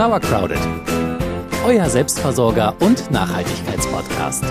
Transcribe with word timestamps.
Sauercrowded, 0.00 0.58
euer 1.62 1.84
Selbstversorger 1.84 2.74
und 2.80 3.10
Nachhaltigkeitspodcast. 3.10 4.44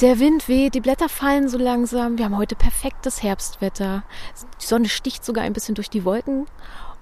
Der 0.00 0.18
Wind 0.18 0.48
weht, 0.48 0.74
die 0.74 0.80
Blätter 0.80 1.10
fallen 1.10 1.50
so 1.50 1.58
langsam. 1.58 2.16
Wir 2.16 2.24
haben 2.24 2.38
heute 2.38 2.56
perfektes 2.56 3.22
Herbstwetter. 3.22 4.04
Die 4.62 4.64
Sonne 4.64 4.88
sticht 4.88 5.22
sogar 5.22 5.44
ein 5.44 5.52
bisschen 5.52 5.74
durch 5.74 5.90
die 5.90 6.06
Wolken. 6.06 6.46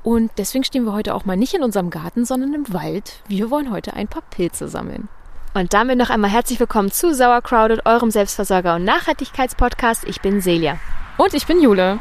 Und 0.03 0.33
deswegen 0.37 0.65
stehen 0.65 0.83
wir 0.83 0.93
heute 0.93 1.15
auch 1.15 1.25
mal 1.25 1.37
nicht 1.37 1.55
in 1.55 1.63
unserem 1.63 1.91
Garten, 1.91 2.25
sondern 2.25 2.53
im 2.53 2.73
Wald. 2.73 3.23
Wir 3.29 3.49
wollen 3.53 3.71
heute 3.71 3.95
ein 3.95 4.09
paar 4.09 4.25
Pilze 4.29 4.67
sammeln. 4.67 5.09
Und 5.55 5.73
damit 5.73 5.99
noch 5.99 6.11
einmal 6.11 6.33
herzlich 6.33 6.59
willkommen 6.59 6.91
zu 6.91 7.15
Sauercrowded, 7.15 7.87
eurem 7.87 8.09
Selbstversorger- 8.09 8.75
und 8.75 8.85
Nachhaltigkeitspodcast. 8.85 10.03
Ich 10.09 10.21
bin 10.21 10.43
Celia. 10.43 10.81
Und 11.17 11.33
ich 11.33 11.47
bin 11.47 11.63
Jule. 11.63 12.01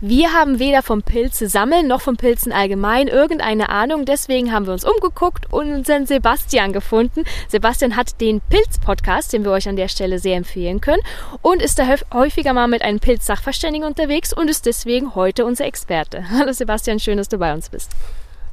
Wir 0.00 0.32
haben 0.32 0.60
weder 0.60 0.84
vom 0.84 1.02
Pilze 1.02 1.48
sammeln 1.48 1.88
noch 1.88 2.00
vom 2.00 2.16
Pilzen 2.16 2.52
allgemein 2.52 3.08
irgendeine 3.08 3.68
Ahnung. 3.68 4.04
Deswegen 4.04 4.52
haben 4.52 4.66
wir 4.66 4.72
uns 4.72 4.84
umgeguckt 4.84 5.52
und 5.52 5.72
unseren 5.72 6.06
Sebastian 6.06 6.72
gefunden. 6.72 7.24
Sebastian 7.48 7.96
hat 7.96 8.20
den 8.20 8.40
Pilz-Podcast, 8.40 9.32
den 9.32 9.42
wir 9.42 9.50
euch 9.50 9.68
an 9.68 9.74
der 9.74 9.88
Stelle 9.88 10.20
sehr 10.20 10.36
empfehlen 10.36 10.80
können 10.80 11.02
und 11.42 11.60
ist 11.60 11.80
da 11.80 11.88
häufiger 12.14 12.52
mal 12.52 12.68
mit 12.68 12.82
einem 12.82 13.00
Pilz-Sachverständigen 13.00 13.84
unterwegs 13.84 14.32
und 14.32 14.48
ist 14.48 14.66
deswegen 14.66 15.16
heute 15.16 15.44
unser 15.44 15.64
Experte. 15.64 16.30
Hallo 16.30 16.52
Sebastian, 16.52 17.00
schön, 17.00 17.16
dass 17.16 17.28
du 17.28 17.38
bei 17.38 17.52
uns 17.52 17.68
bist. 17.68 17.90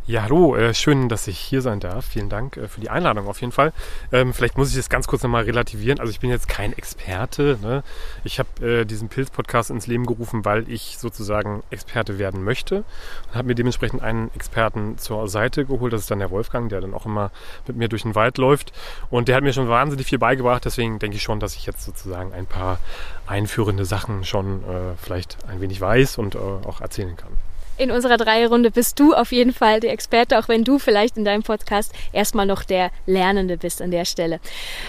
Ja, 0.08 0.22
hallo, 0.22 0.56
äh, 0.56 0.76
schön, 0.76 1.10
dass 1.10 1.28
ich 1.28 1.40
hier 1.40 1.64
sein 1.64 1.80
darf. 1.80 2.06
Vielen 2.06 2.30
Dank 2.30 2.58
äh, 2.58 2.68
für 2.68 2.80
die 2.80 2.92
Einladung 2.92 3.28
auf 3.28 3.42
jeden 3.42 3.52
Fall. 3.52 3.74
Ähm, 4.12 4.36
vielleicht 4.36 4.56
muss 4.56 4.70
ich 4.70 4.76
das 4.76 4.88
ganz 4.88 5.08
kurz 5.08 5.24
nochmal 5.24 5.46
relativieren. 5.46 6.00
Also 6.00 6.12
ich 6.12 6.20
bin 6.20 6.30
jetzt 6.30 6.48
kein 6.48 6.74
Experte. 6.74 7.58
Ne? 7.64 7.82
Ich 8.24 8.38
habe 8.38 8.82
äh, 8.82 8.86
diesen 8.86 9.10
Pilz-Podcast 9.10 9.72
ins 9.72 9.88
Leben 9.88 10.06
gerufen, 10.06 10.46
weil 10.46 10.70
ich 10.70 11.00
sozusagen 11.00 11.64
Experte 11.72 12.20
werden 12.20 12.44
möchte 12.44 12.84
und 13.30 13.36
habe 13.36 13.48
mir 13.48 13.56
dementsprechend 13.56 14.04
einen 14.04 14.30
Experten 14.36 15.00
zur 15.00 15.28
Seite 15.28 15.66
geholt. 15.66 15.92
Das 15.92 16.02
ist 16.02 16.12
dann 16.12 16.20
der 16.20 16.30
Wolfgang, 16.30 16.70
der 16.70 16.82
dann 16.82 16.94
auch 16.94 17.08
immer 17.08 17.32
mit 17.66 17.76
mir 17.76 17.90
durch 17.90 18.04
den 18.04 18.14
Wald 18.14 18.38
läuft. 18.38 18.74
Und 19.10 19.28
der 19.28 19.38
hat 19.38 19.44
mir 19.44 19.54
schon 19.54 19.70
wahnsinnig 19.70 20.06
viel 20.06 20.20
beigebracht. 20.20 20.66
Deswegen 20.66 21.00
denke 21.00 21.18
ich 21.18 21.24
schon, 21.24 21.40
dass 21.40 21.56
ich 21.56 21.66
jetzt 21.66 21.84
sozusagen 21.84 22.32
ein 22.32 22.46
paar 22.46 22.78
einführende 23.26 23.86
Sachen 23.86 24.24
schon 24.24 24.64
vielleicht 25.02 25.38
ein 25.48 25.62
wenig 25.62 25.82
weiß 25.82 26.20
und 26.20 26.36
auch 26.36 26.80
erzählen 26.80 27.18
kann 27.18 27.32
in 27.78 27.92
unserer 27.92 28.18
Dreierrunde 28.18 28.72
bist 28.72 29.00
du 29.00 29.14
auf 29.14 29.32
jeden 29.32 29.54
Fall 29.54 29.80
der 29.80 29.92
Experte, 29.92 30.40
auch 30.40 30.48
wenn 30.48 30.64
du 30.64 30.80
vielleicht 30.80 31.18
in 31.18 31.26
deinem 31.26 31.44
Podcast 31.44 31.94
erstmal 32.14 32.46
noch 32.46 32.64
der 32.64 32.92
Lernende 33.06 33.58
bist 33.58 33.82
an 33.82 33.92
der 33.92 34.06
Stelle. 34.06 34.40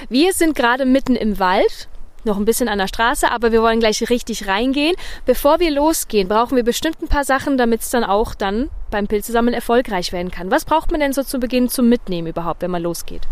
Wir 0.08 0.32
sind 0.32 0.54
gerade 0.54 0.84
mitten 0.84 1.16
im 1.16 1.38
Wald, 1.38 1.88
noch 2.24 2.36
ein 2.36 2.44
bisschen 2.44 2.68
an 2.68 2.78
der 2.78 2.88
Straße, 2.88 3.30
aber 3.30 3.52
wir 3.52 3.62
wollen 3.62 3.80
gleich 3.80 4.08
richtig 4.10 4.48
reingehen. 4.48 4.96
Bevor 5.24 5.60
wir 5.60 5.70
losgehen, 5.70 6.28
brauchen 6.28 6.56
wir 6.56 6.64
bestimmt 6.64 7.00
ein 7.00 7.08
paar 7.08 7.24
Sachen, 7.24 7.56
damit 7.56 7.82
es 7.82 7.90
dann 7.90 8.04
auch 8.04 8.34
dann 8.34 8.68
beim 8.90 9.06
Pilzesammeln 9.06 9.54
erfolgreich 9.54 10.12
werden 10.12 10.30
kann. 10.30 10.50
Was 10.50 10.64
braucht 10.64 10.90
man 10.90 11.00
denn 11.00 11.12
so 11.12 11.22
zu 11.22 11.38
Beginn 11.38 11.68
zum 11.68 11.88
Mitnehmen 11.88 12.28
überhaupt, 12.28 12.62
wenn 12.62 12.70
man 12.70 12.82
losgeht? 12.82 13.22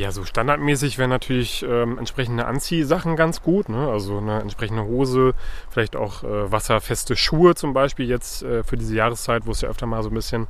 Ja, 0.00 0.12
so 0.12 0.24
standardmäßig 0.24 0.96
wären 0.96 1.10
natürlich 1.10 1.62
ähm, 1.62 1.98
entsprechende 1.98 2.46
Anziehsachen 2.46 3.16
ganz 3.16 3.42
gut. 3.42 3.68
Ne? 3.68 3.86
Also 3.86 4.16
eine 4.16 4.40
entsprechende 4.40 4.84
Hose, 4.84 5.34
vielleicht 5.68 5.94
auch 5.94 6.24
äh, 6.24 6.50
wasserfeste 6.50 7.16
Schuhe 7.16 7.54
zum 7.54 7.74
Beispiel 7.74 8.08
jetzt 8.08 8.42
äh, 8.42 8.64
für 8.64 8.78
diese 8.78 8.94
Jahreszeit, 8.94 9.44
wo 9.44 9.50
es 9.50 9.60
ja 9.60 9.68
öfter 9.68 9.84
mal 9.84 10.02
so 10.02 10.08
ein 10.08 10.14
bisschen 10.14 10.46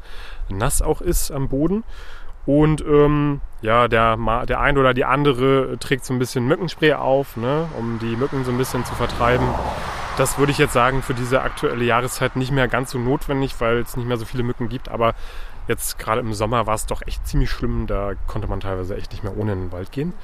nass 0.48 0.82
auch 0.82 1.00
ist 1.00 1.32
am 1.32 1.48
Boden. 1.48 1.82
Und 2.46 2.80
ähm, 2.82 3.40
ja, 3.60 3.88
der, 3.88 4.16
der 4.46 4.60
ein 4.60 4.78
oder 4.78 4.94
die 4.94 5.04
andere 5.04 5.78
trägt 5.80 6.04
so 6.04 6.14
ein 6.14 6.20
bisschen 6.20 6.46
Mückenspray 6.46 6.92
auf, 6.92 7.36
ne? 7.36 7.66
um 7.76 7.98
die 7.98 8.14
Mücken 8.14 8.44
so 8.44 8.52
ein 8.52 8.58
bisschen 8.58 8.84
zu 8.84 8.94
vertreiben. 8.94 9.48
Das 10.16 10.38
würde 10.38 10.52
ich 10.52 10.58
jetzt 10.58 10.74
sagen, 10.74 11.02
für 11.02 11.14
diese 11.14 11.42
aktuelle 11.42 11.84
Jahreszeit 11.84 12.36
nicht 12.36 12.52
mehr 12.52 12.68
ganz 12.68 12.92
so 12.92 12.98
notwendig, 12.98 13.56
weil 13.58 13.78
es 13.78 13.96
nicht 13.96 14.06
mehr 14.06 14.16
so 14.16 14.26
viele 14.26 14.44
Mücken 14.44 14.68
gibt. 14.68 14.88
Aber 14.88 15.14
Jetzt 15.70 16.00
gerade 16.00 16.20
im 16.20 16.34
Sommer 16.34 16.66
war 16.66 16.74
es 16.74 16.86
doch 16.86 17.00
echt 17.06 17.28
ziemlich 17.28 17.48
schlimm. 17.48 17.86
Da 17.86 18.14
konnte 18.26 18.48
man 18.48 18.58
teilweise 18.58 18.96
echt 18.96 19.12
nicht 19.12 19.22
mehr 19.22 19.36
ohne 19.36 19.52
in 19.52 19.60
den 19.60 19.72
Wald 19.72 19.92
gehen. 19.92 20.14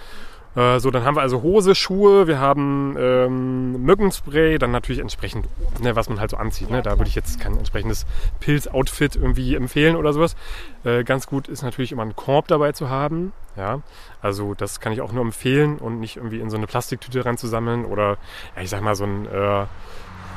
Äh, 0.56 0.81
so, 0.81 0.91
dann 0.91 1.04
haben 1.04 1.15
wir 1.15 1.20
also 1.20 1.41
Hose, 1.43 1.76
Schuhe, 1.76 2.26
wir 2.26 2.41
haben 2.41 2.97
ähm, 2.98 3.81
Mückenspray, 3.81 4.59
dann 4.59 4.72
natürlich 4.72 5.00
entsprechend, 5.00 5.47
ne, 5.81 5.94
was 5.94 6.09
man 6.09 6.19
halt 6.19 6.32
so 6.32 6.37
anzieht. 6.37 6.69
Ne? 6.69 6.82
Da 6.82 6.98
würde 6.98 7.09
ich 7.09 7.15
jetzt 7.15 7.38
kein 7.38 7.56
entsprechendes 7.56 8.06
Pilz-Outfit 8.41 9.15
irgendwie 9.15 9.54
empfehlen 9.54 9.94
oder 9.94 10.12
sowas. 10.12 10.34
Äh, 10.82 11.04
ganz 11.04 11.28
gut 11.28 11.47
ist 11.47 11.62
natürlich 11.62 11.93
immer 11.93 12.03
einen 12.03 12.16
Korb 12.16 12.49
dabei 12.49 12.72
zu 12.72 12.91
haben. 12.91 13.32
Ja, 13.56 13.82
also 14.20 14.54
das 14.54 14.81
kann 14.81 14.93
ich 14.93 15.00
auch 15.00 15.12
nur 15.12 15.22
empfehlen 15.22 15.78
und 15.78 16.00
nicht 16.00 16.16
irgendwie 16.16 16.41
in 16.41 16.50
so 16.50 16.56
eine 16.56 16.66
Plastiktüte 16.66 17.25
reinzusammeln 17.25 17.84
oder, 17.84 18.19
ja, 18.56 18.62
ich 18.62 18.70
sag 18.70 18.82
mal, 18.82 18.97
so 18.97 19.04
ein 19.04 19.26
äh, 19.26 19.66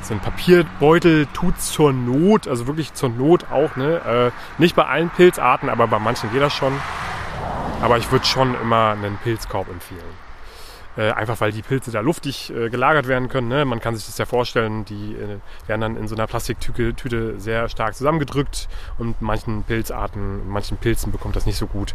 so 0.02 0.14
ein 0.14 0.20
Papierbeutel 0.20 1.26
tut 1.32 1.60
zur 1.60 1.92
Not, 1.92 2.48
also 2.48 2.66
wirklich 2.66 2.94
zur 2.94 3.08
Not 3.10 3.50
auch, 3.50 3.76
ne? 3.76 4.32
Äh, 4.32 4.60
nicht 4.60 4.76
bei 4.76 4.86
allen 4.86 5.10
Pilzarten, 5.10 5.68
aber 5.68 5.86
bei 5.86 5.98
manchen 5.98 6.32
geht 6.32 6.42
das 6.42 6.52
schon. 6.52 6.72
Aber 7.82 7.98
ich 7.98 8.10
würde 8.12 8.26
schon 8.26 8.54
immer 8.60 8.90
einen 8.90 9.16
Pilzkorb 9.18 9.68
empfehlen. 9.70 10.30
Äh, 10.96 11.12
einfach 11.12 11.40
weil 11.40 11.52
die 11.52 11.62
Pilze 11.62 11.92
da 11.92 12.00
luftig 12.00 12.52
äh, 12.52 12.68
gelagert 12.68 13.06
werden 13.06 13.28
können. 13.28 13.48
Ne? 13.48 13.64
Man 13.64 13.80
kann 13.80 13.94
sich 13.94 14.06
das 14.06 14.18
ja 14.18 14.26
vorstellen, 14.26 14.84
die 14.84 15.14
äh, 15.14 15.38
werden 15.68 15.80
dann 15.80 15.96
in 15.96 16.08
so 16.08 16.16
einer 16.16 16.26
Plastiktüte 16.26 17.38
sehr 17.38 17.68
stark 17.68 17.94
zusammengedrückt 17.94 18.68
und 18.98 19.22
manchen 19.22 19.62
Pilzarten, 19.62 20.48
manchen 20.48 20.78
Pilzen 20.78 21.12
bekommt 21.12 21.36
das 21.36 21.46
nicht 21.46 21.58
so 21.58 21.68
gut. 21.68 21.94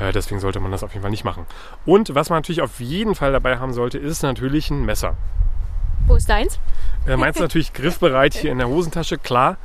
Äh, 0.00 0.12
deswegen 0.12 0.40
sollte 0.40 0.58
man 0.58 0.72
das 0.72 0.82
auf 0.82 0.92
jeden 0.92 1.02
Fall 1.02 1.12
nicht 1.12 1.24
machen. 1.24 1.46
Und 1.86 2.16
was 2.16 2.30
man 2.30 2.38
natürlich 2.38 2.62
auf 2.62 2.80
jeden 2.80 3.14
Fall 3.14 3.30
dabei 3.30 3.58
haben 3.58 3.72
sollte, 3.72 3.98
ist 3.98 4.22
natürlich 4.22 4.70
ein 4.70 4.84
Messer. 4.84 5.16
Wo 6.06 6.16
ist 6.16 6.28
deins? 6.28 6.58
Äh, 7.06 7.16
meins 7.16 7.38
natürlich 7.38 7.72
griffbereit 7.72 8.34
hier 8.34 8.52
in 8.52 8.58
der 8.58 8.68
Hosentasche, 8.68 9.18
klar. 9.18 9.56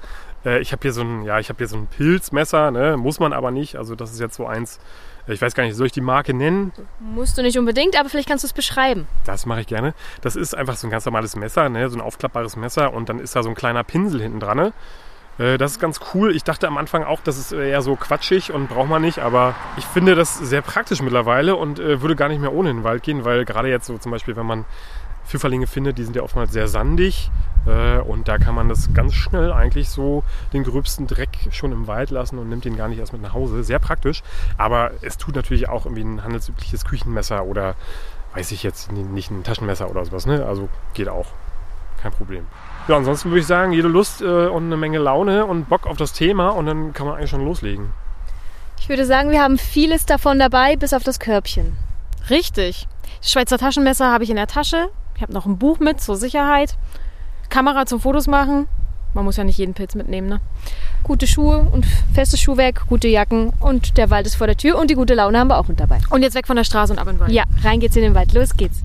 Äh, 0.46 0.60
ich 0.60 0.72
habe 0.72 0.82
hier 0.82 0.94
so 0.94 1.02
ein, 1.02 1.24
ja, 1.24 1.40
ich 1.40 1.50
habe 1.50 1.58
hier 1.58 1.68
so 1.68 1.78
ein 1.78 1.88
Pilzmesser, 1.88 2.72
ne? 2.72 2.98
muss 2.98 3.20
man 3.20 3.34
aber 3.34 3.52
nicht. 3.52 3.76
Also 3.76 3.96
das 3.96 4.12
ist 4.12 4.20
jetzt 4.20 4.36
so 4.36 4.48
eins. 4.48 4.80
Äh, 5.28 5.34
ich 5.34 5.42
weiß 5.42 5.54
gar 5.54 5.64
nicht, 5.64 5.76
soll 5.76 5.88
ich 5.88 5.92
die 5.92 6.02
Marke 6.02 6.34
nennen? 6.34 6.72
Musst 7.00 7.38
du 7.38 7.42
nicht 7.42 7.58
unbedingt, 7.58 8.00
aber 8.00 8.10
vielleicht 8.10 8.30
kannst 8.30 8.44
du 8.44 8.48
es 8.48 8.54
beschreiben. 8.54 9.08
Das 9.26 9.46
mache 9.46 9.62
ich 9.62 9.68
gerne. 9.68 9.94
Das 10.22 10.36
ist 10.36 10.56
einfach 10.56 10.78
so 10.78 10.88
ein 10.88 10.92
ganz 10.92 11.06
normales 11.06 11.36
Messer, 11.36 11.70
ne? 11.70 11.90
so 11.90 11.98
ein 11.98 12.02
aufklappbares 12.02 12.56
Messer 12.56 12.94
und 12.94 13.10
dann 13.10 13.20
ist 13.20 13.36
da 13.36 13.44
so 13.44 13.50
ein 13.50 13.56
kleiner 13.56 13.84
Pinsel 13.84 14.22
hinten 14.22 14.40
dran. 14.40 14.58
Ne? 14.58 14.74
Äh, 15.38 15.58
das 15.58 15.74
ist 15.74 15.80
ganz 15.80 16.00
cool. 16.14 16.36
Ich 16.36 16.44
dachte 16.44 16.68
am 16.68 16.78
Anfang 16.78 17.04
auch, 17.04 17.22
das 17.22 17.38
ist 17.38 17.52
eher 17.52 17.82
so 17.82 17.96
quatschig 17.96 18.52
und 18.52 18.70
braucht 18.70 18.90
man 18.90 19.02
nicht, 19.02 19.20
aber 19.20 19.56
ich 19.78 19.86
finde 19.86 20.16
das 20.16 20.38
sehr 20.38 20.62
praktisch 20.62 21.02
mittlerweile 21.02 21.56
und 21.56 21.80
äh, 21.80 22.02
würde 22.02 22.16
gar 22.16 22.30
nicht 22.30 22.42
mehr 22.42 22.54
ohne 22.54 22.70
in 22.72 22.78
den 22.78 22.84
Wald 22.84 23.04
gehen, 23.04 23.26
weil 23.26 23.46
gerade 23.46 23.70
jetzt 23.70 23.88
so 23.88 23.98
zum 23.98 24.12
Beispiel, 24.12 24.36
wenn 24.36 24.46
man 24.46 24.66
Pfifferlinge 25.28 25.68
findet, 25.68 25.98
die 25.98 26.04
sind 26.04 26.16
ja 26.16 26.24
oftmals 26.24 26.52
sehr 26.52 26.68
sandig 26.68 27.30
äh, 27.66 28.00
und 28.00 28.28
da 28.28 28.38
kann 28.38 28.56
man 28.56 28.70
das 28.70 28.94
ganz 28.94 29.14
schnell 29.14 29.52
eigentlich 29.52 29.90
so 29.90 30.24
den 30.54 30.64
gröbsten 30.64 31.06
Dreck 31.06 31.30
schon 31.52 31.72
im 31.72 31.88
Wald 31.88 32.10
lassen 32.12 32.40
und 32.40 32.50
nimmt 32.50 32.66
den 32.66 32.78
gar 32.78 32.88
nicht 32.88 33.00
erst 33.00 33.14
mit 33.14 33.22
nach 33.22 33.34
Hause. 33.34 33.64
Sehr 33.64 33.80
praktisch, 33.80 34.24
aber 34.58 34.92
es 35.02 35.18
tut 35.18 35.36
natürlich 35.36 35.68
auch 35.68 35.86
irgendwie 35.86 36.04
ein 36.04 36.24
handelsübliches 36.24 36.86
Küchenmesser 36.86 37.46
oder 37.46 37.76
weiß 38.36 38.52
ich 38.52 38.64
jetzt 38.64 38.92
nicht 38.92 39.32
ein 39.32 39.44
Taschenmesser 39.44 39.90
oder 39.90 40.06
sowas. 40.06 40.26
Ne? 40.26 40.46
Also 40.46 40.70
geht 40.94 41.10
auch, 41.10 41.28
kein 42.02 42.12
Problem. 42.12 42.46
Ja, 42.88 42.96
ansonsten 42.96 43.30
würde 43.30 43.42
ich 43.42 43.48
sagen, 43.48 43.74
jede 43.74 43.90
Lust 43.90 44.22
äh, 44.22 44.48
und 44.48 44.66
eine 44.66 44.78
Menge 44.78 45.00
Laune 45.00 45.46
und 45.46 45.68
Bock 45.68 45.88
auf 45.88 45.98
das 45.98 46.14
Thema 46.14 46.50
und 46.50 46.68
dann 46.68 46.94
kann 46.94 47.06
man 47.06 47.18
eigentlich 47.18 47.32
schon 47.32 47.44
loslegen. 47.44 47.90
Ich 48.80 48.88
würde 48.88 49.06
sagen, 49.06 49.32
wir 49.32 49.42
haben 49.42 49.58
vieles 49.58 50.06
davon 50.06 50.40
dabei, 50.40 50.78
bis 50.78 50.94
auf 50.94 51.04
das 51.04 51.20
Körbchen. 51.20 51.76
Richtig. 52.30 52.88
Schweizer 53.22 53.58
Taschenmesser 53.58 54.12
habe 54.12 54.24
ich 54.24 54.30
in 54.30 54.36
der 54.36 54.48
Tasche. 54.48 54.90
Ich 55.18 55.24
habe 55.24 55.34
noch 55.34 55.48
ein 55.48 55.58
Buch 55.58 55.80
mit 55.80 56.00
zur 56.00 56.16
Sicherheit. 56.16 56.78
Kamera 57.50 57.88
zum 57.88 58.00
Fotos 58.00 58.28
machen. 58.28 58.68
Man 59.16 59.26
muss 59.26 59.38
ja 59.38 59.44
nicht 59.44 59.58
jeden 59.58 59.74
Pilz 59.74 59.96
mitnehmen, 59.96 60.30
ne? 60.30 60.40
Gute 61.02 61.26
Schuhe 61.26 61.62
und 61.62 61.88
festes 62.14 62.40
Schuhwerk, 62.40 62.86
gute 62.88 63.08
Jacken 63.08 63.52
und 63.60 63.98
der 63.98 64.12
Wald 64.12 64.28
ist 64.28 64.36
vor 64.36 64.46
der 64.46 64.58
Tür 64.58 64.78
und 64.78 64.92
die 64.92 64.96
gute 64.96 65.16
Laune 65.16 65.40
haben 65.40 65.48
wir 65.48 65.58
auch 65.58 65.68
mit 65.68 65.80
dabei. 65.80 66.00
Und 66.12 66.22
jetzt 66.22 66.36
weg 66.36 66.46
von 66.46 66.56
der 66.56 66.66
Straße 66.66 66.94
und 66.94 67.00
ab 67.00 67.08
in 67.08 67.16
den 67.16 67.20
Wald. 67.20 67.32
Ja, 67.32 67.46
rein 67.64 67.80
geht's 67.80 67.96
in 67.96 68.04
den 68.04 68.14
Wald. 68.14 68.32
Los 68.34 68.56
geht's. 68.56 68.84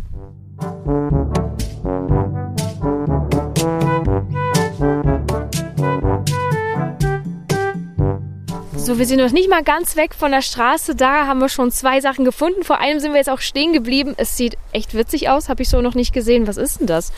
So, 8.93 8.99
wir 8.99 9.07
sind 9.07 9.23
noch 9.23 9.33
nicht 9.33 9.49
mal 9.49 9.63
ganz 9.63 9.97
weg 9.97 10.15
von 10.15 10.33
der 10.33 10.43
Straße. 10.43 10.95
Da 10.95 11.27
haben 11.27 11.41
wir 11.41 11.49
schon 11.49 11.71
zwei 11.71 12.03
Sachen 12.03 12.27
gefunden. 12.27 12.63
Vor 12.63 12.79
allem 12.79 13.01
sind 13.01 13.13
wir 13.13 13.17
jetzt 13.17 13.31
auch 13.31 13.41
stehen 13.41 13.73
geblieben. 13.73 14.13
Es 14.19 14.37
sieht 14.37 14.59
echt 14.73 14.93
witzig 14.93 15.31
aus, 15.31 15.49
habe 15.49 15.63
ich 15.63 15.71
so 15.71 15.81
noch 15.81 15.95
nicht 15.95 16.13
gesehen. 16.13 16.47
Was 16.47 16.59
ist 16.59 16.79
denn 16.79 16.87
das? 16.87 17.11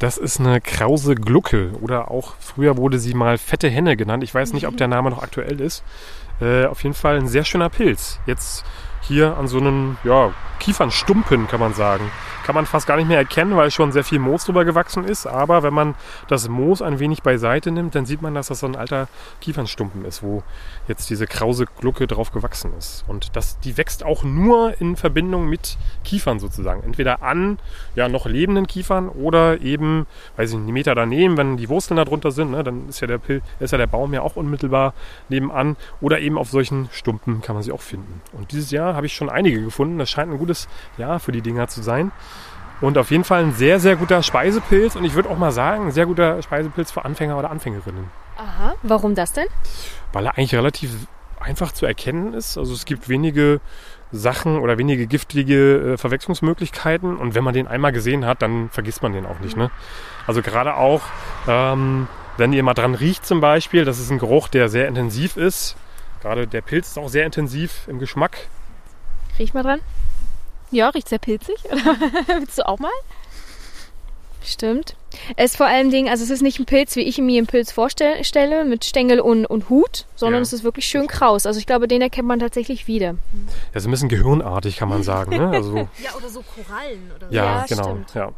Das 0.00 0.18
ist 0.18 0.40
eine 0.40 0.60
krause 0.60 1.14
Glucke 1.14 1.70
oder 1.80 2.10
auch 2.10 2.34
früher 2.40 2.76
wurde 2.76 2.98
sie 2.98 3.14
mal 3.14 3.38
fette 3.38 3.68
Henne 3.68 3.96
genannt. 3.96 4.24
Ich 4.24 4.34
weiß 4.34 4.54
nicht, 4.54 4.66
ob 4.66 4.76
der 4.76 4.88
Name 4.88 5.08
noch 5.08 5.22
aktuell 5.22 5.60
ist. 5.60 5.84
Äh, 6.40 6.66
auf 6.66 6.82
jeden 6.82 6.96
Fall 6.96 7.16
ein 7.16 7.28
sehr 7.28 7.44
schöner 7.44 7.68
Pilz. 7.68 8.18
Jetzt 8.26 8.64
hier 9.02 9.36
an 9.36 9.46
so 9.46 9.58
einem 9.58 9.98
ja, 10.02 10.32
Kiefernstumpen 10.58 11.46
kann 11.46 11.60
man 11.60 11.74
sagen. 11.74 12.10
Kann 12.44 12.54
man 12.54 12.66
fast 12.66 12.86
gar 12.86 12.96
nicht 12.96 13.08
mehr 13.08 13.18
erkennen, 13.18 13.56
weil 13.56 13.70
schon 13.70 13.90
sehr 13.90 14.04
viel 14.04 14.18
Moos 14.18 14.44
drüber 14.44 14.64
gewachsen 14.64 15.04
ist. 15.04 15.26
Aber 15.26 15.62
wenn 15.62 15.72
man 15.72 15.94
das 16.28 16.48
Moos 16.48 16.82
ein 16.82 16.98
wenig 16.98 17.22
beiseite 17.22 17.70
nimmt, 17.70 17.94
dann 17.94 18.04
sieht 18.04 18.20
man, 18.20 18.34
dass 18.34 18.48
das 18.48 18.60
so 18.60 18.66
ein 18.66 18.76
alter 18.76 19.08
Kiefernstumpen 19.40 20.04
ist, 20.04 20.22
wo 20.22 20.42
jetzt 20.86 21.08
diese 21.08 21.26
krause 21.26 21.64
Glucke 21.80 22.06
drauf 22.06 22.32
gewachsen 22.32 22.72
ist. 22.78 23.04
Und 23.08 23.34
das, 23.34 23.58
die 23.60 23.78
wächst 23.78 24.04
auch 24.04 24.24
nur 24.24 24.78
in 24.78 24.96
Verbindung 24.96 25.48
mit 25.48 25.78
Kiefern 26.04 26.38
sozusagen. 26.38 26.82
Entweder 26.82 27.22
an 27.22 27.58
ja, 27.94 28.08
noch 28.08 28.26
lebenden 28.26 28.66
Kiefern 28.66 29.08
oder 29.08 29.62
eben, 29.62 30.06
weiß 30.36 30.50
ich 30.50 30.56
nicht, 30.56 30.64
einen 30.64 30.74
Meter 30.74 30.94
daneben, 30.94 31.38
wenn 31.38 31.56
die 31.56 31.70
Wurzeln 31.70 31.96
da 31.96 32.04
drunter 32.04 32.30
sind, 32.30 32.50
ne, 32.50 32.62
dann 32.62 32.90
ist 32.90 33.00
ja, 33.00 33.06
der 33.06 33.18
Pil 33.18 33.40
ist 33.58 33.70
ja 33.70 33.78
der 33.78 33.86
Baum 33.86 34.12
ja 34.12 34.20
auch 34.20 34.36
unmittelbar 34.36 34.92
nebenan. 35.30 35.76
Oder 36.02 36.20
eben 36.20 36.36
auf 36.36 36.50
solchen 36.50 36.90
Stumpen 36.92 37.40
kann 37.40 37.54
man 37.54 37.62
sie 37.62 37.72
auch 37.72 37.80
finden. 37.80 38.20
Und 38.32 38.52
dieses 38.52 38.70
Jahr 38.70 38.94
habe 38.94 39.06
ich 39.06 39.14
schon 39.14 39.30
einige 39.30 39.62
gefunden. 39.62 39.98
Das 39.98 40.10
scheint 40.10 40.30
ein 40.30 40.38
gutes 40.38 40.68
Jahr 40.98 41.20
für 41.20 41.32
die 41.32 41.40
Dinger 41.40 41.68
zu 41.68 41.82
sein. 41.82 42.12
Und 42.80 42.98
auf 42.98 43.10
jeden 43.10 43.24
Fall 43.24 43.44
ein 43.44 43.52
sehr, 43.52 43.80
sehr 43.80 43.96
guter 43.96 44.22
Speisepilz. 44.22 44.96
Und 44.96 45.04
ich 45.04 45.14
würde 45.14 45.30
auch 45.30 45.38
mal 45.38 45.52
sagen, 45.52 45.86
ein 45.86 45.92
sehr 45.92 46.06
guter 46.06 46.42
Speisepilz 46.42 46.90
für 46.90 47.04
Anfänger 47.04 47.38
oder 47.38 47.50
Anfängerinnen. 47.50 48.10
Aha. 48.36 48.74
Warum 48.82 49.14
das 49.14 49.32
denn? 49.32 49.46
Weil 50.12 50.26
er 50.26 50.36
eigentlich 50.36 50.54
relativ 50.54 50.90
einfach 51.40 51.72
zu 51.72 51.86
erkennen 51.86 52.34
ist. 52.34 52.58
Also 52.58 52.72
es 52.72 52.84
gibt 52.84 53.08
wenige 53.08 53.60
Sachen 54.12 54.58
oder 54.58 54.78
wenige 54.78 55.06
giftige 55.06 55.92
äh, 55.94 55.96
Verwechslungsmöglichkeiten. 55.96 57.16
Und 57.16 57.34
wenn 57.34 57.44
man 57.44 57.54
den 57.54 57.66
einmal 57.66 57.92
gesehen 57.92 58.24
hat, 58.24 58.42
dann 58.42 58.70
vergisst 58.70 59.02
man 59.02 59.12
den 59.12 59.26
auch 59.26 59.40
nicht. 59.40 59.56
Ne? 59.56 59.70
Also 60.26 60.42
gerade 60.42 60.76
auch, 60.76 61.02
ähm, 61.46 62.08
wenn 62.36 62.52
ihr 62.52 62.62
mal 62.62 62.74
dran 62.74 62.94
riecht 62.94 63.26
zum 63.26 63.40
Beispiel, 63.40 63.84
das 63.84 63.98
ist 63.98 64.10
ein 64.10 64.18
Geruch, 64.18 64.48
der 64.48 64.68
sehr 64.68 64.88
intensiv 64.88 65.36
ist. 65.36 65.76
Gerade 66.22 66.46
der 66.46 66.62
Pilz 66.62 66.88
ist 66.88 66.98
auch 66.98 67.08
sehr 67.08 67.26
intensiv 67.26 67.86
im 67.86 67.98
Geschmack. 67.98 68.48
Riech 69.38 69.52
mal 69.52 69.62
dran. 69.62 69.80
Ja, 70.74 70.88
riecht 70.90 71.08
sehr 71.08 71.18
pilzig. 71.18 71.56
Willst 72.26 72.58
du 72.58 72.66
auch 72.68 72.78
mal? 72.78 72.90
Stimmt. 74.42 74.96
Es 75.36 75.52
ist 75.52 75.56
vor 75.56 75.66
allem 75.66 75.90
Dingen, 75.90 76.08
also 76.08 76.22
es 76.24 76.28
ist 76.30 76.42
nicht 76.42 76.58
ein 76.58 76.66
Pilz, 76.66 76.96
wie 76.96 77.02
ich 77.02 77.16
mir 77.18 77.38
einen 77.38 77.46
Pilz 77.46 77.72
vorstelle, 77.72 78.64
mit 78.66 78.84
Stängel 78.84 79.20
und, 79.20 79.46
und 79.46 79.70
Hut, 79.70 80.04
sondern 80.16 80.40
Ja. 80.40 80.42
es 80.42 80.52
ist 80.52 80.64
wirklich 80.64 80.84
schön 80.84 81.06
kraus. 81.06 81.46
Also 81.46 81.58
ich 81.60 81.66
glaube, 81.66 81.88
den 81.88 82.02
erkennt 82.02 82.28
man 82.28 82.40
tatsächlich 82.40 82.86
wieder. 82.86 83.14
Der 83.72 83.76
ist 83.76 83.86
ein 83.86 83.90
bisschen 83.90 84.08
gehirnartig, 84.10 84.76
kann 84.76 84.88
man 84.88 85.02
sagen. 85.02 85.36
Ne? 85.36 85.48
Also, 85.48 85.76
Ja, 86.02 86.14
oder 86.16 86.28
so 86.28 86.42
Korallen 86.42 87.10
oder 87.16 87.28
ja, 87.30 87.44
Ja, 87.60 87.64
genau. 87.66 87.82
stimmt. 87.84 88.14
Ja. 88.14 88.32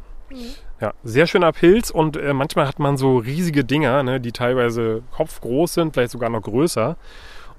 Ja, 0.80 0.92
sehr 1.02 1.26
schöner 1.26 1.52
Pilz 1.52 1.90
und 1.90 2.16
äh, 2.16 2.32
manchmal 2.34 2.68
hat 2.68 2.78
man 2.78 2.96
so 2.98 3.16
riesige 3.18 3.64
Dinger, 3.64 4.02
ne, 4.02 4.20
die 4.20 4.32
teilweise 4.32 5.02
kopfgroß 5.16 5.74
sind, 5.74 5.94
vielleicht 5.94 6.10
sogar 6.10 6.28
noch 6.28 6.42
größer. 6.42 6.96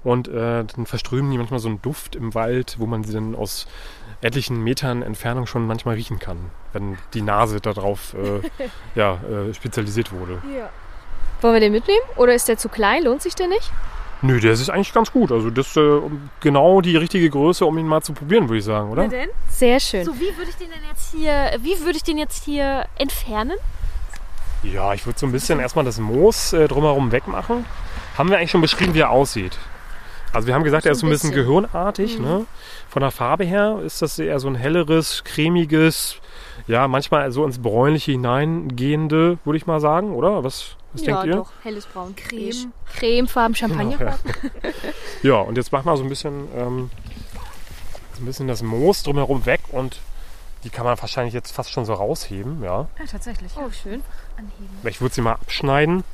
Und 0.04 0.28
äh, 0.28 0.64
dann 0.64 0.86
verströmen 0.86 1.30
die 1.32 1.38
manchmal 1.38 1.58
so 1.58 1.68
einen 1.68 1.82
Duft 1.82 2.14
im 2.14 2.34
Wald, 2.34 2.76
wo 2.78 2.86
man 2.86 3.02
sie 3.02 3.12
dann 3.12 3.34
aus 3.34 3.66
etlichen 4.20 4.62
Metern 4.62 5.02
Entfernung 5.02 5.46
schon 5.46 5.66
manchmal 5.66 5.94
riechen 5.94 6.18
kann, 6.18 6.50
wenn 6.72 6.98
die 7.14 7.22
Nase 7.22 7.60
darauf 7.60 8.14
äh, 8.14 8.66
ja, 8.94 9.14
äh, 9.14 9.54
spezialisiert 9.54 10.12
wurde. 10.12 10.42
Wollen 11.40 11.54
wir 11.54 11.60
den 11.60 11.72
mitnehmen? 11.72 12.02
Oder 12.16 12.34
ist 12.34 12.48
der 12.48 12.58
zu 12.58 12.68
klein? 12.68 13.04
Lohnt 13.04 13.22
sich 13.22 13.34
der 13.34 13.46
nicht? 13.46 13.70
Nö, 14.20 14.40
der 14.40 14.52
ist 14.52 14.68
eigentlich 14.68 14.92
ganz 14.92 15.12
gut. 15.12 15.30
Also 15.30 15.50
das 15.50 15.68
ist 15.68 15.76
äh, 15.76 16.00
genau 16.40 16.80
die 16.80 16.96
richtige 16.96 17.30
Größe, 17.30 17.64
um 17.64 17.78
ihn 17.78 17.86
mal 17.86 18.02
zu 18.02 18.12
probieren, 18.12 18.48
würde 18.48 18.58
ich 18.58 18.64
sagen, 18.64 18.90
oder? 18.90 19.06
denn? 19.06 19.28
Sehr 19.48 19.78
schön. 19.78 20.04
So, 20.04 20.14
wie 20.16 20.36
würde 20.36 20.50
ich 20.50 20.56
den 20.56 20.70
denn 20.70 20.82
jetzt 20.90 21.12
hier, 21.12 21.52
wie 21.62 21.78
würde 21.84 21.96
ich 21.96 22.02
den 22.02 22.18
jetzt 22.18 22.44
hier 22.44 22.86
entfernen? 22.96 23.54
Ja, 24.64 24.92
ich 24.92 25.06
würde 25.06 25.18
so 25.18 25.26
ein 25.26 25.32
bisschen 25.32 25.60
erstmal 25.60 25.84
das 25.84 25.98
Moos 25.98 26.52
äh, 26.52 26.66
drumherum 26.66 27.12
wegmachen. 27.12 27.64
Haben 28.16 28.30
wir 28.30 28.38
eigentlich 28.38 28.50
schon 28.50 28.60
beschrieben, 28.60 28.94
wie 28.94 29.00
er 29.00 29.10
aussieht. 29.10 29.56
Also 30.32 30.46
wir 30.46 30.54
haben 30.54 30.64
gesagt, 30.64 30.86
er 30.86 30.92
ist 30.92 31.00
so 31.00 31.06
ein 31.06 31.10
bisschen, 31.10 31.32
gehirnartig. 31.32 32.18
Ne? 32.18 32.46
Von 32.88 33.00
der 33.00 33.10
Farbe 33.10 33.44
her 33.44 33.80
ist 33.84 34.02
das 34.02 34.18
eher 34.18 34.38
so 34.40 34.48
ein 34.48 34.54
helleres, 34.54 35.24
cremiges, 35.24 36.16
ja, 36.66 36.86
manchmal 36.88 37.30
so 37.32 37.44
ins 37.44 37.58
Bräunliche 37.60 38.12
hineingehende, 38.12 39.38
würde 39.44 39.56
ich 39.56 39.66
mal 39.66 39.80
sagen, 39.80 40.12
oder? 40.12 40.44
Was, 40.44 40.76
was 40.92 41.02
ja, 41.02 41.14
denkt 41.14 41.26
ihr? 41.26 41.36
doch. 41.36 41.52
Helles 41.62 41.86
Braun. 41.86 42.14
Creme. 42.14 42.72
Cremefarben, 42.96 43.54
Champagnerfarben. 43.54 44.18
Ja, 45.22 45.36
und 45.36 45.56
jetzt 45.56 45.72
machen 45.72 45.86
wir 45.86 45.96
so 45.96 46.02
ein 46.02 46.08
bisschen, 46.08 46.48
ähm, 46.54 46.90
so 48.14 48.22
ein 48.22 48.26
bisschen 48.26 48.48
das 48.48 48.62
Moos 48.62 49.02
drumherum 49.02 49.46
weg 49.46 49.60
und 49.72 50.00
die 50.64 50.70
kann 50.70 50.84
man 50.84 51.00
wahrscheinlich 51.00 51.34
jetzt 51.34 51.52
fast 51.52 51.70
schon 51.70 51.84
so 51.84 51.94
rausheben, 51.94 52.62
ja. 52.62 52.88
Ja, 52.98 53.06
tatsächlich. 53.10 53.52
Oh, 53.56 53.70
schön. 53.70 54.02
Anheben. 54.36 54.68
Ich 54.84 55.00
würde 55.00 55.14
sie 55.14 55.20
mal 55.20 55.34
abschneiden. 55.34 56.04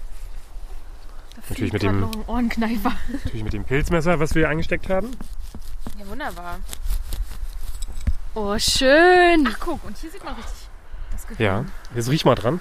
Natürlich 1.50 1.72
mit 1.72 1.82
dem- 1.82 2.00
noch 2.00 2.12
ein 2.12 2.24
Ohrenkneifer. 2.26 2.92
Natürlich 3.12 3.44
mit 3.44 3.52
dem 3.52 3.64
Pilzmesser, 3.64 4.18
was 4.20 4.34
wir 4.34 4.48
eingesteckt 4.48 4.88
haben. 4.88 5.10
Ja, 5.98 6.08
wunderbar. 6.08 6.58
Oh, 8.34 8.58
schön. 8.58 9.46
Ach, 9.48 9.56
guck, 9.60 9.84
und 9.84 9.96
hier 9.98 10.10
sieht 10.10 10.24
man 10.24 10.34
richtig 10.34 10.52
das 11.12 11.26
Gehirn. 11.26 11.44
Ja, 11.44 11.64
jetzt 11.96 12.10
riech 12.10 12.24
mal 12.24 12.34
dran. 12.34 12.60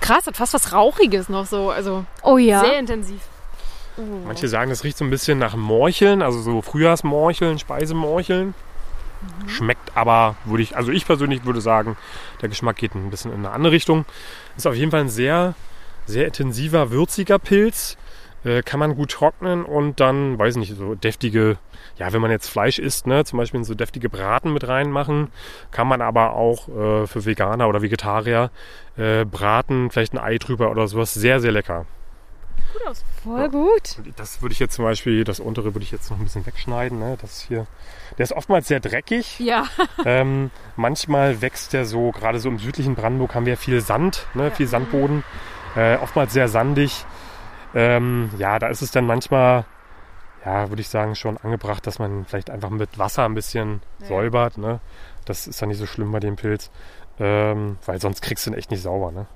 Krass, 0.00 0.26
hat 0.26 0.36
fast 0.36 0.54
was 0.54 0.72
Rauchiges 0.72 1.28
noch 1.28 1.44
so. 1.46 1.70
Also 1.70 2.04
Oh 2.22 2.38
ja. 2.38 2.60
sehr 2.60 2.78
intensiv. 2.78 3.20
Manche 4.24 4.48
sagen, 4.48 4.70
das 4.70 4.82
riecht 4.84 4.96
so 4.96 5.04
ein 5.04 5.10
bisschen 5.10 5.38
nach 5.38 5.56
Morcheln, 5.56 6.22
also 6.22 6.40
so 6.40 6.62
Frühjahrsmorcheln, 6.62 7.58
Speisemorcheln. 7.58 8.54
Schmeckt 9.46 9.94
aber, 9.94 10.36
würde 10.46 10.62
ich, 10.62 10.74
also 10.74 10.90
ich 10.90 11.04
persönlich 11.04 11.44
würde 11.44 11.60
sagen, 11.60 11.98
der 12.40 12.48
Geschmack 12.48 12.76
geht 12.76 12.94
ein 12.94 13.10
bisschen 13.10 13.30
in 13.32 13.40
eine 13.40 13.50
andere 13.50 13.72
Richtung. 13.72 14.06
Ist 14.56 14.66
auf 14.66 14.74
jeden 14.74 14.90
Fall 14.90 15.00
ein 15.00 15.10
sehr, 15.10 15.52
sehr 16.10 16.26
intensiver, 16.26 16.90
würziger 16.90 17.38
Pilz. 17.38 17.96
Äh, 18.42 18.62
kann 18.62 18.80
man 18.80 18.94
gut 18.94 19.10
trocknen 19.10 19.64
und 19.64 20.00
dann, 20.00 20.38
weiß 20.38 20.56
nicht, 20.56 20.74
so 20.74 20.94
deftige, 20.94 21.58
ja, 21.98 22.10
wenn 22.12 22.22
man 22.22 22.30
jetzt 22.30 22.48
Fleisch 22.48 22.78
isst, 22.78 23.06
ne, 23.06 23.24
zum 23.24 23.38
Beispiel 23.38 23.58
in 23.58 23.64
so 23.64 23.74
deftige 23.74 24.08
Braten 24.08 24.52
mit 24.54 24.66
reinmachen. 24.66 25.28
Kann 25.70 25.86
man 25.86 26.00
aber 26.00 26.34
auch 26.34 26.68
äh, 26.68 27.06
für 27.06 27.26
Veganer 27.26 27.68
oder 27.68 27.82
Vegetarier 27.82 28.50
äh, 28.96 29.26
braten, 29.26 29.90
vielleicht 29.90 30.14
ein 30.14 30.18
Ei 30.18 30.38
drüber 30.38 30.70
oder 30.70 30.88
sowas. 30.88 31.12
Sehr, 31.12 31.40
sehr 31.40 31.52
lecker. 31.52 31.84
Gut 32.72 32.86
aus. 32.86 33.04
Voll 33.22 33.48
gut. 33.50 33.96
Und 33.98 34.18
Das 34.18 34.40
würde 34.40 34.52
ich 34.54 34.58
jetzt 34.58 34.74
zum 34.74 34.84
Beispiel, 34.84 35.24
das 35.24 35.40
untere 35.40 35.74
würde 35.74 35.84
ich 35.84 35.90
jetzt 35.90 36.10
noch 36.10 36.18
ein 36.18 36.24
bisschen 36.24 36.46
wegschneiden. 36.46 36.98
Ne? 36.98 37.18
Das 37.20 37.42
hier, 37.42 37.66
der 38.16 38.24
ist 38.24 38.32
oftmals 38.32 38.68
sehr 38.68 38.80
dreckig. 38.80 39.38
Ja. 39.38 39.66
ähm, 40.06 40.50
manchmal 40.76 41.42
wächst 41.42 41.72
der 41.72 41.84
so, 41.84 42.10
gerade 42.12 42.38
so 42.38 42.48
im 42.48 42.58
südlichen 42.58 42.94
Brandenburg 42.94 43.34
haben 43.34 43.46
wir 43.46 43.56
viel 43.56 43.80
Sand, 43.80 44.26
ne? 44.34 44.50
viel 44.50 44.66
Sandboden. 44.66 45.24
Äh, 45.76 45.96
oftmals 45.96 46.32
sehr 46.32 46.48
sandig. 46.48 47.04
Ähm, 47.74 48.30
ja, 48.38 48.58
da 48.58 48.68
ist 48.68 48.82
es 48.82 48.90
dann 48.90 49.06
manchmal, 49.06 49.64
ja, 50.44 50.68
würde 50.68 50.82
ich 50.82 50.88
sagen, 50.88 51.14
schon 51.14 51.36
angebracht, 51.38 51.86
dass 51.86 51.98
man 51.98 52.24
vielleicht 52.24 52.50
einfach 52.50 52.70
mit 52.70 52.98
Wasser 52.98 53.24
ein 53.24 53.34
bisschen 53.34 53.80
Ja. 54.00 54.06
säubert. 54.06 54.58
Ne? 54.58 54.80
Das 55.24 55.46
ist 55.46 55.60
dann 55.62 55.68
nicht 55.68 55.78
so 55.78 55.86
schlimm 55.86 56.10
bei 56.12 56.20
dem 56.20 56.36
Pilz. 56.36 56.70
Ähm, 57.18 57.76
weil 57.86 58.00
sonst 58.00 58.22
kriegst 58.22 58.46
du 58.46 58.50
ihn 58.50 58.54
echt 58.56 58.70
nicht 58.70 58.82
sauber. 58.82 59.12
Ne? 59.12 59.26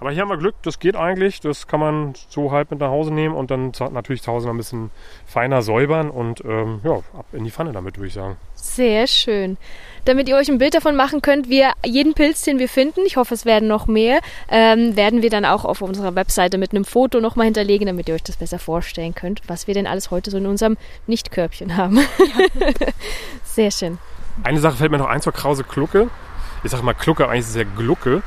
Aber 0.00 0.10
hier 0.10 0.22
haben 0.22 0.28
wir 0.28 0.36
Glück, 0.36 0.56
das 0.62 0.80
geht 0.80 0.96
eigentlich. 0.96 1.40
Das 1.40 1.66
kann 1.68 1.80
man 1.80 2.14
so 2.28 2.50
halb 2.50 2.70
mit 2.70 2.80
nach 2.80 2.88
Hause 2.90 3.14
nehmen 3.14 3.34
und 3.34 3.50
dann 3.50 3.72
natürlich 3.92 4.22
zu 4.22 4.32
Hause 4.32 4.46
noch 4.48 4.54
ein 4.54 4.58
bisschen 4.58 4.90
feiner 5.24 5.62
säubern 5.62 6.10
und 6.10 6.44
ähm, 6.44 6.80
ja, 6.82 6.96
ab 7.16 7.26
in 7.32 7.44
die 7.44 7.50
Pfanne 7.52 7.72
damit, 7.72 7.96
würde 7.96 8.08
ich 8.08 8.14
sagen. 8.14 8.36
Sehr 8.64 9.06
schön. 9.06 9.58
Damit 10.06 10.28
ihr 10.28 10.36
euch 10.36 10.50
ein 10.50 10.58
Bild 10.58 10.74
davon 10.74 10.96
machen 10.96 11.22
könnt, 11.22 11.48
wir 11.48 11.72
jeden 11.84 12.14
Pilz, 12.14 12.42
den 12.42 12.58
wir 12.58 12.68
finden, 12.68 13.02
ich 13.06 13.16
hoffe, 13.16 13.34
es 13.34 13.44
werden 13.44 13.68
noch 13.68 13.86
mehr, 13.86 14.20
ähm, 14.48 14.96
werden 14.96 15.22
wir 15.22 15.30
dann 15.30 15.44
auch 15.44 15.64
auf 15.64 15.80
unserer 15.80 16.14
Webseite 16.14 16.58
mit 16.58 16.72
einem 16.72 16.84
Foto 16.84 17.20
nochmal 17.20 17.44
hinterlegen, 17.44 17.86
damit 17.86 18.08
ihr 18.08 18.14
euch 18.14 18.22
das 18.22 18.38
besser 18.38 18.58
vorstellen 18.58 19.14
könnt, 19.14 19.42
was 19.46 19.66
wir 19.66 19.74
denn 19.74 19.86
alles 19.86 20.10
heute 20.10 20.30
so 20.30 20.38
in 20.38 20.46
unserem 20.46 20.76
Nichtkörbchen 21.06 21.76
haben. 21.76 22.00
Sehr 23.44 23.70
schön. 23.70 23.98
Eine 24.42 24.60
Sache 24.60 24.78
fällt 24.78 24.90
mir 24.90 24.98
noch 24.98 25.08
ein 25.08 25.20
zur 25.20 25.32
Krause 25.32 25.62
Glucke. 25.62 26.10
Ich 26.64 26.70
sage 26.70 26.82
mal 26.82 26.94
Glucke, 26.94 27.22
aber 27.22 27.32
eigentlich 27.32 27.44
ist 27.44 27.50
es 27.50 27.56
ja 27.56 27.64
Glucke. 27.76 28.22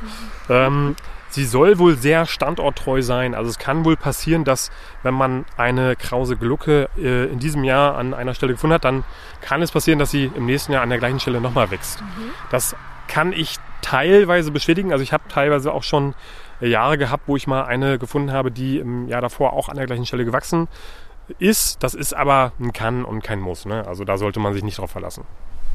Ähm, 0.48 0.96
sie 1.30 1.44
soll 1.44 1.78
wohl 1.78 1.96
sehr 1.96 2.26
standorttreu 2.26 3.02
sein. 3.02 3.34
Also 3.34 3.50
es 3.50 3.58
kann 3.58 3.84
wohl 3.84 3.96
passieren, 3.96 4.44
dass 4.44 4.70
wenn 5.02 5.14
man 5.14 5.44
eine 5.56 5.96
Krause 5.96 6.36
Glucke 6.36 6.88
äh, 6.96 7.26
in 7.26 7.38
diesem 7.38 7.64
Jahr 7.64 7.96
an 7.96 8.14
einer 8.14 8.34
Stelle 8.34 8.52
gefunden 8.52 8.74
hat, 8.74 8.84
dann 8.84 9.04
kann 9.40 9.62
es 9.62 9.70
passieren, 9.70 9.98
dass 9.98 10.10
sie 10.10 10.30
im 10.34 10.46
nächsten 10.46 10.72
Jahr 10.72 10.82
an 10.82 10.88
der 10.88 10.98
gleichen 10.98 11.20
Stelle 11.20 11.40
nochmal 11.40 11.70
wächst. 11.70 12.02
Das 12.50 12.76
kann 13.06 13.32
ich 13.32 13.58
teilweise 13.82 14.50
bestätigen. 14.50 14.92
Also 14.92 15.02
ich 15.02 15.12
habe 15.12 15.24
teilweise 15.28 15.72
auch 15.72 15.82
schon 15.82 16.14
äh, 16.60 16.68
Jahre 16.68 16.98
gehabt, 16.98 17.24
wo 17.26 17.36
ich 17.36 17.46
mal 17.46 17.64
eine 17.64 17.98
gefunden 17.98 18.32
habe, 18.32 18.50
die 18.50 18.78
im 18.78 19.08
Jahr 19.08 19.20
davor 19.20 19.52
auch 19.52 19.68
an 19.68 19.76
der 19.76 19.86
gleichen 19.86 20.06
Stelle 20.06 20.24
gewachsen 20.24 20.68
ist. 21.38 21.82
Das 21.82 21.94
ist 21.94 22.14
aber 22.14 22.52
ein 22.58 22.72
Kann 22.72 23.04
und 23.04 23.22
kein 23.22 23.40
Muss. 23.40 23.66
Ne? 23.66 23.86
Also 23.86 24.04
da 24.04 24.16
sollte 24.16 24.40
man 24.40 24.54
sich 24.54 24.62
nicht 24.62 24.78
drauf 24.78 24.90
verlassen. 24.90 25.24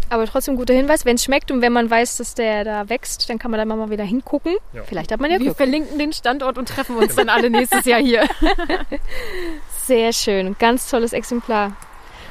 Aber 0.10 0.26
trotzdem 0.28 0.56
guter 0.58 0.74
Hinweis, 0.74 1.06
wenn 1.06 1.16
es 1.16 1.24
schmeckt 1.24 1.50
und 1.52 1.62
wenn 1.62 1.74
man 1.74 1.90
weiß, 1.90 2.18
dass 2.18 2.36
der 2.36 2.64
da 2.64 2.90
wächst, 2.90 3.30
dann 3.30 3.40
kann 3.40 3.50
man 3.52 3.58
da 3.58 3.66
mal 3.76 3.90
wieder 3.90 4.04
hingucken. 4.04 4.56
Ja. 4.74 4.84
Vielleicht 4.84 5.12
hat 5.12 5.20
man 5.20 5.32
ja 5.32 5.38
Wir 5.38 5.46
Glück. 5.46 5.58
verlinken 5.58 5.98
den 5.98 6.14
Standort 6.14 6.58
und 6.58 6.68
treffen 6.70 6.98
uns 6.98 7.16
dann 7.16 7.30
alle 7.30 7.50
nächstes 7.50 7.86
Jahr 7.86 8.00
hier. 8.00 8.28
Sehr 9.86 10.14
schön. 10.14 10.56
Ganz 10.60 10.90
tolles 10.90 11.14
Exemplar. 11.14 11.72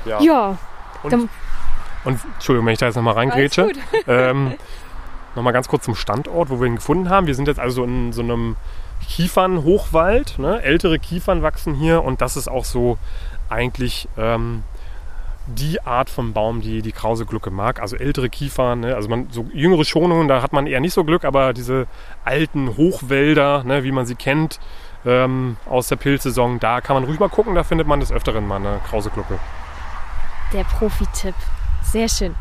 Ja. 0.04 0.20
Ja, 0.20 0.58
Und, 1.02 1.12
Dann- 1.12 1.28
und 2.04 2.18
Entschuldigung, 2.34 2.66
wenn 2.66 2.72
ich 2.72 2.78
da 2.78 2.86
jetzt 2.86 2.96
nochmal 2.96 3.14
reingrätsche. 3.14 3.70
Ähm, 4.06 4.54
nochmal 5.34 5.52
ganz 5.52 5.68
kurz 5.68 5.84
zum 5.84 5.94
Standort, 5.94 6.50
wo 6.50 6.60
wir 6.60 6.66
ihn 6.66 6.76
gefunden 6.76 7.08
haben. 7.08 7.26
Wir 7.26 7.34
sind 7.34 7.46
jetzt 7.48 7.60
also 7.60 7.84
in 7.84 8.12
so 8.12 8.22
einem 8.22 8.56
Kiefernhochwald. 9.08 10.38
Ne? 10.38 10.60
Ältere 10.62 10.98
Kiefern 10.98 11.42
wachsen 11.42 11.74
hier 11.74 12.02
und 12.04 12.20
das 12.20 12.36
ist 12.36 12.48
auch 12.48 12.64
so 12.64 12.98
eigentlich 13.48 14.08
ähm, 14.18 14.62
die 15.46 15.80
Art 15.82 16.10
von 16.10 16.32
Baum, 16.32 16.60
die 16.60 16.82
die 16.82 16.92
Krauseglucke 16.92 17.50
mag. 17.50 17.80
Also 17.80 17.96
ältere 17.96 18.28
Kiefern, 18.28 18.80
ne? 18.80 18.94
also 18.94 19.08
man, 19.08 19.28
so 19.30 19.46
jüngere 19.52 19.84
Schonungen, 19.84 20.28
da 20.28 20.42
hat 20.42 20.52
man 20.52 20.66
eher 20.66 20.80
nicht 20.80 20.94
so 20.94 21.04
Glück, 21.04 21.24
aber 21.24 21.52
diese 21.52 21.86
alten 22.24 22.76
Hochwälder, 22.76 23.64
ne, 23.64 23.84
wie 23.84 23.92
man 23.92 24.06
sie 24.06 24.14
kennt 24.14 24.60
ähm, 25.04 25.56
aus 25.68 25.88
der 25.88 25.96
Pilzsaison, 25.96 26.60
da 26.60 26.80
kann 26.80 26.94
man 26.94 27.04
ruhig 27.04 27.18
mal 27.18 27.28
gucken, 27.28 27.54
da 27.54 27.64
findet 27.64 27.86
man 27.86 28.00
des 28.00 28.12
Öfteren 28.12 28.46
mal 28.46 28.56
eine 28.56 28.80
Krauseglucke. 28.88 29.38
Der 30.52 30.64
Profi-Tipp. 30.64 31.34
Sehr 31.82 32.08
schön. 32.08 32.34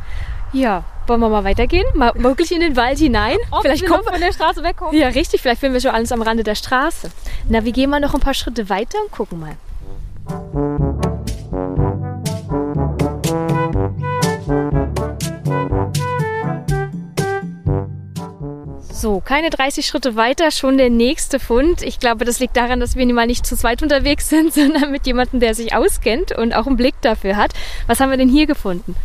Ja, 0.54 0.84
wollen 1.08 1.22
wir 1.22 1.30
mal 1.30 1.44
weitergehen? 1.44 1.86
Mal 1.96 2.12
wirklich 2.16 2.52
in 2.52 2.60
den 2.60 2.76
Wald 2.76 3.00
hinein? 3.00 3.38
Ob 3.52 3.62
vielleicht 3.62 3.82
wir 3.82 3.90
kommt 3.90 4.06
noch 4.06 4.12
von 4.12 4.22
der 4.22 4.34
Straße 4.34 4.62
wegkommen. 4.64 5.00
Ja, 5.00 5.08
richtig. 5.08 5.42
Vielleicht 5.42 5.62
finden 5.62 5.74
wir 5.74 5.82
schon 5.82 5.92
alles 5.92 6.12
am 6.12 6.22
Rande 6.22 6.44
der 6.44 6.56
Straße. 6.56 7.10
Na, 7.48 7.64
wir 7.64 7.72
gehen 7.72 7.90
mal 7.90 8.00
noch 8.00 8.14
ein 8.14 8.20
paar 8.20 8.34
Schritte 8.34 8.70
weiter 8.70 8.98
und 9.02 9.12
gucken 9.12 9.40
mal. 9.40 9.56
So, 19.02 19.20
keine 19.20 19.50
30 19.50 19.88
Schritte 19.88 20.16
weiter, 20.16 20.52
schon 20.52 20.78
der 20.78 20.92
nächste 20.92 21.40
Fund. 21.40 21.82
Ich 21.82 22.00
glaube, 22.00 22.24
das 22.24 22.40
liegt 22.40 22.56
daran, 22.56 22.80
dass 22.80 22.96
wir 22.96 23.12
mal 23.12 23.26
nicht 23.26 23.48
zu 23.48 23.58
zweit 23.58 23.82
unterwegs 23.82 24.30
sind, 24.30 24.54
sondern 24.54 24.92
mit 24.92 25.08
jemandem, 25.08 25.40
der 25.40 25.56
sich 25.56 25.74
auskennt 25.74 26.38
und 26.38 26.54
auch 26.54 26.68
einen 26.68 26.78
Blick 26.78 26.94
dafür 27.02 27.36
hat. 27.36 27.52
Was 27.88 28.00
haben 28.00 28.12
wir 28.12 28.18
denn 28.18 28.30
hier 28.30 28.46
gefunden? 28.46 28.96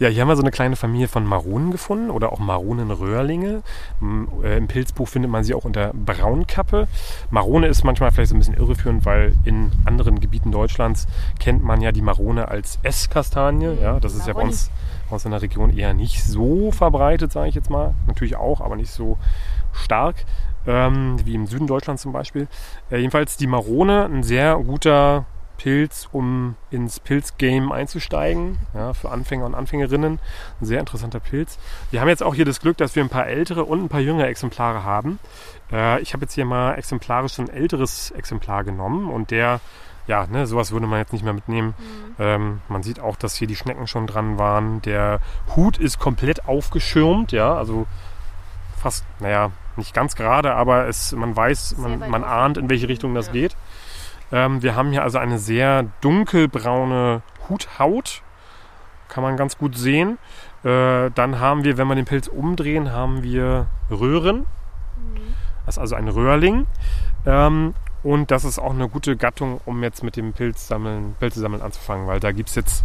Ja, 0.00 0.08
hier 0.08 0.20
haben 0.20 0.28
wir 0.28 0.36
so 0.36 0.42
eine 0.42 0.50
kleine 0.50 0.76
Familie 0.76 1.08
von 1.08 1.24
Maronen 1.24 1.70
gefunden 1.70 2.10
oder 2.10 2.30
auch 2.30 2.40
Maronenröhrlinge. 2.40 3.62
Äh, 4.44 4.58
Im 4.58 4.68
Pilzbuch 4.68 5.08
findet 5.08 5.30
man 5.30 5.44
sie 5.44 5.54
auch 5.54 5.64
unter 5.64 5.92
Braunkappe. 5.94 6.86
Marone 7.30 7.68
ist 7.68 7.84
manchmal 7.84 8.12
vielleicht 8.12 8.28
so 8.28 8.36
ein 8.36 8.40
bisschen 8.40 8.54
irreführend, 8.54 9.06
weil 9.06 9.34
in 9.46 9.72
anderen 9.86 10.20
Gebieten 10.20 10.52
Deutschlands 10.52 11.06
kennt 11.40 11.64
man 11.64 11.80
ja 11.80 11.90
die 11.90 12.02
Marone 12.02 12.48
als 12.48 12.78
Esskastanie. 12.82 13.78
Ja, 13.80 13.98
das 13.98 14.14
ist 14.14 14.26
ja 14.26 14.34
bei 14.34 14.42
uns, 14.42 14.70
in 15.24 15.30
der 15.30 15.42
Region 15.42 15.76
eher 15.76 15.94
nicht 15.94 16.24
so 16.24 16.70
verbreitet, 16.70 17.32
sage 17.32 17.48
ich 17.48 17.54
jetzt 17.54 17.70
mal. 17.70 17.94
Natürlich 18.06 18.36
auch, 18.36 18.60
aber 18.60 18.76
nicht 18.76 18.90
so 18.90 19.18
stark. 19.72 20.24
Ähm, 20.66 21.16
wie 21.24 21.34
im 21.34 21.46
Süden 21.46 21.66
Deutschlands 21.66 22.02
zum 22.02 22.12
Beispiel. 22.12 22.46
Äh, 22.90 22.98
jedenfalls 22.98 23.36
die 23.36 23.46
Marone, 23.46 24.04
ein 24.04 24.22
sehr 24.22 24.56
guter 24.56 25.24
Pilz, 25.58 26.08
um 26.12 26.56
ins 26.70 27.00
Pilzgame 27.00 27.74
einzusteigen, 27.74 28.58
ja, 28.74 28.94
für 28.94 29.10
Anfänger 29.10 29.44
und 29.44 29.54
Anfängerinnen. 29.54 30.18
Ein 30.60 30.64
sehr 30.64 30.80
interessanter 30.80 31.20
Pilz. 31.20 31.58
Wir 31.90 32.00
haben 32.00 32.08
jetzt 32.08 32.22
auch 32.22 32.34
hier 32.34 32.44
das 32.44 32.60
Glück, 32.60 32.76
dass 32.76 32.96
wir 32.96 33.02
ein 33.02 33.08
paar 33.10 33.26
ältere 33.26 33.64
und 33.64 33.82
ein 33.82 33.88
paar 33.88 34.00
jüngere 34.00 34.28
Exemplare 34.28 34.84
haben. 34.84 35.18
Äh, 35.70 36.00
ich 36.00 36.14
habe 36.14 36.24
jetzt 36.24 36.34
hier 36.34 36.44
mal 36.44 36.74
exemplarisch 36.74 37.38
ein 37.38 37.50
älteres 37.50 38.12
Exemplar 38.12 38.64
genommen 38.64 39.10
und 39.10 39.30
der, 39.30 39.60
ja, 40.08 40.26
ne, 40.26 40.46
sowas 40.46 40.72
würde 40.72 40.86
man 40.86 40.98
jetzt 40.98 41.12
nicht 41.12 41.24
mehr 41.24 41.34
mitnehmen. 41.34 41.74
Ähm, 42.18 42.60
man 42.68 42.82
sieht 42.82 42.98
auch, 42.98 43.14
dass 43.14 43.36
hier 43.36 43.46
die 43.46 43.56
Schnecken 43.56 43.86
schon 43.86 44.06
dran 44.06 44.38
waren. 44.38 44.82
Der 44.82 45.20
Hut 45.54 45.78
ist 45.78 46.00
komplett 46.00 46.48
aufgeschirmt, 46.48 47.30
ja, 47.30 47.54
also 47.54 47.86
fast, 48.76 49.04
naja, 49.20 49.50
nicht 49.76 49.94
ganz 49.94 50.16
gerade, 50.16 50.54
aber 50.54 50.88
es, 50.88 51.12
man 51.12 51.36
weiß, 51.36 51.76
man, 51.78 52.10
man 52.10 52.24
ahnt, 52.24 52.56
in 52.56 52.70
welche 52.70 52.88
Richtung 52.88 53.14
das 53.14 53.30
geht. 53.30 53.56
Ähm, 54.32 54.62
wir 54.62 54.74
haben 54.74 54.90
hier 54.90 55.02
also 55.02 55.18
eine 55.18 55.38
sehr 55.38 55.84
dunkelbraune 56.00 57.22
Huthaut. 57.48 58.22
Kann 59.08 59.22
man 59.22 59.36
ganz 59.36 59.56
gut 59.56 59.76
sehen. 59.76 60.18
Äh, 60.64 61.10
dann 61.14 61.38
haben 61.38 61.64
wir, 61.64 61.78
wenn 61.78 61.88
wir 61.88 61.94
den 61.94 62.04
Pilz 62.04 62.28
umdrehen, 62.28 62.92
haben 62.92 63.22
wir 63.22 63.66
Röhren. 63.90 64.46
Das 65.64 65.76
ist 65.76 65.78
also 65.78 65.94
ein 65.94 66.08
Röhrling. 66.08 66.66
Ähm, 67.26 67.74
und 68.02 68.30
das 68.30 68.44
ist 68.44 68.58
auch 68.58 68.70
eine 68.70 68.88
gute 68.88 69.16
Gattung, 69.16 69.60
um 69.64 69.82
jetzt 69.82 70.02
mit 70.02 70.16
dem 70.16 70.32
Pilzsammeln, 70.32 71.14
Pilzesammeln 71.18 71.62
anzufangen, 71.62 72.06
weil 72.06 72.20
da 72.20 72.32
gibt 72.32 72.48
es 72.50 72.54
jetzt 72.54 72.84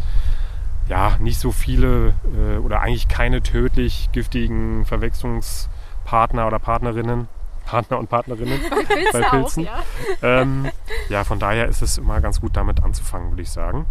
ja 0.90 1.18
nicht 1.20 1.40
so 1.40 1.52
viele 1.52 2.14
äh, 2.36 2.58
oder 2.58 2.82
eigentlich 2.82 3.08
keine 3.08 3.42
tödlich 3.42 4.10
giftigen 4.12 4.86
Verwechslungspartner 4.86 6.48
oder 6.48 6.60
Partnerinnen. 6.60 7.28
Partner 7.66 7.98
und 7.98 8.10
Partnerinnen 8.10 8.60
bei 9.14 9.22
Pilzen. 9.22 9.64
ja. 9.64 9.84
Ähm, 10.22 10.70
ja, 11.08 11.24
von 11.24 11.40
daher 11.40 11.68
ist 11.68 11.82
es 11.82 11.98
immer 11.98 12.20
ganz 12.20 12.42
gut 12.42 12.58
damit 12.58 12.84
anzufangen, 12.84 13.32
würde 13.32 13.42
ich 13.42 13.52
sagen. 13.52 13.86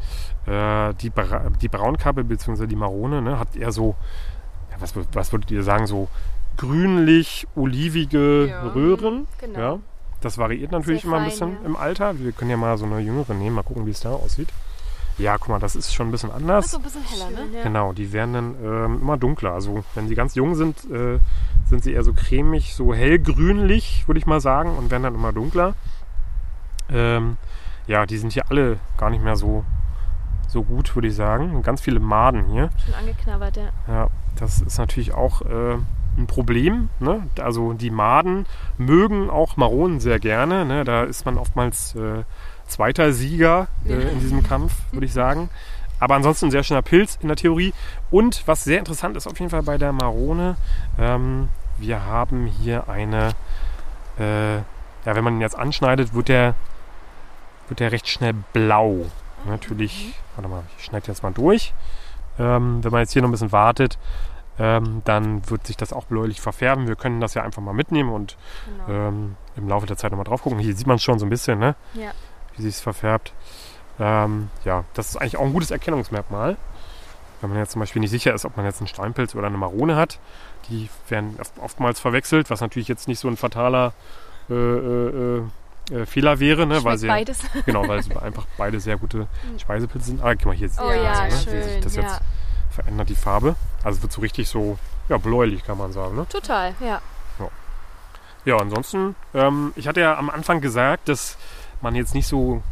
Äh, 0.47 0.93
die, 0.95 1.09
Bra 1.09 1.49
die 1.61 1.69
Braunkappe 1.69 2.23
bzw. 2.25 2.67
die 2.67 2.76
Marone 2.76 3.23
ne, 3.23 3.38
hat 3.38 3.57
eher 3.57 3.73
so, 3.73 3.97
ja, 4.71 4.76
was, 4.79 4.95
was 5.14 5.33
würdet 5.33 5.50
ihr 5.50 5.62
sagen, 5.62 5.87
so 5.87 6.09
grünlich-olivige 6.59 8.49
Ja. 8.49 8.62
Röhren. 8.69 9.26
Genau. 9.38 9.59
Ja, 9.59 9.79
das 10.23 10.38
variiert 10.38 10.73
natürlich 10.73 11.02
Sehr 11.02 11.09
immer 11.09 11.19
ein 11.19 11.31
fein, 11.31 11.31
bisschen 11.31 11.52
ja. 11.61 11.67
im 11.67 11.76
Alter. 11.76 12.19
Wir 12.19 12.33
können 12.33 12.50
ja 12.50 12.57
mal 12.57 12.79
so 12.79 12.87
eine 12.87 13.00
jüngere 13.00 13.35
nehmen, 13.35 13.57
mal 13.57 13.62
gucken, 13.62 13.87
wie 13.87 13.91
es 13.91 14.00
da 14.00 14.11
aussieht. 14.11 14.49
Ja, 15.19 15.37
guck 15.37 15.50
mal, 15.50 15.59
das 15.59 15.76
ist 15.76 15.93
schon 15.93 16.09
ein 16.09 16.11
bisschen 16.11 16.31
anders. 16.31 16.71
So 16.71 16.79
ein 16.79 16.83
bisschen 16.83 17.02
heller, 17.02 17.31
ne? 17.31 17.57
Ja. 17.57 17.62
Genau, 17.62 17.93
die 17.93 18.12
werden 18.12 18.33
dann 18.33 18.55
ähm, 18.64 18.99
immer 19.02 19.19
dunkler. 19.19 19.52
Also 19.52 19.85
wenn 19.95 20.09
sie 20.09 20.14
ganz 20.14 20.35
jung 20.35 20.55
sind, 20.55 20.91
äh, 20.91 21.19
sind 21.69 21.85
sie 21.85 21.93
eher 21.93 22.02
so 22.02 22.14
cremig, 22.14 22.75
so 22.75 22.95
hellgrünlich, 22.95 24.09
würde 24.09 24.19
ich 24.19 24.26
mal 24.26 24.41
sagen, 24.41 24.76
und 24.76 24.91
werden 24.91 25.02
dann 25.02 25.14
immer 25.14 25.33
dunkler. 25.33 25.75
Ähm, 26.91 27.37
ja, 27.87 28.07
die 28.07 28.17
sind 28.17 28.33
hier 28.33 28.45
alle 28.50 28.79
gar 28.97 29.11
nicht 29.11 29.23
mehr 29.23 29.37
so, 29.37 29.64
so 30.49 30.62
gut, 30.62 30.95
würde 30.95 31.09
ich 31.09 31.14
sagen. 31.14 31.62
Ganz 31.62 31.81
viele 31.83 32.00
Maden 32.00 32.47
hier. 32.47 32.71
Schon 32.85 32.95
angeknabbert, 32.95 33.57
ja. 33.57 33.69
Ja, 33.87 34.09
das 34.37 34.62
ist 34.62 34.79
natürlich 34.79 35.12
auch 35.12 35.43
äh, 35.43 35.76
ein 36.16 36.26
Problem. 36.26 36.88
Ne? 37.00 37.26
Also 37.40 37.73
die 37.73 37.90
Maden 37.90 38.47
mögen 38.78 39.31
auch 39.31 39.57
Maronen 39.57 40.00
sehr 40.00 40.19
gerne. 40.19 40.64
Ne? 40.64 40.85
Da 40.85 41.04
ist 41.04 41.25
man 41.25 41.38
oftmals 41.38 41.95
äh, 41.95 42.25
zweiter 42.66 43.12
Sieger 43.12 43.69
äh, 43.87 44.12
in 44.12 44.21
diesem 44.21 44.42
Kampf, 44.42 44.75
würde 44.92 45.07
ich 45.07 45.12
sagen. 45.12 45.50
Aber 46.00 46.16
ansonsten 46.16 46.47
ein 46.47 46.50
sehr 46.50 46.64
schöner 46.64 46.83
Pilz 46.83 47.19
in 47.23 47.28
der 47.28 47.37
Theorie. 47.37 47.73
Und 48.11 48.42
was 48.47 48.64
sehr 48.64 48.78
interessant 48.78 49.16
ist 49.16 49.26
auf 49.26 49.38
jeden 49.38 49.50
Fall 49.50 49.62
bei 49.62 49.78
der 49.78 49.92
Marone, 49.92 50.57
ähm, 50.99 51.49
wir 51.78 52.04
haben 52.04 52.47
hier 52.47 52.88
eine, 52.88 53.31
äh, 54.19 54.57
ja, 54.57 54.64
wenn 55.04 55.25
man 55.25 55.35
ihn 55.37 55.40
jetzt 55.40 55.57
anschneidet, 55.57 56.12
wird 56.12 56.28
der, 56.28 56.54
wird 57.69 57.81
der 57.81 57.92
recht 57.92 58.09
schnell 58.09 58.35
blau. 58.52 59.07
Natürlich, 59.47 60.14
warte 60.37 60.49
mal, 60.49 60.62
ich 60.76 60.85
schneide 60.85 61.09
jetzt 61.09 61.23
mal 61.23 61.33
durch. 61.33 61.73
Ähm, 62.38 62.83
wenn 62.83 62.90
man 62.90 63.00
jetzt 63.00 63.12
hier 63.12 63.23
noch 63.23 63.28
ein 63.28 63.33
bisschen 63.33 63.52
wartet, 63.52 63.99
ähm, 64.59 65.02
dann 65.04 65.49
wird 65.50 65.66
sich 65.66 65.76
das 65.76 65.92
auch 65.92 66.04
bläulich 66.04 66.40
verfärben. 66.40 66.87
Wir 66.88 66.97
können 66.97 67.21
das 67.21 67.35
ja 67.35 67.42
einfach 67.42 67.62
mal 67.62 67.73
mitnehmen 67.73 68.11
und 68.11 68.37
Genau. 68.87 69.09
ähm, 69.09 69.37
im 69.56 69.68
Laufe 69.68 69.87
der 69.87 69.97
Zeit 69.97 70.11
nochmal 70.12 70.25
drauf 70.25 70.42
gucken. 70.42 70.59
Hier 70.59 70.75
sieht 70.76 70.87
man 70.87 70.97
es 70.97 71.02
schon 71.02 71.18
so 71.18 71.26
ein 71.26 71.30
bisschen, 71.30 71.59
ne? 71.59 71.75
Ja. 71.94 72.11
wie 72.56 72.62
sich 72.62 72.75
es 72.75 72.80
verfärbt. 72.80 73.32
Ähm, 74.00 74.50
ja, 74.64 74.85
das 74.94 75.11
ist 75.11 75.16
eigentlich 75.16 75.37
auch 75.37 75.44
ein 75.44 75.52
gutes 75.52 75.71
Erkennungsmerkmal. 75.71 76.56
Wenn 77.40 77.50
man 77.50 77.59
jetzt 77.59 77.73
zum 77.73 77.80
Beispiel 77.80 78.00
nicht 78.00 78.11
sicher 78.11 78.32
ist, 78.35 78.44
ob 78.44 78.56
man 78.56 78.64
jetzt 78.66 78.80
einen 78.80 78.87
Steinpilz 78.88 79.35
oder 79.35 79.47
eine 79.49 79.56
Marone 79.59 79.97
hat. 79.97 80.18
Die 80.68 80.88
werden 81.09 81.37
oft- 81.40 81.59
oftmals 81.59 81.99
verwechselt, 81.99 82.50
was 82.50 82.61
natürlich 82.61 82.88
jetzt 82.88 83.09
nicht 83.09 83.18
so 83.18 83.28
ein 83.28 83.37
fataler 83.37 83.92
äh, 84.49 84.54
äh, 84.54 85.42
äh, 85.90 86.06
Fehler 86.06 86.38
wäre, 86.40 86.66
ne? 86.66 86.85
weil 86.85 86.99
sie 86.99 87.09
beides. 87.09 87.40
genau, 87.66 87.87
weil 87.88 88.02
sie 88.02 88.14
einfach 88.16 88.47
beide 88.56 88.78
sehr 88.80 88.97
gute 88.97 89.26
Speisepilze 89.59 90.06
sind. 90.09 90.23
Ah, 90.23 90.35
guck 90.35 90.47
mal, 90.47 90.54
hier 90.54 90.71
Oh 90.78 90.85
man 90.85 90.97
ja, 91.02 91.14
so, 91.14 91.23
ne? 91.23 91.28
wie 91.28 91.62
sich 91.62 91.73
schön, 91.73 91.82
das 91.82 91.97
ja. 91.97 92.02
jetzt 92.02 92.21
verändert, 92.73 93.09
die 93.09 93.14
Farbe. 93.14 93.57
Also 93.85 93.99
es 93.99 94.02
wird 94.02 94.12
so 94.12 94.21
richtig 94.21 94.49
so 94.49 94.79
ja, 95.09 95.19
bläulich, 95.19 95.64
kann 95.64 95.79
man 95.79 95.93
sagen. 95.93 96.17
Ne? 96.17 96.26
Total, 96.29 96.75
ja. 96.81 97.00
Ja, 98.45 98.57
ansonsten, 98.57 99.14
ähm, 99.35 99.73
ich 99.76 99.87
hatte 99.87 100.00
ja 100.00 100.19
am 100.19 100.29
Anfang 100.29 100.61
gesagt, 100.61 101.09
dass 101.09 101.38
man 101.81 101.95
jetzt 101.95 102.14
nicht 102.14 102.26
so, 102.26 102.62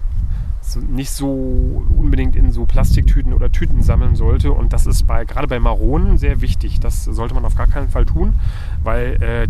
so 0.62 0.80
nicht 0.80 1.12
so 1.12 1.85
unbedingt 1.97 2.35
in 2.35 2.50
so 2.50 2.66
Plastiktüten 2.66 3.33
oder 3.33 3.52
Tüten 3.52 3.83
sammeln 3.83 4.16
sollte. 4.16 4.50
Und 4.50 4.73
das 4.73 4.87
ist 4.87 5.07
bei 5.07 5.25
gerade 5.25 5.47
bei 5.47 5.61
Maronen 5.61 6.19
sehr 6.19 6.40
wichtig. 6.40 6.80
Das 6.80 7.04
sollte 7.04 7.35
man 7.35 7.45
auf 7.45 7.54
gar 7.54 7.69
keinen 7.69 7.88
Fall 7.88 8.04
tun, 8.04 8.35
weil 8.83 9.23
äh, 9.23 9.49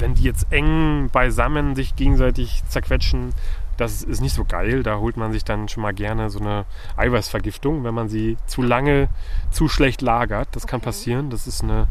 wenn 0.00 0.14
die 0.14 0.24
jetzt 0.24 0.46
eng 0.50 1.10
beisammen 1.12 1.74
sich 1.76 1.96
gegenseitig 1.96 2.62
zerquetschen, 2.68 3.32
das 3.76 4.02
ist 4.02 4.20
nicht 4.20 4.34
so 4.34 4.44
geil. 4.44 4.82
Da 4.82 4.98
holt 4.98 5.16
man 5.16 5.32
sich 5.32 5.44
dann 5.44 5.68
schon 5.68 5.82
mal 5.82 5.94
gerne 5.94 6.28
so 6.28 6.38
eine 6.38 6.66
Eiweißvergiftung, 6.96 7.82
wenn 7.84 7.94
man 7.94 8.08
sie 8.08 8.36
zu 8.46 8.62
lange, 8.62 9.08
zu 9.50 9.68
schlecht 9.68 10.02
lagert. 10.02 10.48
Das 10.52 10.66
kann 10.66 10.80
passieren. 10.80 11.30
Das 11.30 11.46
ist 11.46 11.62
eine 11.62 11.88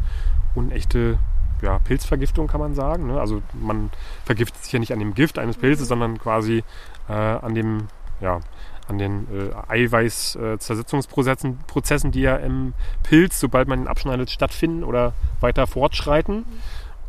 unechte 0.54 1.18
ja, 1.62 1.78
Pilzvergiftung, 1.80 2.46
kann 2.46 2.60
man 2.60 2.74
sagen. 2.74 3.08
Ne? 3.08 3.20
Also 3.20 3.42
man 3.52 3.90
vergiftet 4.24 4.62
sich 4.62 4.72
ja 4.72 4.78
nicht 4.78 4.92
an 4.92 4.98
dem 4.98 5.14
Gift 5.14 5.38
eines 5.38 5.56
Pilzes, 5.56 5.88
sondern 5.88 6.18
quasi 6.18 6.62
äh, 7.08 7.12
an 7.12 7.54
dem, 7.54 7.88
ja, 8.20 8.40
an 8.88 8.98
den 8.98 9.26
äh, 9.32 9.72
Eiweiß-Zersetzungsprozessen, 9.72 11.58
Prozessen, 11.66 12.12
die 12.12 12.22
ja 12.22 12.36
im 12.36 12.74
Pilz, 13.02 13.40
sobald 13.40 13.68
man 13.68 13.82
ihn 13.82 13.88
abschneidet, 13.88 14.30
stattfinden 14.30 14.84
oder 14.84 15.12
weiter 15.40 15.66
fortschreiten. 15.66 16.44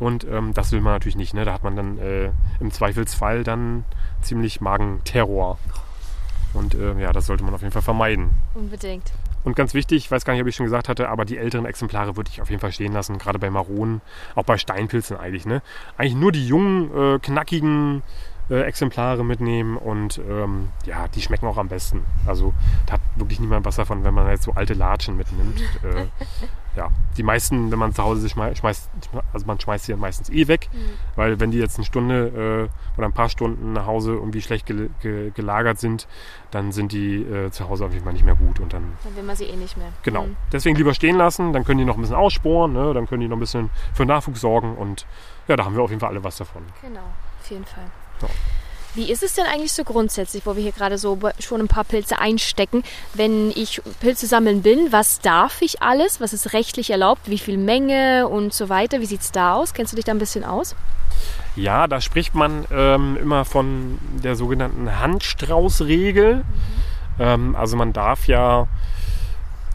Und 0.02 0.24
ähm, 0.24 0.52
das 0.52 0.72
will 0.72 0.80
man 0.80 0.94
natürlich 0.94 1.14
nicht. 1.14 1.32
Ne? 1.32 1.44
Da 1.44 1.52
hat 1.52 1.62
man 1.62 1.76
dann 1.76 1.98
äh, 1.98 2.32
im 2.58 2.72
Zweifelsfall 2.72 3.44
dann 3.44 3.84
ziemlich 4.20 4.60
Magenterror. 4.60 5.58
Und 6.54 6.74
äh, 6.74 7.00
ja, 7.00 7.12
das 7.12 7.26
sollte 7.26 7.44
man 7.44 7.54
auf 7.54 7.60
jeden 7.60 7.72
Fall 7.72 7.82
vermeiden. 7.82 8.30
Unbedingt. 8.54 9.12
Und 9.44 9.54
ganz 9.54 9.74
wichtig, 9.74 9.98
ich 9.98 10.10
weiß 10.10 10.24
gar 10.24 10.32
nicht, 10.32 10.42
ob 10.42 10.48
ich 10.48 10.56
schon 10.56 10.66
gesagt 10.66 10.88
hatte, 10.88 11.08
aber 11.08 11.24
die 11.24 11.38
älteren 11.38 11.66
Exemplare 11.66 12.16
würde 12.16 12.30
ich 12.32 12.42
auf 12.42 12.50
jeden 12.50 12.60
Fall 12.60 12.72
stehen 12.72 12.92
lassen, 12.92 13.18
gerade 13.18 13.38
bei 13.38 13.48
Maronen, 13.48 14.00
auch 14.34 14.42
bei 14.42 14.58
Steinpilzen 14.58 15.16
eigentlich. 15.16 15.46
Ne? 15.46 15.62
Eigentlich 15.96 16.16
nur 16.16 16.32
die 16.32 16.48
jungen, 16.48 16.90
äh, 16.96 17.18
knackigen, 17.20 18.02
äh, 18.52 18.62
Exemplare 18.64 19.24
mitnehmen 19.24 19.78
und 19.78 20.18
ähm, 20.28 20.68
ja, 20.84 21.08
die 21.08 21.22
schmecken 21.22 21.46
auch 21.46 21.56
am 21.56 21.68
besten. 21.68 22.04
Also 22.26 22.52
da 22.86 22.94
hat 22.94 23.00
wirklich 23.16 23.40
niemand 23.40 23.64
was 23.64 23.76
davon, 23.76 24.04
wenn 24.04 24.12
man 24.12 24.28
jetzt 24.28 24.42
so 24.42 24.52
alte 24.52 24.74
Latschen 24.74 25.16
mitnimmt. 25.16 25.60
äh, 25.82 26.06
ja, 26.76 26.88
die 27.16 27.22
meisten, 27.22 27.70
wenn 27.70 27.78
man 27.78 27.94
zu 27.94 28.02
Hause 28.02 28.20
sich 28.20 28.32
schmeißt, 28.32 28.90
also 29.32 29.46
man 29.46 29.58
schmeißt 29.58 29.86
sie 29.86 29.92
dann 29.92 30.00
meistens 30.00 30.28
eh 30.30 30.48
weg, 30.48 30.68
mhm. 30.72 30.78
weil 31.16 31.40
wenn 31.40 31.50
die 31.50 31.58
jetzt 31.58 31.76
eine 31.76 31.84
Stunde 31.84 32.68
äh, 32.68 32.98
oder 32.98 33.06
ein 33.06 33.12
paar 33.12 33.28
Stunden 33.30 33.72
nach 33.72 33.86
Hause 33.86 34.12
irgendwie 34.12 34.42
schlecht 34.42 34.66
ge 34.66 34.88
ge 35.00 35.30
gelagert 35.30 35.78
sind, 35.78 36.06
dann 36.50 36.72
sind 36.72 36.92
die 36.92 37.22
äh, 37.22 37.50
zu 37.50 37.68
Hause 37.68 37.86
auf 37.86 37.92
jeden 37.92 38.04
Fall 38.04 38.12
nicht 38.12 38.24
mehr 38.24 38.36
gut 38.36 38.60
und 38.60 38.72
dann. 38.74 38.96
Dann 39.02 39.16
will 39.16 39.22
man 39.22 39.36
sie 39.36 39.44
eh 39.44 39.56
nicht 39.56 39.78
mehr. 39.78 39.92
Genau. 40.02 40.26
Mhm. 40.26 40.36
Deswegen 40.52 40.76
lieber 40.76 40.92
stehen 40.94 41.16
lassen, 41.16 41.54
dann 41.54 41.64
können 41.64 41.78
die 41.78 41.84
noch 41.86 41.96
ein 41.96 42.02
bisschen 42.02 42.16
aussporen, 42.16 42.74
ne? 42.74 42.92
dann 42.92 43.06
können 43.06 43.22
die 43.22 43.28
noch 43.28 43.36
ein 43.36 43.40
bisschen 43.40 43.70
für 43.94 44.04
Nachwuchs 44.04 44.42
sorgen 44.42 44.76
und 44.76 45.06
ja, 45.48 45.56
da 45.56 45.64
haben 45.64 45.74
wir 45.74 45.82
auf 45.82 45.90
jeden 45.90 46.00
Fall 46.00 46.10
alle 46.10 46.22
was 46.22 46.36
davon. 46.36 46.62
Genau, 46.82 47.00
auf 47.40 47.50
jeden 47.50 47.64
Fall. 47.64 47.84
Ja. 48.22 48.28
Wie 48.94 49.10
ist 49.10 49.22
es 49.22 49.34
denn 49.34 49.46
eigentlich 49.46 49.72
so 49.72 49.84
grundsätzlich, 49.84 50.44
wo 50.44 50.54
wir 50.54 50.62
hier 50.62 50.72
gerade 50.72 50.98
so 50.98 51.18
schon 51.38 51.62
ein 51.62 51.68
paar 51.68 51.84
Pilze 51.84 52.18
einstecken? 52.18 52.84
Wenn 53.14 53.50
ich 53.50 53.80
Pilze 54.00 54.26
sammeln 54.26 54.60
bin, 54.60 54.92
was 54.92 55.20
darf 55.20 55.62
ich 55.62 55.80
alles? 55.80 56.20
Was 56.20 56.34
ist 56.34 56.52
rechtlich 56.52 56.90
erlaubt? 56.90 57.22
Wie 57.24 57.38
viel 57.38 57.56
Menge 57.56 58.28
und 58.28 58.52
so 58.52 58.68
weiter? 58.68 59.00
Wie 59.00 59.06
sieht 59.06 59.22
es 59.22 59.32
da 59.32 59.54
aus? 59.54 59.72
Kennst 59.72 59.92
du 59.92 59.96
dich 59.96 60.04
da 60.04 60.12
ein 60.12 60.18
bisschen 60.18 60.44
aus? 60.44 60.76
Ja, 61.56 61.86
da 61.86 62.02
spricht 62.02 62.34
man 62.34 62.66
ähm, 62.70 63.16
immer 63.16 63.46
von 63.46 63.98
der 64.22 64.36
sogenannten 64.36 65.00
Handstraußregel. 65.00 66.36
Mhm. 66.36 66.44
Ähm, 67.18 67.56
also 67.56 67.76
man 67.76 67.94
darf 67.94 68.26
ja 68.26 68.66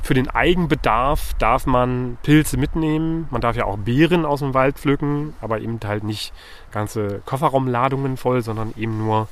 für 0.07 0.13
den 0.13 0.29
Eigenbedarf 0.29 1.33
darf 1.33 1.65
man 1.65 2.17
Pilze 2.23 2.55
mitnehmen. 2.55 3.27
Man 3.29 3.41
darf 3.41 3.57
ja 3.57 3.65
auch 3.65 3.77
Beeren 3.77 4.25
aus 4.25 4.39
dem 4.39 4.53
Wald 4.53 4.79
pflücken, 4.79 5.33
aber 5.41 5.59
eben 5.59 5.81
halt 5.83 6.05
nicht 6.05 6.31
ganze 6.71 7.21
Kofferraumladungen 7.25 8.15
voll, 8.15 8.41
sondern 8.41 8.73
eben 8.77 8.97
nur 8.97 9.27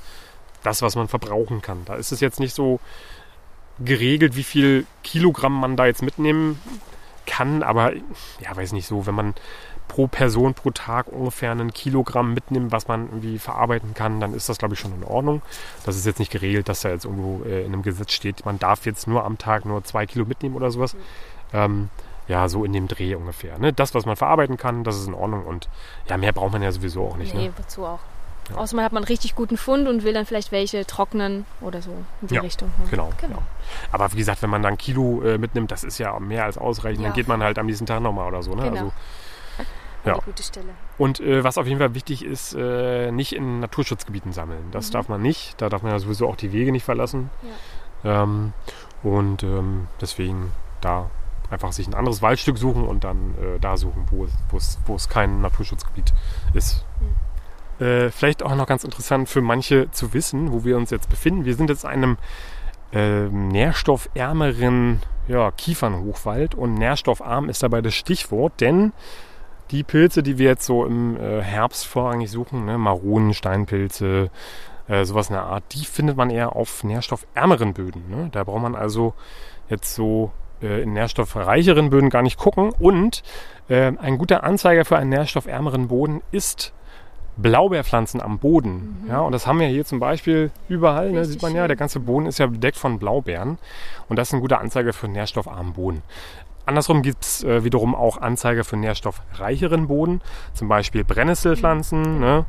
das, 0.64 0.82
was 0.82 0.98
man 0.98 1.08
verbrauchen 1.08 1.62
kann. 1.62 1.86
Da 1.86 1.96
ist 1.96 2.12
es 2.12 2.20
jetzt 2.20 2.42
nicht 2.42 2.54
so 2.54 2.82
geregelt, 3.80 4.36
wie 4.36 4.44
viel 4.44 4.86
Kilogramm 5.02 5.58
man 5.58 5.78
da 5.78 5.86
jetzt 5.86 6.04
mitnehmen 6.04 6.60
kann, 7.26 7.64
aber 7.64 7.94
ja, 7.94 8.54
weiß 8.54 8.74
nicht 8.74 8.86
so, 8.86 9.06
wenn 9.06 9.16
man 9.16 9.34
pro 9.88 10.08
Person 10.08 10.54
pro 10.54 10.72
Tag 10.72 11.08
ungefähr 11.08 11.52
ein 11.52 11.74
Kilogramm 11.74 12.34
mitnimmt, 12.34 12.72
was 12.72 12.88
man 12.88 13.08
irgendwie 13.08 13.40
verarbeiten 13.40 13.94
kann, 13.94 14.20
dann 14.20 14.34
ist 14.34 14.50
das, 14.50 14.58
glaube 14.58 14.74
ich, 14.74 14.80
schon 14.80 14.94
in 14.94 15.04
Ordnung. 15.04 15.42
Das 15.86 15.96
ist 15.96 16.06
jetzt 16.06 16.20
nicht 16.20 16.32
geregelt, 16.32 16.70
dass 16.70 16.82
da 16.82 16.90
jetzt 16.90 17.06
irgendwo 17.06 17.44
äh, 17.46 17.62
in 17.62 17.74
einem 17.74 17.82
Gesetz 17.82 18.12
steht, 18.12 18.46
man 18.46 18.60
darf 18.60 18.86
jetzt 18.86 19.08
nur 19.08 19.24
am 19.24 19.38
Tag 19.38 19.66
nur 19.66 19.84
zwei 19.84 20.06
Kilo 20.06 20.26
mitnehmen 20.26 20.56
oder 20.56 20.72
sowas. 20.72 20.94
Mhm. 20.94 21.00
Ähm, 21.54 21.90
ja, 22.28 22.50
so 22.50 22.66
in 22.66 22.74
dem 22.74 22.88
Dreh 22.88 23.16
ungefähr. 23.16 23.58
Ne? 23.60 23.72
Das, 23.72 23.94
was 23.94 24.06
man 24.06 24.16
verarbeiten 24.16 24.58
kann, 24.58 24.84
das 24.84 24.98
ist 24.98 25.08
in 25.08 25.14
Ordnung 25.14 25.46
und 25.46 25.70
ja, 26.10 26.18
mehr 26.18 26.32
braucht 26.32 26.54
man 26.54 26.64
ja 26.64 26.72
sowieso 26.72 27.08
auch 27.08 27.18
nicht. 27.18 27.36
Nee, 27.36 27.48
ne? 27.48 27.54
wozu 27.58 27.86
auch. 27.86 28.00
Ja. 28.50 28.58
Außer 28.58 28.76
man 28.76 28.86
hat 28.86 28.92
man 28.92 29.04
einen 29.04 29.08
richtig 29.08 29.36
guten 29.36 29.58
Fund 29.58 29.88
und 29.88 30.04
will 30.04 30.14
dann 30.14 30.26
vielleicht 30.26 30.52
welche 30.52 30.86
trocknen 30.86 31.46
oder 31.62 31.82
so 31.82 31.92
in 32.22 32.28
die 32.28 32.36
ja, 32.36 32.42
Richtung. 32.42 32.72
Ja. 32.84 32.90
Genau, 32.92 33.10
genau, 33.20 33.42
Aber 33.92 34.12
wie 34.12 34.18
gesagt, 34.18 34.42
wenn 34.44 34.50
man 34.50 34.62
dann 34.62 34.74
ein 34.74 34.78
Kilo 34.78 35.22
äh, 35.24 35.38
mitnimmt, 35.38 35.72
das 35.72 35.84
ist 35.84 35.98
ja 35.98 36.20
mehr 36.20 36.46
als 36.46 36.58
ausreichend. 36.58 37.02
Ja. 37.02 37.08
Dann 37.08 37.16
geht 37.16 37.28
man 37.28 37.42
halt 37.42 37.58
am 37.58 37.66
nächsten 37.66 37.86
Tag 37.86 38.02
nochmal 38.02 38.28
oder 38.28 38.44
so. 38.44 38.54
Ne? 38.54 38.64
Genau. 38.64 38.76
Also, 38.76 38.92
ja. 40.06 40.14
eine 40.14 40.22
gute 40.22 40.44
Stelle. 40.44 40.70
Und 40.98 41.20
äh, 41.20 41.44
was 41.44 41.58
auf 41.58 41.68
jeden 41.68 41.80
Fall 41.80 41.94
wichtig 41.94 42.24
ist, 42.24 42.54
äh, 42.54 43.12
nicht 43.12 43.34
in 43.34 43.60
Naturschutzgebieten 43.60 44.34
sammeln. 44.34 44.70
Das 44.72 44.90
mhm. 44.90 44.94
darf 44.94 45.10
man 45.10 45.22
nicht. 45.22 45.60
Da 45.62 45.70
darf 45.70 45.84
man 45.84 45.92
ja 45.92 46.00
sowieso 46.00 46.28
auch 46.28 46.36
die 46.36 46.52
Wege 46.52 46.72
nicht 46.72 46.84
verlassen. 46.84 47.30
Ja. 48.04 48.24
Ähm, 48.24 48.54
und 49.04 49.44
ähm, 49.44 49.88
deswegen 50.02 50.52
da 50.82 51.10
einfach 51.50 51.72
sich 51.72 51.88
ein 51.88 51.94
anderes 51.94 52.22
Waldstück 52.22 52.58
suchen 52.58 52.86
und 52.86 53.04
dann 53.04 53.36
äh, 53.36 53.60
da 53.60 53.78
suchen, 53.78 54.06
wo 54.10 54.26
es, 54.26 54.80
wo 54.86 54.96
es 54.96 55.10
kein 55.10 55.42
Naturschutzgebiet 55.42 56.14
ist. 56.54 56.86
Mhm. 57.00 57.86
Äh, 57.86 58.10
vielleicht 58.10 58.42
auch 58.42 58.56
noch 58.56 58.68
ganz 58.68 58.84
interessant 58.84 59.30
für 59.30 59.42
manche 59.42 59.92
zu 59.92 60.14
wissen, 60.14 60.52
wo 60.52 60.64
wir 60.64 60.78
uns 60.78 60.92
jetzt 60.92 61.10
befinden. 61.10 61.46
Wir 61.46 61.56
sind 61.56 61.70
jetzt 61.70 61.84
in 61.84 61.90
einem 61.90 62.18
äh, 62.94 63.28
nährstoffärmeren 63.28 65.02
ja, 65.28 65.52
Kiefernhochwald 65.52 66.56
und 66.56 66.76
nährstoffarm 66.76 67.50
ist 67.50 67.64
dabei 67.64 67.82
das 67.82 67.94
Stichwort, 67.96 68.62
denn 68.62 68.94
die 69.72 69.84
Pilze, 69.84 70.24
die 70.24 70.38
wir 70.38 70.50
jetzt 70.50 70.66
so 70.66 70.86
im 70.86 71.18
äh, 71.18 71.42
Herbst 71.42 71.86
vorrangig 71.88 72.30
suchen, 72.30 72.66
ne, 72.66 72.78
Maronen, 72.78 73.34
Steinpilze, 73.34 74.30
äh, 74.88 75.06
sowas 75.06 75.30
in 75.30 75.34
der 75.34 75.44
Art, 75.44 75.64
die 75.72 75.86
findet 75.86 76.18
man 76.18 76.30
eher 76.30 76.56
auf 76.56 76.84
nährstoffärmeren 76.84 77.74
Böden. 77.74 78.10
Ne? 78.10 78.30
Da 78.32 78.44
braucht 78.44 78.62
man 78.62 78.76
also 78.76 79.14
jetzt 79.70 79.96
so 79.96 80.32
äh, 80.62 80.84
in 80.84 80.94
nährstoffreicheren 80.94 81.90
Böden 81.90 82.10
gar 82.10 82.22
nicht 82.22 82.38
gucken. 82.38 82.72
Und 82.80 83.24
äh, 83.68 83.92
ein 83.98 84.18
guter 84.18 84.44
Anzeiger 84.44 84.86
für 84.86 84.98
einen 84.98 85.10
nährstoffärmeren 85.10 85.88
Boden 85.88 86.22
ist 86.32 86.74
Blaubeerpflanzen 87.38 88.22
am 88.22 88.40
Boden. 88.40 89.00
Mhm. 89.04 89.10
Ja, 89.10 89.20
und 89.22 89.32
das 89.32 89.46
haben 89.46 89.60
wir 89.60 89.68
hier 89.68 89.86
zum 89.86 90.00
Beispiel 90.00 90.52
überall, 90.70 91.12
ne, 91.12 91.26
sieht 91.26 91.42
man 91.42 91.54
ja, 91.54 91.68
der 91.68 91.76
ganze 91.76 92.00
Boden 92.00 92.28
ist 92.28 92.40
ja 92.40 92.48
bedeckt 92.48 92.78
von 92.78 93.00
Blaubeeren. 93.00 93.58
Und 94.08 94.18
das 94.18 94.30
ist 94.30 94.34
ein 94.34 94.40
guter 94.40 94.62
Anzeiger 94.62 94.94
für 94.94 95.08
nährstoffarmen 95.08 95.74
Boden. 95.74 96.02
Andersrum 96.66 97.02
gibt 97.02 97.24
es 97.24 97.44
äh, 97.44 97.64
wiederum 97.64 97.96
auch 97.96 98.18
Anzeiger 98.18 98.64
für 98.64 98.78
nährstoffreicheren 98.78 99.88
Boden, 99.88 100.22
zum 100.54 100.68
Beispiel 100.68 101.04
Brennnesselpflanzen, 101.04 102.20
ne? 102.20 102.46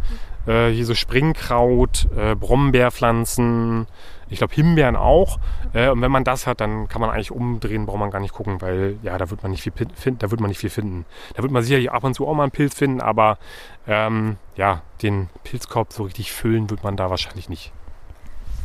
äh, 0.47 0.71
hier 0.71 0.87
so 0.87 0.95
Springkraut, 0.95 2.09
äh, 2.17 2.35
Brombeerpflanzen, 2.35 3.87
ich 4.29 4.39
glaube 4.39 4.55
Himbeeren 4.55 4.97
auch. 4.97 5.39
Äh, 5.73 5.89
und 5.89 6.01
wenn 6.01 6.11
man 6.11 6.25
das 6.25 6.47
hat, 6.47 6.61
dann 6.61 6.89
kann 6.89 7.01
man 7.01 7.11
eigentlich 7.11 7.31
umdrehen, 7.31 7.87
braucht 7.87 7.99
man 7.99 8.11
gar 8.11 8.21
nicht 8.21 8.35
gucken, 8.35 8.61
weil 8.61 8.97
ja, 9.03 9.19
da 9.19 9.31
wird 9.31 9.43
man 9.43 9.53
nicht 9.53 9.63
viel 9.63 9.73
finden, 9.73 10.19
da 10.19 10.31
wird 10.31 10.41
man 10.41 10.49
nicht 10.49 10.61
viel 10.61 10.71
finden. 10.71 11.05
Da 11.35 11.43
wird 11.43 11.53
man 11.53 11.63
sicherlich 11.63 11.91
ab 11.91 12.05
und 12.05 12.15
zu 12.15 12.27
auch 12.27 12.35
mal 12.35 12.45
einen 12.45 12.53
Pilz 12.53 12.75
finden, 12.75 13.01
aber 13.01 13.39
ähm, 13.87 14.37
ja, 14.57 14.83
den 15.03 15.29
Pilzkorb 15.45 15.93
so 15.93 16.05
richtig 16.05 16.33
füllen 16.33 16.71
wird 16.71 16.83
man 16.83 16.97
da 16.97 17.11
wahrscheinlich 17.11 17.49
nicht. 17.49 17.73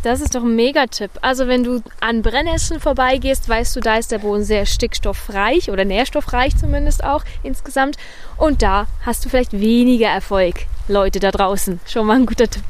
Das 0.03 0.19
ist 0.19 0.33
doch 0.33 0.43
ein 0.43 0.55
Megatipp. 0.55 1.11
Also 1.21 1.47
wenn 1.47 1.63
du 1.63 1.81
an 1.99 2.23
Brennnesseln 2.23 2.79
vorbeigehst, 2.79 3.47
weißt 3.47 3.75
du, 3.75 3.81
da 3.81 3.97
ist 3.97 4.11
der 4.11 4.19
Boden 4.19 4.43
sehr 4.43 4.65
stickstoffreich 4.65 5.69
oder 5.69 5.85
nährstoffreich 5.85 6.57
zumindest 6.57 7.03
auch 7.03 7.23
insgesamt. 7.43 7.97
Und 8.37 8.63
da 8.63 8.87
hast 9.05 9.23
du 9.23 9.29
vielleicht 9.29 9.53
weniger 9.53 10.07
Erfolg, 10.07 10.65
Leute 10.87 11.19
da 11.19 11.29
draußen. 11.29 11.79
Schon 11.85 12.07
mal 12.07 12.15
ein 12.15 12.25
guter 12.25 12.49
Tipp. 12.49 12.63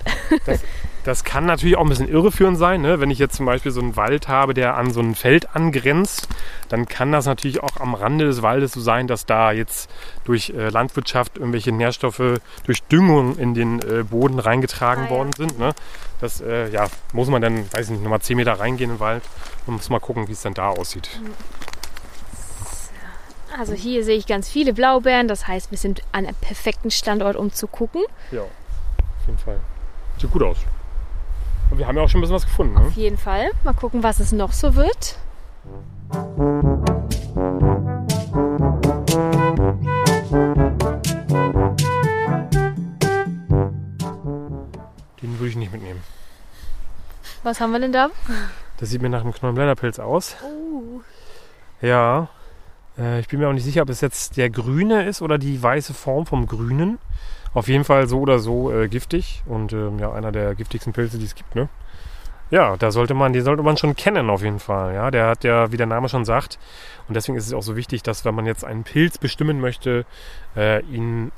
Das, 0.46 0.60
das 1.04 1.24
kann 1.24 1.46
natürlich 1.46 1.78
auch 1.78 1.82
ein 1.82 1.90
bisschen 1.90 2.08
irreführend 2.08 2.58
sein. 2.58 2.82
Ne? 2.82 3.00
Wenn 3.00 3.10
ich 3.10 3.20
jetzt 3.20 3.36
zum 3.36 3.46
Beispiel 3.46 3.72
so 3.72 3.82
einen 3.82 3.96
Wald 3.96 4.28
habe, 4.28 4.54
der 4.54 4.76
an 4.76 4.92
so 4.92 5.00
ein 5.00 5.16
Feld 5.16 5.56
angrenzt, 5.56 6.28
dann 6.70 6.88
kann 6.88 7.12
das 7.12 7.26
natürlich 7.26 7.64
auch 7.64 7.78
am 7.80 7.96
Rande 7.96 8.26
des 8.26 8.42
Waldes 8.42 8.74
so 8.74 8.82
sein, 8.82 9.08
dass 9.08 9.26
da 9.26 9.52
jetzt 9.52 9.90
durch 10.26 10.52
äh, 10.52 10.70
Landwirtschaft 10.70 11.38
irgendwelche 11.38 11.72
Nährstoffe 11.72 12.40
durch 12.66 12.84
Düngung 12.84 13.38
in 13.38 13.54
den 13.54 13.80
äh, 13.80 14.04
Boden 14.04 14.40
reingetragen 14.40 15.06
ah, 15.08 15.10
worden 15.10 15.32
ja. 15.38 15.48
sind. 15.48 15.60
Ne? 15.60 15.74
Das 16.20 16.42
äh, 16.42 16.70
ja, 16.70 16.88
muss 17.14 17.30
man 17.30 17.42
dann, 17.42 17.72
weiß 17.74 17.86
ich 17.86 17.92
nicht, 17.92 18.04
nochmal 18.04 18.22
10 18.22 18.38
Meter 18.38 18.54
reingehen 18.54 18.92
in 18.92 18.98
den 18.98 19.00
Wald 19.00 19.24
und 19.66 19.76
muss 19.76 19.90
mal 19.90 20.00
gucken, 20.00 20.28
wie 20.28 20.34
es 20.34 20.42
dann 20.42 20.54
da 20.54 20.70
aussieht. 20.70 21.10
Also 23.58 23.74
hier 23.74 24.04
sehe 24.06 24.16
ich 24.16 24.28
ganz 24.28 24.48
viele 24.48 24.74
Blaubeeren, 24.74 25.28
das 25.28 25.48
heißt, 25.48 25.72
wir 25.72 25.78
sind 25.78 26.02
an 26.12 26.26
einem 26.26 26.36
perfekten 26.36 26.90
Standort, 26.90 27.36
um 27.36 27.52
zu 27.52 27.68
gucken. 27.68 28.02
Ja, 28.32 28.44
auf 28.44 29.28
jeden 29.28 29.40
Fall. 29.40 29.60
Sieht 30.18 30.32
gut 30.32 30.44
aus. 30.44 30.58
Und 31.72 31.78
wir 31.78 31.88
haben 31.88 31.96
ja 31.96 32.04
auch 32.04 32.10
schon 32.10 32.20
ein 32.20 32.22
bisschen 32.22 32.36
was 32.36 32.46
gefunden. 32.46 32.74
Ne? 32.74 32.82
Auf 32.82 32.96
jeden 32.96 33.18
Fall. 33.18 33.52
Mal 33.64 33.74
gucken, 33.74 34.04
was 34.04 34.20
es 34.20 34.34
noch 34.34 34.52
so 34.52 34.76
wird. 34.76 35.18
Den 45.22 45.40
würde 45.40 45.48
ich 45.48 45.56
nicht 45.56 45.72
mitnehmen. 45.72 46.04
Was 47.44 47.62
haben 47.62 47.72
wir 47.72 47.80
denn 47.80 47.94
da? 47.94 48.10
Das 48.78 48.90
sieht 48.90 49.02
mir 49.02 49.10
nach 49.10 49.22
einem 49.22 49.34
Knollenblätterpilz 49.34 50.00
aus. 50.00 50.36
Oh. 50.44 51.02
Ja. 51.82 52.28
Äh, 52.98 53.22
ich 53.22 53.30
bin 53.30 53.40
mir 53.40 53.48
auch 53.48 53.54
nicht 53.54 53.64
sicher, 53.64 53.84
ob 53.84 53.90
es 53.90 54.02
jetzt 54.02 54.36
der 54.36 54.50
grüne 54.50 55.06
ist 55.06 55.22
oder 55.22 55.38
die 55.38 55.64
weiße 55.64 55.94
Form 55.94 56.26
vom 56.26 56.48
grünen. 56.48 57.00
Auf 57.54 57.68
jeden 57.68 57.84
Fall 57.84 58.08
so 58.08 58.20
oder 58.20 58.40
so 58.40 58.72
äh, 58.72 58.88
giftig 58.88 59.44
und 59.46 59.74
ähm, 59.74 60.00
ja, 60.00 60.12
einer 60.12 60.32
der 60.32 60.56
giftigsten 60.56 60.94
Pilze, 60.94 61.18
die 61.18 61.26
es 61.26 61.36
gibt, 61.36 61.56
ne? 61.56 61.70
Ja, 62.50 62.76
da 62.76 62.92
sollte 62.92 63.14
man, 63.14 63.32
den 63.32 63.46
sollte 63.46 63.64
man 63.64 63.78
schon 63.78 63.96
kennen 63.96 64.30
auf 64.30 64.42
jeden 64.44 64.60
Fall. 64.60 64.94
Ja, 64.94 65.10
der 65.10 65.28
hat 65.28 65.46
ja, 65.46 65.72
wie 65.72 65.78
der 65.78 65.86
Name 65.86 66.10
schon 66.10 66.26
sagt, 66.26 66.60
und 67.08 67.16
deswegen 67.16 67.38
ist 67.38 67.48
es 67.48 67.54
auch 67.54 67.62
so 67.62 67.78
wichtig, 67.78 68.04
dass 68.04 68.26
wenn 68.26 68.36
man 68.36 68.46
jetzt 68.46 68.66
einen 68.66 68.84
Pilz 68.84 69.18
bestimmen 69.18 69.62
möchte, 69.62 70.06
äh, 70.58 70.82
ihn 70.84 71.32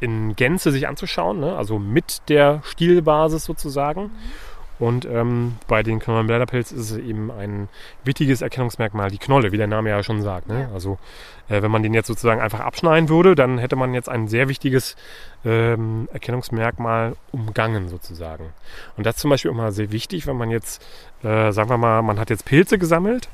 in 0.00 0.34
Gänze 0.36 0.72
sich 0.72 0.88
anzuschauen, 0.88 1.40
ne? 1.40 1.56
also 1.56 1.78
mit 1.78 2.22
der 2.28 2.60
Stielbasis 2.64 3.44
sozusagen. 3.44 4.04
Mhm 4.04 4.53
und 4.78 5.04
ähm, 5.04 5.56
bei 5.68 5.82
den 5.82 6.00
Knollenblätterpilz 6.00 6.72
ist 6.72 6.90
es 6.90 6.96
eben 6.96 7.30
ein 7.30 7.68
wichtiges 8.02 8.42
Erkennungsmerkmal, 8.42 9.10
die 9.10 9.18
Knolle, 9.18 9.52
wie 9.52 9.56
der 9.56 9.66
Name 9.66 9.90
ja 9.90 10.02
schon 10.02 10.22
sagt. 10.22 10.48
Ne? 10.48 10.68
Also 10.74 10.98
äh, 11.48 11.62
wenn 11.62 11.70
man 11.70 11.82
den 11.82 11.94
jetzt 11.94 12.08
sozusagen 12.08 12.40
einfach 12.40 12.60
abschneiden 12.60 13.08
würde, 13.08 13.34
dann 13.34 13.58
hätte 13.58 13.76
man 13.76 13.94
jetzt 13.94 14.08
ein 14.08 14.26
sehr 14.26 14.48
wichtiges 14.48 14.96
ähm, 15.44 16.08
Erkennungsmerkmal 16.12 17.14
umgangen 17.30 17.88
sozusagen. 17.88 18.52
Und 18.96 19.06
das 19.06 19.16
ist 19.16 19.20
zum 19.20 19.30
Beispiel 19.30 19.50
immer 19.50 19.70
sehr 19.70 19.92
wichtig, 19.92 20.26
wenn 20.26 20.36
man 20.36 20.50
jetzt, 20.50 20.84
äh, 21.22 21.52
sagen 21.52 21.70
wir 21.70 21.78
mal, 21.78 22.02
man 22.02 22.18
hat 22.18 22.30
jetzt 22.30 22.44
Pilze 22.44 22.78
gesammelt 22.78 23.28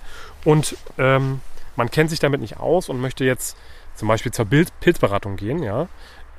und 0.44 0.76
ähm, 0.98 1.40
man 1.76 1.90
kennt 1.90 2.10
sich 2.10 2.20
damit 2.20 2.40
nicht 2.40 2.60
aus 2.60 2.88
und 2.88 3.00
möchte 3.00 3.24
jetzt 3.24 3.56
zum 3.94 4.08
Beispiel 4.08 4.32
zur 4.32 4.46
Pilzberatung 4.46 5.36
gehen, 5.36 5.62
ja 5.62 5.88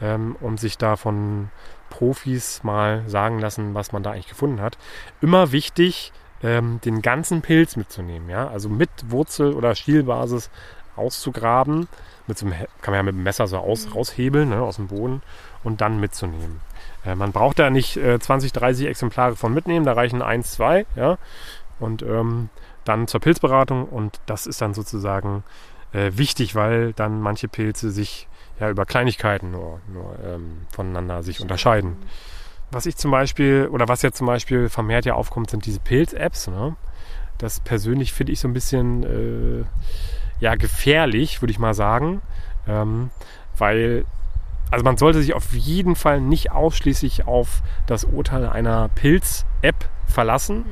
ähm, 0.01 0.35
und 0.41 0.59
sich 0.59 0.77
da 0.77 0.95
von 0.95 1.49
Profis 1.91 2.63
mal 2.63 3.03
sagen 3.07 3.37
lassen, 3.37 3.75
was 3.75 3.91
man 3.91 4.01
da 4.01 4.11
eigentlich 4.11 4.29
gefunden 4.29 4.61
hat. 4.61 4.79
Immer 5.21 5.51
wichtig, 5.51 6.11
ähm, 6.41 6.81
den 6.83 7.03
ganzen 7.03 7.43
Pilz 7.43 7.75
mitzunehmen, 7.75 8.27
ja, 8.29 8.47
also 8.47 8.67
mit 8.67 8.89
Wurzel 9.09 9.53
oder 9.53 9.75
Stielbasis 9.75 10.49
auszugraben. 10.95 11.87
Mit 12.27 12.37
so 12.37 12.47
einem, 12.47 12.55
kann 12.81 12.93
man 12.93 12.95
ja 12.99 13.03
mit 13.03 13.15
dem 13.15 13.23
Messer 13.23 13.45
so 13.47 13.57
aus, 13.57 13.85
Mhm. 13.87 13.93
raushebeln 13.93 14.49
ne, 14.49 14.61
aus 14.61 14.77
dem 14.77 14.87
Boden 14.87 15.21
und 15.63 15.81
dann 15.81 15.99
mitzunehmen. 15.99 16.61
Äh, 17.05 17.15
man 17.15 17.31
braucht 17.31 17.59
da 17.59 17.69
nicht 17.69 17.97
äh, 17.97 18.19
20, 18.19 18.53
30 18.53 18.87
Exemplare 18.87 19.35
von 19.35 19.53
mitnehmen, 19.53 19.85
da 19.85 19.93
reichen 19.93 20.21
eins, 20.21 20.51
zwei, 20.53 20.85
ja. 20.95 21.17
Und 21.79 22.03
ähm, 22.03 22.49
dann 22.85 23.07
zur 23.07 23.19
Pilzberatung 23.21 23.85
und 23.85 24.19
das 24.25 24.47
ist 24.47 24.61
dann 24.61 24.73
sozusagen 24.73 25.43
äh, 25.93 26.11
wichtig, 26.13 26.55
weil 26.55 26.93
dann 26.93 27.21
manche 27.21 27.47
Pilze 27.47 27.91
sich 27.91 28.27
ja 28.61 28.69
über 28.69 28.85
Kleinigkeiten 28.85 29.51
nur, 29.51 29.81
nur 29.91 30.17
ähm, 30.23 30.65
voneinander 30.71 31.23
sich 31.23 31.41
unterscheiden. 31.41 31.97
Was 32.71 32.85
ich 32.85 32.95
zum 32.95 33.11
Beispiel, 33.11 33.67
oder 33.69 33.87
was 33.87 34.01
jetzt 34.01 34.17
zum 34.17 34.27
Beispiel 34.27 34.69
vermehrt 34.69 35.05
ja 35.05 35.15
aufkommt, 35.15 35.49
sind 35.49 35.65
diese 35.65 35.79
Pilz-Apps. 35.79 36.47
Ne? 36.47 36.75
Das 37.37 37.59
persönlich 37.59 38.13
finde 38.13 38.31
ich 38.31 38.39
so 38.39 38.47
ein 38.47 38.53
bisschen 38.53 39.03
äh, 39.03 39.65
ja, 40.39 40.55
gefährlich, 40.55 41.41
würde 41.41 41.51
ich 41.51 41.59
mal 41.59 41.73
sagen. 41.73 42.21
Ähm, 42.67 43.09
weil, 43.57 44.05
also 44.69 44.85
man 44.85 44.95
sollte 44.95 45.21
sich 45.21 45.33
auf 45.33 45.53
jeden 45.53 45.95
Fall 45.95 46.21
nicht 46.21 46.51
ausschließlich 46.51 47.27
auf 47.27 47.63
das 47.87 48.05
Urteil 48.05 48.47
einer 48.47 48.89
Pilz-App 48.89 49.89
verlassen. 50.05 50.65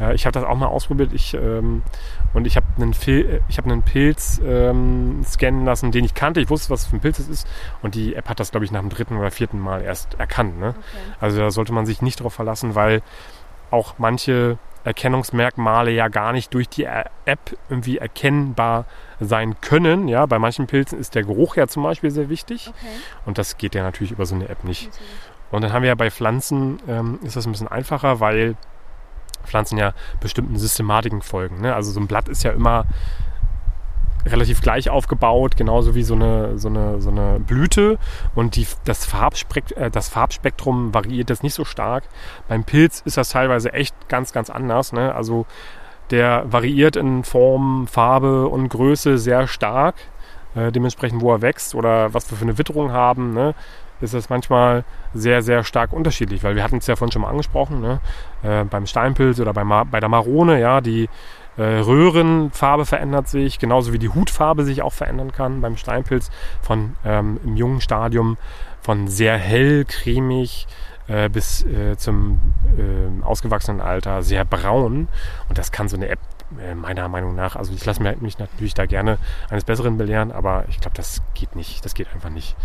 Äh, 0.00 0.14
ich 0.14 0.26
habe 0.26 0.32
das 0.32 0.44
auch 0.44 0.56
mal 0.56 0.66
ausprobiert. 0.66 1.12
Ich, 1.12 1.34
ähm, 1.34 1.82
und 2.32 2.46
ich 2.46 2.56
habe 2.56 2.66
einen, 2.76 2.92
hab 2.92 3.64
einen 3.64 3.82
Pilz 3.82 4.40
ähm, 4.44 5.22
scannen 5.24 5.64
lassen, 5.64 5.92
den 5.92 6.04
ich 6.04 6.14
kannte. 6.14 6.40
Ich 6.40 6.50
wusste, 6.50 6.70
was 6.70 6.86
für 6.86 6.96
ein 6.96 7.00
Pilz 7.00 7.18
es 7.18 7.28
ist. 7.28 7.48
Und 7.82 7.94
die 7.94 8.14
App 8.14 8.28
hat 8.28 8.40
das, 8.40 8.50
glaube 8.50 8.64
ich, 8.64 8.72
nach 8.72 8.80
dem 8.80 8.88
dritten 8.88 9.16
oder 9.16 9.30
vierten 9.30 9.60
Mal 9.60 9.82
erst 9.82 10.14
erkannt. 10.14 10.58
Ne? 10.58 10.74
Also 11.20 11.38
da 11.38 11.50
sollte 11.50 11.72
man 11.72 11.86
sich 11.86 12.02
nicht 12.02 12.20
darauf 12.20 12.34
verlassen, 12.34 12.74
weil 12.74 13.02
auch 13.70 13.94
manche 13.98 14.58
Erkennungsmerkmale 14.82 15.90
ja 15.90 16.08
gar 16.08 16.32
nicht 16.32 16.54
durch 16.54 16.68
die 16.68 16.84
App 16.84 17.56
irgendwie 17.68 17.98
erkennbar 17.98 18.86
sein 19.20 19.60
können. 19.60 20.08
Ja, 20.08 20.24
bei 20.24 20.38
manchen 20.38 20.66
Pilzen 20.66 20.98
ist 20.98 21.14
der 21.14 21.22
Geruch 21.22 21.56
ja 21.56 21.68
zum 21.68 21.82
Beispiel 21.82 22.10
sehr 22.10 22.30
wichtig. 22.30 22.68
Okay. 22.68 22.86
Und 23.26 23.36
das 23.36 23.58
geht 23.58 23.74
ja 23.74 23.82
natürlich 23.82 24.12
über 24.12 24.24
so 24.24 24.34
eine 24.34 24.48
App 24.48 24.64
nicht. 24.64 24.90
Und 25.50 25.62
dann 25.62 25.72
haben 25.72 25.82
wir 25.82 25.88
ja 25.88 25.94
bei 25.94 26.10
Pflanzen, 26.10 26.80
ähm, 26.88 27.18
ist 27.22 27.36
das 27.36 27.46
ein 27.46 27.52
bisschen 27.52 27.68
einfacher, 27.68 28.20
weil 28.20 28.56
Pflanzen 29.44 29.78
ja 29.78 29.92
bestimmten 30.20 30.56
Systematiken 30.58 31.22
folgen. 31.22 31.60
Ne? 31.60 31.74
Also 31.74 31.90
so 31.90 32.00
ein 32.00 32.06
Blatt 32.06 32.28
ist 32.28 32.42
ja 32.42 32.52
immer 32.52 32.84
relativ 34.26 34.60
gleich 34.60 34.90
aufgebaut, 34.90 35.56
genauso 35.56 35.94
wie 35.94 36.02
so 36.02 36.14
eine, 36.14 36.58
so 36.58 36.68
eine, 36.68 37.00
so 37.00 37.10
eine 37.10 37.40
Blüte. 37.40 37.98
Und 38.34 38.56
die, 38.56 38.66
das, 38.84 39.04
Farbspekt 39.06 39.72
äh, 39.72 39.90
das 39.90 40.08
Farbspektrum 40.08 40.92
variiert 40.92 41.30
jetzt 41.30 41.42
nicht 41.42 41.54
so 41.54 41.64
stark. 41.64 42.04
Beim 42.48 42.64
Pilz 42.64 43.02
ist 43.04 43.16
das 43.16 43.30
teilweise 43.30 43.72
echt 43.72 43.94
ganz, 44.08 44.32
ganz 44.32 44.50
anders. 44.50 44.92
Ne? 44.92 45.14
Also 45.14 45.46
der 46.10 46.44
variiert 46.50 46.96
in 46.96 47.24
Form, 47.24 47.86
Farbe 47.86 48.48
und 48.48 48.68
Größe 48.68 49.16
sehr 49.18 49.46
stark. 49.46 49.94
Äh, 50.54 50.72
dementsprechend, 50.72 51.22
wo 51.22 51.32
er 51.32 51.42
wächst 51.42 51.74
oder 51.74 52.12
was 52.12 52.30
wir 52.30 52.36
für 52.36 52.44
eine 52.44 52.58
Witterung 52.58 52.92
haben, 52.92 53.32
ne? 53.32 53.54
Ist 54.00 54.14
das 54.14 54.30
manchmal 54.30 54.84
sehr, 55.14 55.42
sehr 55.42 55.64
stark 55.64 55.92
unterschiedlich. 55.92 56.42
Weil 56.42 56.56
wir 56.56 56.62
hatten 56.62 56.78
es 56.78 56.86
ja 56.86 56.96
vorhin 56.96 57.12
schon 57.12 57.22
mal 57.22 57.30
angesprochen, 57.30 57.80
ne? 57.80 58.00
äh, 58.42 58.64
beim 58.64 58.86
Steinpilz 58.86 59.40
oder 59.40 59.52
bei, 59.52 59.64
bei 59.84 60.00
der 60.00 60.08
Marone, 60.08 60.60
ja, 60.60 60.80
die 60.80 61.08
äh, 61.56 61.62
Röhrenfarbe 61.62 62.86
verändert 62.86 63.28
sich, 63.28 63.58
genauso 63.58 63.92
wie 63.92 63.98
die 63.98 64.08
Hutfarbe 64.08 64.64
sich 64.64 64.82
auch 64.82 64.92
verändern 64.92 65.32
kann 65.32 65.60
beim 65.60 65.76
Steinpilz 65.76 66.30
von 66.62 66.96
ähm, 67.04 67.40
im 67.44 67.56
jungen 67.56 67.80
Stadium 67.80 68.38
von 68.80 69.08
sehr 69.08 69.36
hell, 69.36 69.84
cremig 69.84 70.66
äh, 71.08 71.28
bis 71.28 71.64
äh, 71.64 71.96
zum 71.96 72.40
äh, 72.78 73.24
ausgewachsenen 73.24 73.80
Alter 73.80 74.22
sehr 74.22 74.44
braun. 74.44 75.08
Und 75.48 75.58
das 75.58 75.72
kann 75.72 75.88
so 75.88 75.96
eine 75.96 76.08
App 76.08 76.20
äh, 76.58 76.74
meiner 76.74 77.08
Meinung 77.08 77.34
nach, 77.34 77.56
also 77.56 77.72
ich 77.72 77.84
lasse 77.84 78.02
mich 78.02 78.38
natürlich 78.38 78.74
da 78.74 78.86
gerne 78.86 79.18
eines 79.50 79.64
Besseren 79.64 79.98
belehren, 79.98 80.32
aber 80.32 80.64
ich 80.68 80.80
glaube, 80.80 80.96
das 80.96 81.22
geht 81.34 81.56
nicht. 81.56 81.84
Das 81.84 81.94
geht 81.94 82.08
einfach 82.14 82.30
nicht. 82.30 82.56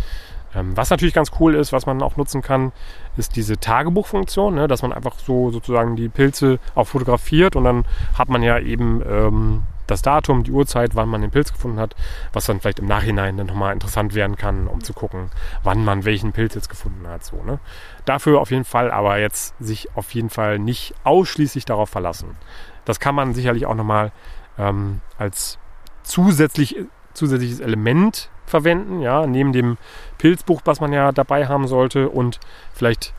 Ähm, 0.56 0.76
was 0.76 0.90
natürlich 0.90 1.14
ganz 1.14 1.30
cool 1.38 1.54
ist, 1.54 1.72
was 1.72 1.86
man 1.86 2.02
auch 2.02 2.16
nutzen 2.16 2.40
kann, 2.40 2.72
ist 3.16 3.36
diese 3.36 3.58
Tagebuchfunktion, 3.58 4.54
ne? 4.54 4.66
dass 4.66 4.82
man 4.82 4.92
einfach 4.92 5.18
so 5.18 5.50
sozusagen 5.50 5.96
die 5.96 6.08
Pilze 6.08 6.58
auch 6.74 6.86
fotografiert 6.86 7.56
und 7.56 7.64
dann 7.64 7.84
hat 8.18 8.28
man 8.28 8.42
ja 8.42 8.58
eben 8.58 9.02
ähm, 9.06 9.62
das 9.86 10.02
Datum, 10.02 10.42
die 10.42 10.50
Uhrzeit, 10.50 10.96
wann 10.96 11.08
man 11.08 11.20
den 11.20 11.30
Pilz 11.30 11.52
gefunden 11.52 11.78
hat, 11.78 11.94
was 12.32 12.46
dann 12.46 12.60
vielleicht 12.60 12.80
im 12.80 12.86
Nachhinein 12.86 13.36
dann 13.36 13.46
nochmal 13.46 13.72
interessant 13.72 14.14
werden 14.14 14.36
kann, 14.36 14.66
um 14.66 14.82
zu 14.82 14.94
gucken, 14.94 15.30
wann 15.62 15.84
man 15.84 16.04
welchen 16.04 16.32
Pilz 16.32 16.54
jetzt 16.54 16.68
gefunden 16.68 17.06
hat. 17.06 17.24
So, 17.24 17.42
ne? 17.44 17.60
Dafür 18.04 18.40
auf 18.40 18.50
jeden 18.50 18.64
Fall, 18.64 18.90
aber 18.90 19.18
jetzt 19.18 19.54
sich 19.60 19.94
auf 19.94 20.12
jeden 20.12 20.30
Fall 20.30 20.58
nicht 20.58 20.94
ausschließlich 21.04 21.66
darauf 21.66 21.90
verlassen. 21.90 22.36
Das 22.84 22.98
kann 22.98 23.14
man 23.14 23.34
sicherlich 23.34 23.66
auch 23.66 23.74
nochmal 23.74 24.10
ähm, 24.58 25.00
als 25.18 25.58
zusätzlich, 26.02 26.76
zusätzliches 27.14 27.60
Element 27.60 28.30
verwenden, 28.46 29.00
ja, 29.00 29.26
neben 29.26 29.52
dem 29.52 29.76
Pilzbuch, 30.18 30.62
was 30.64 30.80
man 30.80 30.92
ja 30.92 31.12
dabei 31.12 31.46
haben 31.46 31.66
sollte 31.66 32.08
und 32.08 32.40
vielleicht 32.72 33.12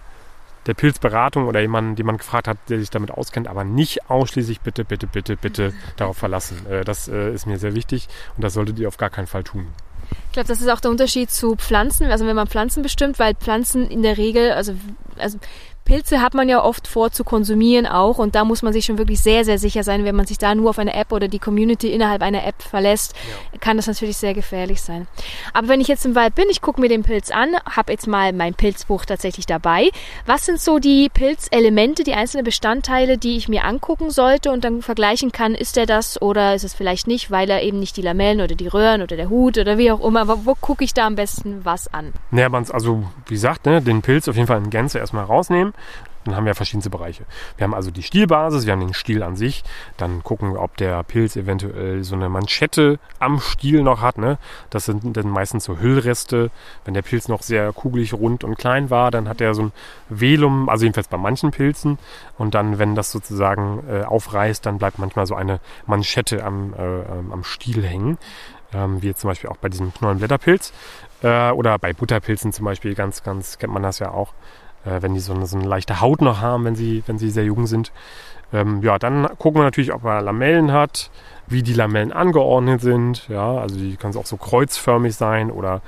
der 0.68 0.74
Pilzberatung 0.74 1.48
oder 1.48 1.62
jemanden, 1.62 1.96
den 1.96 2.06
man 2.06 2.18
gefragt 2.18 2.48
hat, 2.48 2.58
der 2.70 2.80
sich 2.80 2.90
damit 2.90 3.12
auskennt, 3.12 3.48
aber 3.48 3.64
nicht 3.64 4.10
ausschließlich 4.10 4.62
bitte, 4.62 4.84
bitte, 4.84 5.08
bitte, 5.08 5.38
bitte 5.38 5.74
darauf 5.96 6.18
verlassen. 6.18 6.66
Äh, 6.70 6.84
das 6.84 7.08
äh, 7.08 7.34
ist 7.34 7.46
mir 7.46 7.58
sehr 7.58 7.74
wichtig 7.74 8.08
und 8.36 8.44
das 8.44 8.54
solltet 8.54 8.78
ihr 8.80 8.88
auf 8.88 8.98
gar 8.98 9.10
keinen 9.10 9.28
Fall 9.28 9.44
tun. 9.44 9.68
Ich 10.28 10.34
glaube, 10.34 10.48
das 10.48 10.62
ist 10.62 10.70
auch 10.70 10.80
der 10.80 10.92
Unterschied 10.92 11.32
zu 11.32 11.56
Pflanzen, 11.56 12.12
also 12.12 12.26
wenn 12.28 12.36
man 12.36 12.48
Pflanzen 12.48 12.84
bestimmt, 12.84 13.20
weil 13.20 13.34
Pflanzen 13.36 13.90
in 13.90 14.04
der 14.04 14.18
Regel, 14.18 14.52
also, 14.52 14.76
also 15.18 15.38
Pilze 15.88 16.22
hat 16.22 16.34
man 16.34 16.50
ja 16.50 16.62
oft 16.62 16.86
vor 16.86 17.12
zu 17.12 17.24
konsumieren 17.24 17.86
auch 17.86 18.18
und 18.18 18.36
da 18.36 18.44
muss 18.44 18.62
man 18.62 18.74
sich 18.74 18.84
schon 18.84 18.98
wirklich 18.98 19.22
sehr, 19.22 19.46
sehr 19.46 19.58
sicher 19.58 19.84
sein, 19.84 20.04
wenn 20.04 20.18
man 20.18 20.26
sich 20.26 20.38
da 20.38 20.54
nur 20.54 20.72
auf 20.72 20.80
eine 20.80 20.94
App 20.94 21.14
oder 21.14 21.30
die 21.30 21.40
Community 21.40 21.94
innerhalb 21.94 22.22
einer 22.22 22.46
App 22.46 22.62
verlässt, 22.62 23.16
kann 23.62 23.78
das 23.78 23.88
natürlich 23.88 24.18
sehr 24.18 24.34
gefährlich 24.34 24.82
sein. 24.82 25.08
Aber 25.54 25.70
wenn 25.70 25.80
ich 25.80 25.88
jetzt 25.88 26.06
im 26.06 26.14
Wald 26.14 26.36
bin, 26.36 26.48
ich 26.50 26.62
gucke 26.62 26.82
mir 26.82 26.90
den 26.90 27.04
Pilz 27.04 27.32
an, 27.32 27.56
habe 27.66 27.94
jetzt 27.94 28.06
mal 28.06 28.34
mein 28.34 28.54
Pilzbuch 28.54 29.06
tatsächlich 29.06 29.46
dabei. 29.46 29.90
Was 30.26 30.46
sind 30.46 30.60
so 30.60 30.80
die 30.80 31.08
Pilzelemente, 31.08 32.04
die 32.04 32.14
einzelnen 32.14 32.44
Bestandteile, 32.44 33.18
die 33.18 33.38
ich 33.38 33.48
mir 33.48 33.64
angucken 33.64 34.12
sollte 34.12 34.52
und 34.52 34.66
dann 34.66 34.82
vergleichen 34.82 35.32
kann, 35.32 35.56
ist 35.56 35.78
der 35.78 35.86
das 35.86 36.22
oder 36.22 36.54
ist 36.54 36.66
es 36.66 36.74
vielleicht 36.74 37.08
nicht, 37.08 37.32
weil 37.32 37.50
er 37.50 37.64
eben 37.64 37.80
nicht 37.80 37.96
die 37.96 38.02
Lamellen 38.02 38.42
oder 38.42 38.56
die 38.56 38.68
Röhren 38.68 39.02
oder 39.02 39.16
der 39.16 39.30
Hut 39.30 39.58
oder 39.58 39.78
wie 39.78 39.90
auch 39.90 40.04
immer, 40.04 40.20
aber 40.20 40.46
wo 40.46 40.54
gucke 40.54 40.84
ich 40.84 40.94
da 40.94 41.08
am 41.08 41.16
besten 41.16 41.64
was 41.64 41.94
an? 41.94 42.12
Naja, 42.32 42.50
man 42.50 42.70
also, 42.70 43.06
wie 43.28 43.36
gesagt, 43.36 43.66
ne, 43.66 43.82
den 43.82 44.02
Pilz 44.02 44.28
auf 44.28 44.36
jeden 44.36 44.48
Fall 44.48 44.58
in 44.58 44.70
Gänze 44.70 45.00
erstmal 45.00 45.24
rausnehmen. 45.24 45.74
Dann 46.28 46.36
haben 46.36 46.46
wir 46.46 46.56
verschiedenste 46.56 46.90
Bereiche. 46.90 47.24
Wir 47.56 47.64
haben 47.64 47.74
also 47.74 47.90
die 47.90 48.04
Stielbasis, 48.04 48.66
wir 48.66 48.74
haben 48.74 48.82
den 48.82 48.94
Stiel 48.94 49.24
an 49.24 49.38
sich. 49.38 49.64
Dann 49.96 50.24
gucken 50.24 50.54
wir, 50.54 50.62
ob 50.62 50.76
der 50.76 51.02
Pilz 51.04 51.38
eventuell 51.38 52.04
so 52.04 52.16
eine 52.16 52.28
Manschette 52.28 53.00
am 53.20 53.40
Stiel 53.40 53.82
noch 53.82 54.02
hat. 54.02 54.18
Ne? 54.18 54.38
Das 54.70 54.86
sind 54.86 55.16
dann 55.16 55.30
meistens 55.30 55.64
so 55.64 55.80
Hüllreste. 55.80 56.52
Wenn 56.84 56.94
der 56.94 57.02
Pilz 57.02 57.30
noch 57.30 57.44
sehr 57.44 57.72
kugelig, 57.72 58.14
rund 58.14 58.44
und 58.44 58.58
klein 58.58 58.90
war, 58.90 59.10
dann 59.10 59.30
hat 59.30 59.40
er 59.40 59.54
so 59.54 59.64
ein 59.64 59.72
Velum, 60.10 60.68
also 60.68 60.84
jedenfalls 60.84 61.08
bei 61.08 61.18
manchen 61.18 61.52
Pilzen. 61.52 61.98
Und 62.38 62.56
dann, 62.56 62.78
wenn 62.78 62.94
das 62.94 63.12
sozusagen 63.14 63.84
äh, 63.90 64.04
aufreißt, 64.04 64.66
dann 64.66 64.80
bleibt 64.80 65.00
manchmal 65.00 65.28
so 65.28 65.36
eine 65.36 65.62
Manschette 65.86 66.44
am, 66.44 66.74
äh, 66.74 67.32
am 67.32 67.46
Stiel 67.46 67.86
hängen. 67.86 68.18
Ähm, 68.74 69.02
wie 69.02 69.16
zum 69.16 69.30
Beispiel 69.30 69.50
auch 69.50 69.56
bei 69.56 69.70
diesem 69.70 69.94
Knollenblätterpilz. 69.94 70.74
Äh, 71.24 71.52
oder 71.52 71.80
bei 71.80 71.94
Butterpilzen 71.94 72.52
zum 72.52 72.66
Beispiel, 72.66 72.96
ganz, 72.96 73.24
ganz 73.24 73.58
kennt 73.58 73.72
man 73.72 73.82
das 73.82 74.00
ja 74.00 74.12
auch 74.12 74.34
äh, 74.88 75.02
wenn 75.02 75.14
die 75.14 75.20
so 75.20 75.34
eine, 75.34 75.46
so 75.46 75.58
eine 75.58 75.68
leichte 75.68 76.02
Haut 76.02 76.22
noch 76.22 76.42
haben, 76.42 76.66
wenn 76.66 76.76
sie, 76.76 77.04
wenn 77.06 77.18
sie 77.18 77.30
sehr 77.30 77.46
jung 77.46 77.68
sind. 77.68 77.92
Ähm, 78.54 78.82
ja, 78.82 78.98
dann 78.98 79.28
gucken 79.38 79.60
wir 79.60 79.66
natürlich, 79.66 79.94
ob 79.94 80.06
er 80.06 80.22
Lamellen 80.22 80.72
hat, 80.72 81.12
wie 81.48 81.64
die 81.64 81.74
Lamellen 81.74 82.12
angeordnet 82.12 82.82
sind. 82.82 83.28
Ja, 83.28 83.58
also 83.58 83.78
die 83.78 83.98
können 83.98 84.16
auch 84.16 84.26
so 84.26 84.38
kreuzförmig 84.38 85.16
sein 85.16 85.52
oder 85.52 85.82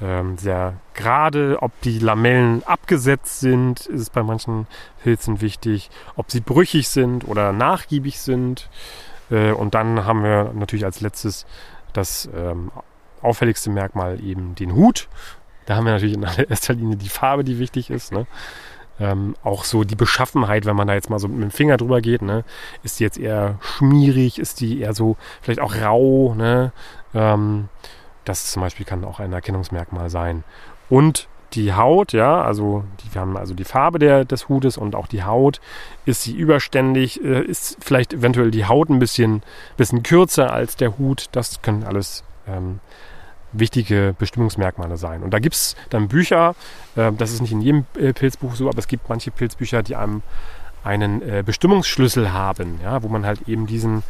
ähm, 0.00 0.38
sehr 0.38 0.74
gerade. 0.94 1.58
Ob 1.60 1.78
die 1.82 1.98
Lamellen 1.98 2.62
abgesetzt 2.64 3.40
sind, 3.40 3.86
ist 3.86 4.12
bei 4.12 4.22
manchen 4.22 4.66
Pilzen 5.02 5.40
wichtig. 5.40 5.90
Ob 6.16 6.30
sie 6.30 6.40
brüchig 6.40 6.88
sind 6.88 7.28
oder 7.28 7.52
nachgiebig 7.52 8.20
sind. 8.20 8.70
Äh, 9.30 9.52
und 9.52 9.74
dann 9.74 10.06
haben 10.06 10.22
wir 10.22 10.52
natürlich 10.54 10.84
als 10.84 11.00
letztes 11.00 11.46
das 11.92 12.28
ähm, 12.34 12.70
auffälligste 13.20 13.70
Merkmal 13.70 14.22
eben 14.22 14.54
den 14.54 14.74
Hut. 14.74 15.08
Da 15.68 15.76
haben 15.76 15.84
wir 15.84 15.92
natürlich 15.92 16.14
in 16.14 16.22
erster 16.48 16.72
Linie 16.72 16.96
die 16.96 17.10
Farbe, 17.10 17.44
die 17.44 17.58
wichtig 17.58 17.90
ist. 17.90 18.10
Ne? 18.10 18.26
Ähm, 18.98 19.36
auch 19.44 19.64
so 19.64 19.84
die 19.84 19.96
Beschaffenheit, 19.96 20.64
wenn 20.64 20.74
man 20.74 20.88
da 20.88 20.94
jetzt 20.94 21.10
mal 21.10 21.18
so 21.18 21.28
mit 21.28 21.42
dem 21.42 21.50
Finger 21.50 21.76
drüber 21.76 22.00
geht, 22.00 22.22
ne? 22.22 22.42
ist 22.82 22.98
die 22.98 23.04
jetzt 23.04 23.18
eher 23.18 23.58
schmierig, 23.60 24.38
ist 24.38 24.60
die 24.60 24.80
eher 24.80 24.94
so 24.94 25.18
vielleicht 25.42 25.60
auch 25.60 25.76
rau. 25.76 26.34
Ne? 26.34 26.72
Ähm, 27.14 27.68
das 28.24 28.50
zum 28.50 28.62
Beispiel 28.62 28.86
kann 28.86 29.04
auch 29.04 29.20
ein 29.20 29.30
Erkennungsmerkmal 29.30 30.08
sein. 30.08 30.42
Und 30.88 31.28
die 31.52 31.74
Haut, 31.74 32.14
ja, 32.14 32.42
also 32.42 32.84
die, 33.02 33.14
wir 33.14 33.20
haben 33.20 33.36
also 33.36 33.52
die 33.52 33.64
Farbe 33.64 33.98
der, 33.98 34.24
des 34.24 34.48
Hutes 34.48 34.78
und 34.78 34.94
auch 34.94 35.06
die 35.06 35.24
Haut. 35.24 35.60
Ist 36.06 36.22
sie 36.22 36.32
überständig? 36.32 37.22
Äh, 37.22 37.42
ist 37.42 37.76
vielleicht 37.84 38.14
eventuell 38.14 38.50
die 38.50 38.64
Haut 38.64 38.88
ein 38.88 38.98
bisschen, 38.98 39.42
bisschen 39.76 40.02
kürzer 40.02 40.50
als 40.50 40.76
der 40.76 40.96
Hut? 40.96 41.26
Das 41.32 41.60
können 41.60 41.84
alles 41.84 42.24
ähm, 42.46 42.80
wichtige 43.52 44.14
Bestimmungsmerkmale 44.18 44.96
sein. 44.96 45.22
Und 45.22 45.32
da 45.32 45.38
gibt 45.38 45.54
es 45.54 45.76
dann 45.90 46.08
Bücher, 46.08 46.54
äh, 46.96 47.12
das 47.12 47.32
ist 47.32 47.40
nicht 47.40 47.52
in 47.52 47.60
jedem 47.60 47.86
äh, 47.98 48.12
Pilzbuch 48.12 48.54
so, 48.54 48.68
aber 48.68 48.78
es 48.78 48.88
gibt 48.88 49.08
manche 49.08 49.30
Pilzbücher, 49.30 49.82
die 49.82 49.96
einem 49.96 50.22
einen 50.84 51.22
äh, 51.22 51.42
Bestimmungsschlüssel 51.44 52.32
haben, 52.32 52.80
ja, 52.82 53.02
wo 53.02 53.08
man 53.08 53.26
halt 53.26 53.48
eben 53.48 53.66
diesen 53.66 54.02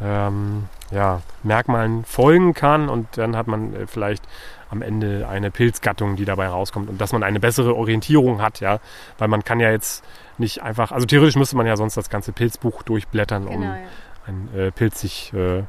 ähm, 0.00 0.64
ja, 0.90 1.20
Merkmalen 1.42 2.04
folgen 2.04 2.54
kann 2.54 2.88
und 2.88 3.06
dann 3.18 3.36
hat 3.36 3.48
man 3.48 3.74
vielleicht 3.86 4.24
am 4.70 4.82
Ende 4.82 5.28
eine 5.28 5.50
Pilzgattung, 5.50 6.16
die 6.16 6.24
dabei 6.24 6.48
rauskommt 6.48 6.88
und 6.88 7.00
dass 7.00 7.12
man 7.12 7.22
eine 7.22 7.40
bessere 7.40 7.76
Orientierung 7.76 8.40
hat, 8.40 8.60
ja, 8.60 8.78
weil 9.18 9.28
man 9.28 9.44
kann 9.44 9.60
ja 9.60 9.70
jetzt 9.70 10.02
nicht 10.38 10.62
einfach, 10.62 10.92
also 10.92 11.06
theoretisch 11.06 11.36
müsste 11.36 11.56
man 11.56 11.66
ja 11.66 11.76
sonst 11.76 11.96
das 11.96 12.08
ganze 12.08 12.32
Pilzbuch 12.32 12.82
durchblättern, 12.82 13.46
um 13.46 13.60
Genau, 13.60 13.74
ja. 13.74 13.78
ein 14.26 14.48
äh, 14.56 14.70
Pilz 14.70 15.00
sich 15.00 15.32
äh, 15.34 15.64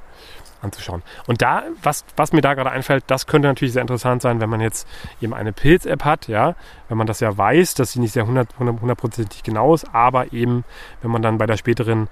anzuschauen. 0.63 1.03
Und 1.27 1.41
da, 1.41 1.63
was, 1.81 2.05
was 2.15 2.33
mir 2.33 2.41
da 2.41 2.53
gerade 2.53 2.71
einfällt, 2.71 3.03
das 3.07 3.27
könnte 3.27 3.47
natürlich 3.47 3.73
sehr 3.73 3.81
interessant 3.81 4.21
sein, 4.21 4.39
wenn 4.39 4.49
man 4.49 4.61
jetzt 4.61 4.87
eben 5.21 5.33
eine 5.33 5.53
Pilz-App 5.53 6.03
hat, 6.05 6.27
ja, 6.27 6.55
wenn 6.87 6.97
man 6.97 7.07
das 7.07 7.19
ja 7.19 7.37
weiß, 7.37 7.75
dass 7.75 7.91
sie 7.91 7.99
nicht 7.99 8.13
sehr 8.13 8.25
hundert- 8.25 8.57
hundert- 8.57 8.81
hundertprozentig 8.81 9.43
genau 9.43 9.73
ist, 9.73 9.93
aber 9.93 10.33
eben, 10.33 10.63
wenn 11.01 11.11
man 11.11 11.21
dann 11.21 11.37
bei 11.37 11.45
der 11.45 11.57
späteren 11.57 12.07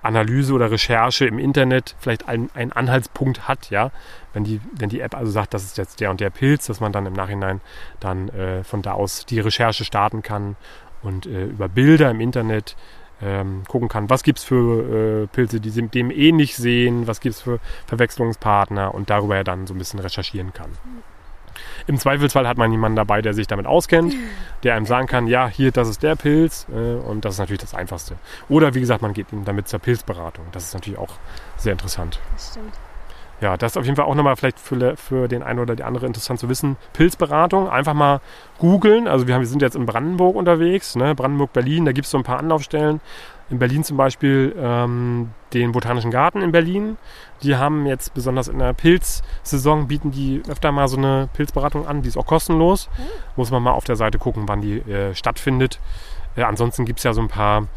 Analyse 0.00 0.52
oder 0.54 0.70
Recherche 0.70 1.26
im 1.26 1.40
Internet 1.40 1.96
vielleicht 1.98 2.28
einen, 2.28 2.50
einen 2.54 2.70
Anhaltspunkt 2.70 3.48
hat, 3.48 3.70
ja, 3.70 3.90
wenn 4.32 4.44
die, 4.44 4.60
wenn 4.72 4.88
die 4.88 5.00
App 5.00 5.16
also 5.16 5.32
sagt, 5.32 5.54
das 5.54 5.64
ist 5.64 5.76
jetzt 5.76 6.00
der 6.00 6.10
und 6.10 6.20
der 6.20 6.30
Pilz, 6.30 6.66
dass 6.66 6.78
man 6.80 6.92
dann 6.92 7.04
im 7.04 7.14
Nachhinein 7.14 7.60
dann 7.98 8.28
äh, 8.28 8.62
von 8.62 8.80
da 8.80 8.92
aus 8.92 9.26
die 9.26 9.40
Recherche 9.40 9.84
starten 9.84 10.22
kann 10.22 10.54
und 11.02 11.26
äh, 11.26 11.46
über 11.46 11.68
Bilder 11.68 12.10
im 12.12 12.20
Internet 12.20 12.76
ähm, 13.22 13.62
gucken 13.66 13.88
kann, 13.88 14.10
was 14.10 14.22
gibt 14.22 14.38
es 14.38 14.44
für 14.44 15.24
äh, 15.24 15.26
Pilze, 15.28 15.60
die 15.60 15.70
sie 15.70 15.86
dem 15.88 16.10
ähnlich 16.10 16.56
sehen, 16.56 17.06
was 17.06 17.20
gibt 17.20 17.36
es 17.36 17.40
für 17.42 17.58
Verwechslungspartner 17.86 18.94
und 18.94 19.10
darüber 19.10 19.36
ja 19.36 19.44
dann 19.44 19.66
so 19.66 19.74
ein 19.74 19.78
bisschen 19.78 20.00
recherchieren 20.00 20.52
kann. 20.52 20.70
Im 21.86 21.98
Zweifelsfall 21.98 22.46
hat 22.46 22.58
man 22.58 22.70
jemanden 22.70 22.96
dabei, 22.96 23.22
der 23.22 23.34
sich 23.34 23.46
damit 23.46 23.66
auskennt, 23.66 24.14
der 24.62 24.74
einem 24.74 24.86
sagen 24.86 25.06
kann, 25.06 25.26
ja, 25.26 25.48
hier, 25.48 25.72
das 25.72 25.88
ist 25.88 26.02
der 26.02 26.16
Pilz 26.16 26.66
äh, 26.70 26.94
und 26.94 27.24
das 27.24 27.34
ist 27.34 27.38
natürlich 27.38 27.60
das 27.60 27.74
Einfachste. 27.74 28.16
Oder 28.48 28.74
wie 28.74 28.80
gesagt, 28.80 29.02
man 29.02 29.12
geht 29.12 29.32
ihm 29.32 29.44
damit 29.44 29.68
zur 29.68 29.80
Pilzberatung. 29.80 30.46
Das 30.52 30.64
ist 30.64 30.74
natürlich 30.74 30.98
auch 30.98 31.14
sehr 31.56 31.72
interessant. 31.72 32.20
Das 32.34 32.50
stimmt. 32.50 32.74
Ja, 33.40 33.56
das 33.56 33.72
ist 33.72 33.76
auf 33.76 33.84
jeden 33.84 33.96
Fall 33.96 34.06
auch 34.06 34.16
nochmal 34.16 34.34
vielleicht 34.34 34.58
für, 34.58 34.96
für 34.96 35.28
den 35.28 35.44
einen 35.44 35.60
oder 35.60 35.76
die 35.76 35.84
andere 35.84 36.06
interessant 36.06 36.40
zu 36.40 36.48
wissen. 36.48 36.76
Pilzberatung, 36.92 37.68
einfach 37.68 37.94
mal 37.94 38.20
googeln. 38.58 39.06
Also 39.06 39.28
wir, 39.28 39.34
haben, 39.34 39.42
wir 39.42 39.48
sind 39.48 39.62
jetzt 39.62 39.76
in 39.76 39.86
Brandenburg 39.86 40.34
unterwegs, 40.34 40.96
ne? 40.96 41.14
Brandenburg, 41.14 41.52
Berlin, 41.52 41.84
da 41.84 41.92
gibt 41.92 42.06
es 42.06 42.10
so 42.10 42.18
ein 42.18 42.24
paar 42.24 42.38
Anlaufstellen. 42.38 43.00
In 43.50 43.58
Berlin 43.60 43.84
zum 43.84 43.96
Beispiel 43.96 44.54
ähm, 44.58 45.30
den 45.54 45.72
Botanischen 45.72 46.10
Garten 46.10 46.42
in 46.42 46.52
Berlin. 46.52 46.98
Die 47.42 47.56
haben 47.56 47.86
jetzt 47.86 48.12
besonders 48.12 48.48
in 48.48 48.58
der 48.58 48.74
Pilzsaison 48.74 49.86
bieten 49.86 50.10
die 50.10 50.42
öfter 50.48 50.72
mal 50.72 50.88
so 50.88 50.96
eine 50.96 51.28
Pilzberatung 51.32 51.86
an. 51.86 52.02
Die 52.02 52.08
ist 52.08 52.18
auch 52.18 52.26
kostenlos. 52.26 52.90
Muss 53.36 53.50
man 53.50 53.62
mal 53.62 53.70
auf 53.70 53.84
der 53.84 53.96
Seite 53.96 54.18
gucken, 54.18 54.44
wann 54.48 54.60
die 54.60 54.78
äh, 54.80 55.14
stattfindet. 55.14 55.78
Äh, 56.36 56.42
ansonsten 56.42 56.84
gibt 56.84 56.98
es 56.98 57.04
ja 57.04 57.14
so 57.14 57.22
ein 57.22 57.28
paar 57.28 57.68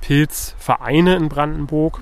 Pilzvereine 0.00 1.16
in 1.16 1.28
Brandenburg 1.28 2.00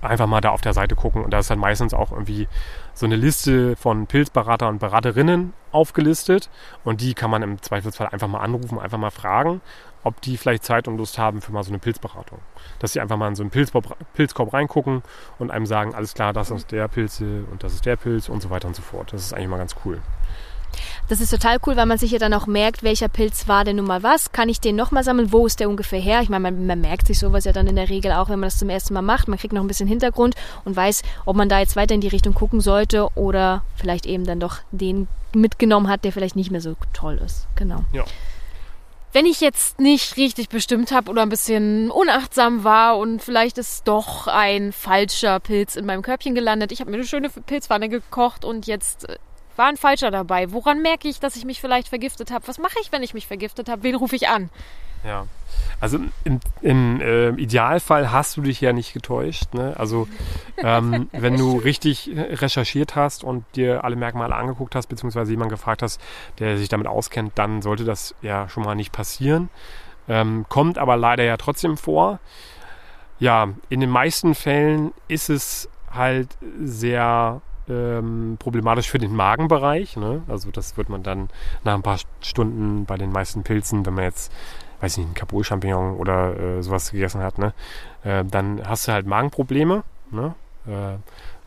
einfach 0.00 0.26
mal 0.26 0.40
da 0.40 0.50
auf 0.50 0.60
der 0.60 0.74
Seite 0.74 0.94
gucken. 0.94 1.24
Und 1.24 1.30
da 1.30 1.38
ist 1.38 1.50
dann 1.50 1.58
meistens 1.58 1.94
auch 1.94 2.12
irgendwie 2.12 2.48
so 2.94 3.06
eine 3.06 3.16
Liste 3.16 3.76
von 3.76 4.06
Pilzberater 4.06 4.68
und 4.68 4.78
Beraterinnen 4.78 5.52
aufgelistet. 5.72 6.50
Und 6.84 7.00
die 7.00 7.14
kann 7.14 7.30
man 7.30 7.42
im 7.42 7.60
Zweifelsfall 7.60 8.08
einfach 8.08 8.28
mal 8.28 8.40
anrufen, 8.40 8.78
einfach 8.78 8.98
mal 8.98 9.10
fragen, 9.10 9.60
ob 10.04 10.20
die 10.20 10.36
vielleicht 10.36 10.64
Zeit 10.64 10.88
und 10.88 10.96
Lust 10.96 11.18
haben 11.18 11.40
für 11.40 11.52
mal 11.52 11.64
so 11.64 11.70
eine 11.70 11.78
Pilzberatung. 11.78 12.38
Dass 12.78 12.92
sie 12.92 13.00
einfach 13.00 13.16
mal 13.16 13.28
in 13.28 13.34
so 13.34 13.42
einen 13.42 13.50
Pilzkorb, 13.50 13.96
Pilzkorb 14.14 14.52
reingucken 14.52 15.02
und 15.38 15.50
einem 15.50 15.66
sagen, 15.66 15.94
alles 15.94 16.14
klar, 16.14 16.32
das 16.32 16.50
ist 16.50 16.72
der 16.72 16.88
Pilze 16.88 17.44
und 17.50 17.62
das 17.62 17.74
ist 17.74 17.86
der 17.86 17.96
Pilz 17.96 18.28
und 18.28 18.40
so 18.40 18.50
weiter 18.50 18.68
und 18.68 18.76
so 18.76 18.82
fort. 18.82 19.12
Das 19.12 19.22
ist 19.22 19.32
eigentlich 19.32 19.48
mal 19.48 19.58
ganz 19.58 19.74
cool. 19.84 20.00
Das 21.08 21.20
ist 21.20 21.30
total 21.30 21.58
cool, 21.66 21.76
weil 21.76 21.86
man 21.86 21.98
sich 21.98 22.10
ja 22.10 22.18
dann 22.18 22.34
auch 22.34 22.46
merkt, 22.46 22.82
welcher 22.82 23.08
Pilz 23.08 23.48
war 23.48 23.64
denn 23.64 23.76
nun 23.76 23.86
mal 23.86 24.02
was. 24.02 24.32
Kann 24.32 24.48
ich 24.48 24.60
den 24.60 24.76
nochmal 24.76 25.04
sammeln? 25.04 25.32
Wo 25.32 25.46
ist 25.46 25.60
der 25.60 25.68
ungefähr 25.68 26.00
her? 26.00 26.20
Ich 26.22 26.28
meine, 26.28 26.50
man, 26.50 26.66
man 26.66 26.80
merkt 26.80 27.06
sich 27.06 27.18
sowas 27.18 27.44
ja 27.44 27.52
dann 27.52 27.66
in 27.66 27.76
der 27.76 27.88
Regel 27.88 28.12
auch, 28.12 28.28
wenn 28.28 28.40
man 28.40 28.48
das 28.48 28.58
zum 28.58 28.70
ersten 28.70 28.94
Mal 28.94 29.02
macht. 29.02 29.28
Man 29.28 29.38
kriegt 29.38 29.52
noch 29.52 29.62
ein 29.62 29.68
bisschen 29.68 29.88
Hintergrund 29.88 30.34
und 30.64 30.76
weiß, 30.76 31.02
ob 31.24 31.36
man 31.36 31.48
da 31.48 31.60
jetzt 31.60 31.76
weiter 31.76 31.94
in 31.94 32.00
die 32.00 32.08
Richtung 32.08 32.34
gucken 32.34 32.60
sollte 32.60 33.08
oder 33.14 33.62
vielleicht 33.76 34.06
eben 34.06 34.24
dann 34.24 34.40
doch 34.40 34.58
den 34.70 35.08
mitgenommen 35.34 35.88
hat, 35.88 36.04
der 36.04 36.12
vielleicht 36.12 36.36
nicht 36.36 36.50
mehr 36.50 36.60
so 36.60 36.74
toll 36.92 37.20
ist. 37.24 37.46
Genau. 37.56 37.84
Wenn 39.12 39.24
ich 39.24 39.40
jetzt 39.40 39.80
nicht 39.80 40.18
richtig 40.18 40.50
bestimmt 40.50 40.92
habe 40.92 41.10
oder 41.10 41.22
ein 41.22 41.30
bisschen 41.30 41.90
unachtsam 41.90 42.62
war 42.62 42.98
und 42.98 43.22
vielleicht 43.22 43.56
ist 43.56 43.88
doch 43.88 44.26
ein 44.26 44.70
falscher 44.70 45.40
Pilz 45.40 45.76
in 45.76 45.86
meinem 45.86 46.02
Körbchen 46.02 46.34
gelandet. 46.34 46.72
Ich 46.72 46.80
habe 46.80 46.90
mir 46.90 46.98
eine 46.98 47.06
schöne 47.06 47.30
Pilzpfanne 47.30 47.88
gekocht 47.88 48.44
und 48.44 48.66
jetzt 48.66 49.08
äh, 49.08 49.16
war 49.58 49.66
ein 49.66 49.76
falscher 49.76 50.10
dabei. 50.10 50.52
Woran 50.52 50.80
merke 50.80 51.08
ich, 51.08 51.20
dass 51.20 51.36
ich 51.36 51.44
mich 51.44 51.60
vielleicht 51.60 51.88
vergiftet 51.88 52.30
habe? 52.30 52.46
Was 52.48 52.58
mache 52.58 52.76
ich, 52.80 52.92
wenn 52.92 53.02
ich 53.02 53.14
mich 53.14 53.26
vergiftet 53.26 53.68
habe? 53.68 53.82
Wen 53.82 53.94
rufe 53.94 54.16
ich 54.16 54.28
an? 54.28 54.50
Ja. 55.04 55.26
Also 55.80 55.98
im, 56.24 56.40
im 56.60 57.00
äh, 57.00 57.30
Idealfall 57.30 58.10
hast 58.10 58.36
du 58.36 58.42
dich 58.42 58.60
ja 58.60 58.72
nicht 58.72 58.92
getäuscht. 58.92 59.54
Ne? 59.54 59.74
Also 59.76 60.08
ähm, 60.56 61.08
wenn 61.12 61.36
du 61.36 61.58
richtig 61.58 62.10
recherchiert 62.14 62.96
hast 62.96 63.22
und 63.22 63.44
dir 63.54 63.84
alle 63.84 63.96
Merkmale 63.96 64.34
angeguckt 64.34 64.74
hast, 64.74 64.88
beziehungsweise 64.88 65.30
jemanden 65.30 65.50
gefragt 65.50 65.82
hast, 65.82 66.00
der 66.38 66.58
sich 66.58 66.68
damit 66.68 66.86
auskennt, 66.86 67.32
dann 67.36 67.62
sollte 67.62 67.84
das 67.84 68.14
ja 68.22 68.48
schon 68.48 68.64
mal 68.64 68.74
nicht 68.74 68.92
passieren. 68.92 69.50
Ähm, 70.08 70.46
kommt 70.48 70.78
aber 70.78 70.96
leider 70.96 71.24
ja 71.24 71.36
trotzdem 71.36 71.76
vor. 71.76 72.18
Ja, 73.20 73.48
in 73.68 73.80
den 73.80 73.90
meisten 73.90 74.34
Fällen 74.34 74.92
ist 75.08 75.28
es 75.28 75.68
halt 75.90 76.28
sehr 76.62 77.40
ähm, 77.68 78.36
problematisch 78.38 78.90
für 78.90 78.98
den 78.98 79.14
Magenbereich. 79.14 79.96
Ne? 79.96 80.22
Also 80.28 80.50
das 80.50 80.76
wird 80.76 80.88
man 80.88 81.02
dann 81.02 81.28
nach 81.64 81.74
ein 81.74 81.82
paar 81.82 81.98
Stunden 82.20 82.84
bei 82.84 82.96
den 82.96 83.12
meisten 83.12 83.42
Pilzen, 83.42 83.84
wenn 83.86 83.94
man 83.94 84.04
jetzt, 84.04 84.32
weiß 84.80 84.92
ich 84.92 84.98
nicht, 84.98 85.06
einen 85.06 85.14
Kabul-Champignon 85.14 85.96
oder 85.96 86.38
äh, 86.38 86.62
sowas 86.62 86.90
gegessen 86.90 87.22
hat, 87.22 87.38
ne? 87.38 87.52
äh, 88.04 88.24
dann 88.24 88.66
hast 88.66 88.88
du 88.88 88.92
halt 88.92 89.06
Magenprobleme. 89.06 89.84
Ne? 90.10 90.34
Äh, 90.66 90.98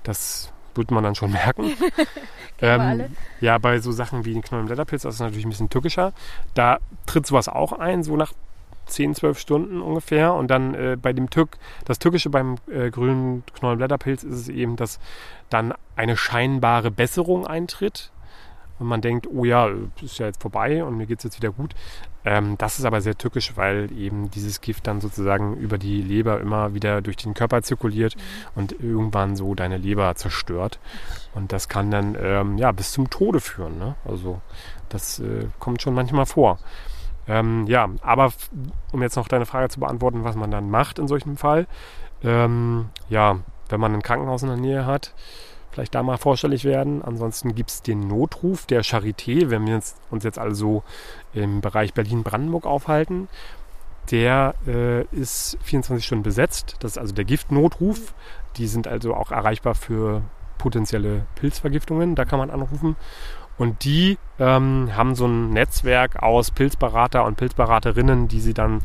das 0.03 0.51
wird 0.75 0.91
man 0.91 1.03
dann 1.03 1.15
schon 1.15 1.31
merken. 1.31 1.71
alle. 2.61 3.09
Ja, 3.39 3.57
bei 3.57 3.79
so 3.79 3.91
Sachen 3.91 4.25
wie 4.25 4.33
den 4.33 4.41
Knollenblätterpilz, 4.41 5.01
das 5.01 5.15
ist 5.15 5.19
natürlich 5.19 5.45
ein 5.45 5.49
bisschen 5.49 5.69
tückischer. 5.69 6.13
Da 6.53 6.77
tritt 7.05 7.25
sowas 7.25 7.47
auch 7.47 7.73
ein, 7.73 8.03
so 8.03 8.15
nach 8.15 8.33
10, 8.91 9.15
12 9.15 9.39
Stunden 9.39 9.81
ungefähr. 9.81 10.33
Und 10.33 10.49
dann 10.49 10.73
äh, 10.73 10.97
bei 11.01 11.13
dem 11.13 11.29
Tück, 11.29 11.57
das 11.85 11.99
Tückische 11.99 12.29
beim 12.29 12.57
äh, 12.71 12.89
grünen 12.89 13.43
Knollenblätterpilz 13.53 14.23
ist 14.23 14.35
es 14.35 14.49
eben, 14.49 14.75
dass 14.75 14.99
dann 15.49 15.73
eine 15.95 16.17
scheinbare 16.17 16.91
Besserung 16.91 17.47
eintritt. 17.47 18.11
Und 18.79 18.87
man 18.87 19.01
denkt, 19.01 19.27
oh 19.31 19.45
ja, 19.45 19.69
ist 20.01 20.17
ja 20.17 20.25
jetzt 20.25 20.41
vorbei 20.41 20.83
und 20.83 20.97
mir 20.97 21.05
geht 21.05 21.19
es 21.19 21.23
jetzt 21.23 21.37
wieder 21.37 21.51
gut. 21.51 21.75
Ähm, 22.23 22.57
das 22.57 22.79
ist 22.79 22.85
aber 22.85 23.01
sehr 23.01 23.17
tückisch, 23.17 23.55
weil 23.55 23.91
eben 23.91 24.29
dieses 24.31 24.61
Gift 24.61 24.87
dann 24.87 25.01
sozusagen 25.01 25.55
über 25.57 25.77
die 25.77 26.01
Leber 26.01 26.39
immer 26.39 26.73
wieder 26.73 27.01
durch 27.01 27.17
den 27.17 27.33
Körper 27.33 27.61
zirkuliert 27.61 28.15
und 28.55 28.73
irgendwann 28.79 29.35
so 29.35 29.55
deine 29.55 29.77
Leber 29.77 30.13
zerstört. 30.15 30.79
Und 31.33 31.51
das 31.51 31.69
kann 31.69 31.91
dann 31.91 32.17
ähm, 32.19 32.57
ja 32.57 32.71
bis 32.71 32.91
zum 32.91 33.09
Tode 33.09 33.39
führen. 33.39 33.77
Ne? 33.77 33.95
Also 34.05 34.41
das 34.89 35.19
äh, 35.19 35.47
kommt 35.59 35.81
schon 35.81 35.93
manchmal 35.93 36.25
vor. 36.25 36.59
Ähm, 37.31 37.65
ja, 37.67 37.89
aber 38.01 38.33
um 38.91 39.01
jetzt 39.01 39.15
noch 39.15 39.29
deine 39.29 39.45
Frage 39.45 39.69
zu 39.69 39.79
beantworten, 39.79 40.25
was 40.25 40.35
man 40.35 40.51
dann 40.51 40.69
macht 40.69 40.99
in 40.99 41.07
solchem 41.07 41.37
Fall. 41.37 41.65
Ähm, 42.23 42.89
ja, 43.07 43.39
wenn 43.69 43.79
man 43.79 43.93
ein 43.93 44.01
Krankenhaus 44.01 44.43
in 44.43 44.49
der 44.49 44.57
Nähe 44.57 44.85
hat, 44.85 45.13
vielleicht 45.71 45.95
da 45.95 46.03
mal 46.03 46.17
vorstellig 46.17 46.65
werden. 46.65 47.01
Ansonsten 47.01 47.55
gibt 47.55 47.69
es 47.69 47.81
den 47.81 48.05
Notruf 48.05 48.65
der 48.65 48.83
Charité, 48.83 49.49
wenn 49.49 49.65
wir 49.65 49.75
uns, 49.75 49.95
uns 50.09 50.25
jetzt 50.25 50.39
also 50.39 50.83
im 51.33 51.61
Bereich 51.61 51.93
Berlin-Brandenburg 51.93 52.65
aufhalten. 52.65 53.29
Der 54.09 54.55
äh, 54.67 55.03
ist 55.15 55.57
24 55.63 56.05
Stunden 56.05 56.23
besetzt. 56.23 56.75
Das 56.79 56.93
ist 56.93 56.97
also 56.97 57.13
der 57.13 57.23
Giftnotruf. 57.23 58.13
Die 58.57 58.67
sind 58.67 58.87
also 58.87 59.13
auch 59.15 59.31
erreichbar 59.31 59.73
für 59.75 60.23
potenzielle 60.57 61.25
Pilzvergiftungen. 61.35 62.15
Da 62.15 62.25
kann 62.25 62.39
man 62.39 62.49
anrufen. 62.49 62.97
Und 63.61 63.83
die 63.83 64.17
ähm, 64.39 64.89
haben 64.95 65.13
so 65.13 65.27
ein 65.27 65.51
Netzwerk 65.51 66.23
aus 66.23 66.49
Pilzberater 66.49 67.23
und 67.23 67.37
Pilzberaterinnen, 67.37 68.27
die 68.27 68.41
sie 68.41 68.55
dann 68.55 68.81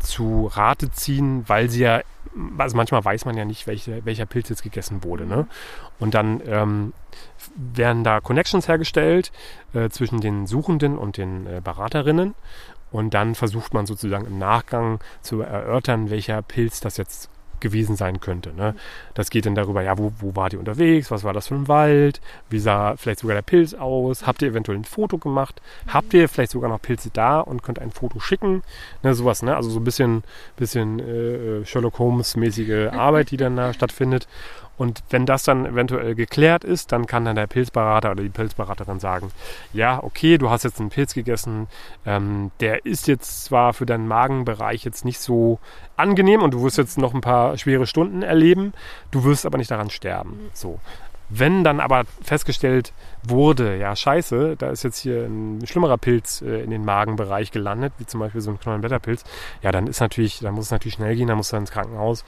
zu 0.00 0.50
Rate 0.50 0.90
ziehen, 0.90 1.44
weil 1.46 1.68
sie 1.68 1.82
ja, 1.82 2.00
also 2.56 2.74
manchmal 2.74 3.04
weiß 3.04 3.26
man 3.26 3.36
ja 3.36 3.44
nicht, 3.44 3.66
welche, 3.66 4.02
welcher 4.06 4.24
Pilz 4.24 4.48
jetzt 4.48 4.62
gegessen 4.62 5.04
wurde. 5.04 5.26
Ne? 5.26 5.46
Und 5.98 6.14
dann 6.14 6.40
ähm, 6.46 6.94
werden 7.54 8.02
da 8.02 8.22
Connections 8.22 8.66
hergestellt 8.66 9.30
äh, 9.74 9.90
zwischen 9.90 10.22
den 10.22 10.46
Suchenden 10.46 10.96
und 10.96 11.18
den 11.18 11.46
äh, 11.46 11.60
Beraterinnen. 11.62 12.34
Und 12.92 13.12
dann 13.12 13.34
versucht 13.34 13.74
man 13.74 13.84
sozusagen 13.84 14.24
im 14.24 14.38
Nachgang 14.38 15.00
zu 15.20 15.42
erörtern, 15.42 16.08
welcher 16.08 16.40
Pilz 16.40 16.80
das 16.80 16.96
jetzt 16.96 17.28
gewesen 17.64 17.96
sein 17.96 18.20
könnte. 18.20 18.52
Ne? 18.54 18.76
Das 19.14 19.30
geht 19.30 19.46
dann 19.46 19.56
darüber, 19.56 19.82
ja, 19.82 19.98
wo, 19.98 20.12
wo 20.20 20.36
war 20.36 20.50
die 20.50 20.58
unterwegs, 20.58 21.10
was 21.10 21.24
war 21.24 21.32
das 21.32 21.48
für 21.48 21.54
ein 21.54 21.66
Wald, 21.66 22.20
wie 22.50 22.60
sah 22.60 22.94
vielleicht 22.96 23.20
sogar 23.20 23.34
der 23.34 23.42
Pilz 23.42 23.74
aus, 23.74 24.26
habt 24.26 24.42
ihr 24.42 24.48
eventuell 24.48 24.78
ein 24.78 24.84
Foto 24.84 25.18
gemacht, 25.18 25.60
habt 25.88 26.14
ihr 26.14 26.28
vielleicht 26.28 26.52
sogar 26.52 26.70
noch 26.70 26.80
Pilze 26.80 27.10
da 27.12 27.40
und 27.40 27.62
könnt 27.62 27.80
ein 27.80 27.90
Foto 27.90 28.20
schicken, 28.20 28.62
ne, 29.02 29.14
sowas, 29.14 29.42
ne? 29.42 29.56
also 29.56 29.70
so 29.70 29.80
ein 29.80 29.84
bisschen, 29.84 30.22
bisschen 30.56 31.00
äh, 31.00 31.64
Sherlock 31.64 31.98
Holmes-mäßige 31.98 32.92
Arbeit, 32.92 33.30
die 33.30 33.38
dann 33.38 33.56
da 33.56 33.72
stattfindet. 33.72 34.28
Und 34.76 35.02
wenn 35.10 35.26
das 35.26 35.44
dann 35.44 35.66
eventuell 35.66 36.14
geklärt 36.14 36.64
ist, 36.64 36.92
dann 36.92 37.06
kann 37.06 37.24
dann 37.24 37.36
der 37.36 37.46
Pilzberater 37.46 38.10
oder 38.10 38.22
die 38.22 38.28
Pilzberaterin 38.28 38.98
sagen, 38.98 39.30
ja, 39.72 40.02
okay, 40.02 40.38
du 40.38 40.50
hast 40.50 40.64
jetzt 40.64 40.80
einen 40.80 40.90
Pilz 40.90 41.14
gegessen, 41.14 41.68
ähm, 42.04 42.50
der 42.60 42.84
ist 42.84 43.06
jetzt 43.06 43.44
zwar 43.44 43.72
für 43.72 43.86
deinen 43.86 44.08
Magenbereich 44.08 44.84
jetzt 44.84 45.04
nicht 45.04 45.20
so 45.20 45.58
angenehm 45.96 46.42
und 46.42 46.52
du 46.52 46.62
wirst 46.62 46.78
jetzt 46.78 46.98
noch 46.98 47.14
ein 47.14 47.20
paar 47.20 47.56
schwere 47.56 47.86
Stunden 47.86 48.22
erleben, 48.22 48.72
du 49.10 49.24
wirst 49.24 49.46
aber 49.46 49.58
nicht 49.58 49.70
daran 49.70 49.90
sterben. 49.90 50.50
So. 50.52 50.80
Wenn 51.28 51.64
dann 51.64 51.80
aber 51.80 52.04
festgestellt 52.22 52.92
wurde, 53.22 53.76
ja 53.76 53.96
scheiße, 53.96 54.56
da 54.56 54.70
ist 54.70 54.82
jetzt 54.82 54.98
hier 54.98 55.24
ein 55.24 55.66
schlimmerer 55.66 55.96
Pilz 55.96 56.42
äh, 56.42 56.62
in 56.62 56.70
den 56.70 56.84
Magenbereich 56.84 57.50
gelandet, 57.50 57.94
wie 57.98 58.06
zum 58.06 58.20
Beispiel 58.20 58.40
so 58.40 58.50
ein 58.50 58.60
Knollenblätterpilz, 58.60 59.24
ja 59.62 59.72
dann 59.72 59.86
ist 59.86 60.00
natürlich, 60.00 60.40
dann 60.40 60.54
muss 60.54 60.66
es 60.66 60.70
natürlich 60.70 60.94
schnell 60.94 61.16
gehen, 61.16 61.28
dann 61.28 61.38
muss 61.38 61.52
er 61.52 61.60
ins 61.60 61.70
Krankenhaus 61.70 62.24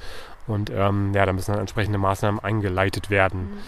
und 0.47 0.71
ähm, 0.71 1.13
ja, 1.15 1.27
da 1.27 1.33
müssen 1.33 1.53
dann 1.53 1.61
entsprechende 1.61 1.99
Maßnahmen 1.99 2.41
eingeleitet 2.41 3.11
werden. 3.11 3.41
Mhm. 3.41 3.59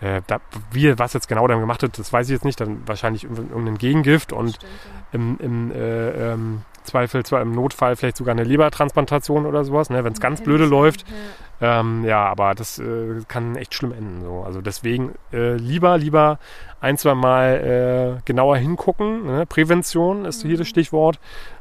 Äh, 0.00 0.22
da, 0.26 0.40
wie, 0.70 0.96
was 0.98 1.12
jetzt 1.12 1.28
genau 1.28 1.46
dann 1.48 1.60
gemacht 1.60 1.82
wird, 1.82 1.98
das 1.98 2.12
weiß 2.12 2.28
ich 2.28 2.32
jetzt 2.32 2.44
nicht. 2.44 2.60
Dann 2.60 2.86
wahrscheinlich 2.86 3.24
irgendein 3.24 3.78
Gegengift 3.78 4.32
und 4.32 4.50
Stimmt, 4.50 4.64
ja. 4.64 5.18
im, 5.18 5.38
im 5.40 5.72
äh, 5.72 6.32
ähm, 6.32 6.62
Zweifel, 6.84 7.24
zwar 7.24 7.42
im 7.42 7.52
Notfall 7.52 7.96
vielleicht 7.96 8.16
sogar 8.16 8.32
eine 8.32 8.44
Lebertransplantation 8.44 9.44
oder 9.44 9.64
sowas, 9.64 9.90
ne, 9.90 10.04
wenn 10.04 10.12
es 10.12 10.20
ganz 10.20 10.42
blöde 10.42 10.64
läuft. 10.64 11.02
Ja. 11.02 11.14
Ähm, 11.60 12.04
ja, 12.04 12.24
aber 12.24 12.54
das 12.54 12.78
äh, 12.78 13.22
kann 13.26 13.56
echt 13.56 13.74
schlimm 13.74 13.92
enden. 13.92 14.22
So. 14.22 14.42
Also 14.44 14.60
deswegen 14.60 15.14
äh, 15.32 15.54
lieber, 15.54 15.98
lieber 15.98 16.38
ein, 16.80 16.96
zwei 16.96 17.14
Mal 17.14 18.18
äh, 18.18 18.22
genauer 18.24 18.56
hingucken. 18.58 19.26
Ne? 19.26 19.46
Prävention 19.46 20.24
ist 20.24 20.42
hier 20.42 20.56
das 20.56 20.66
mhm. 20.66 20.70
Stichwort, 20.70 21.18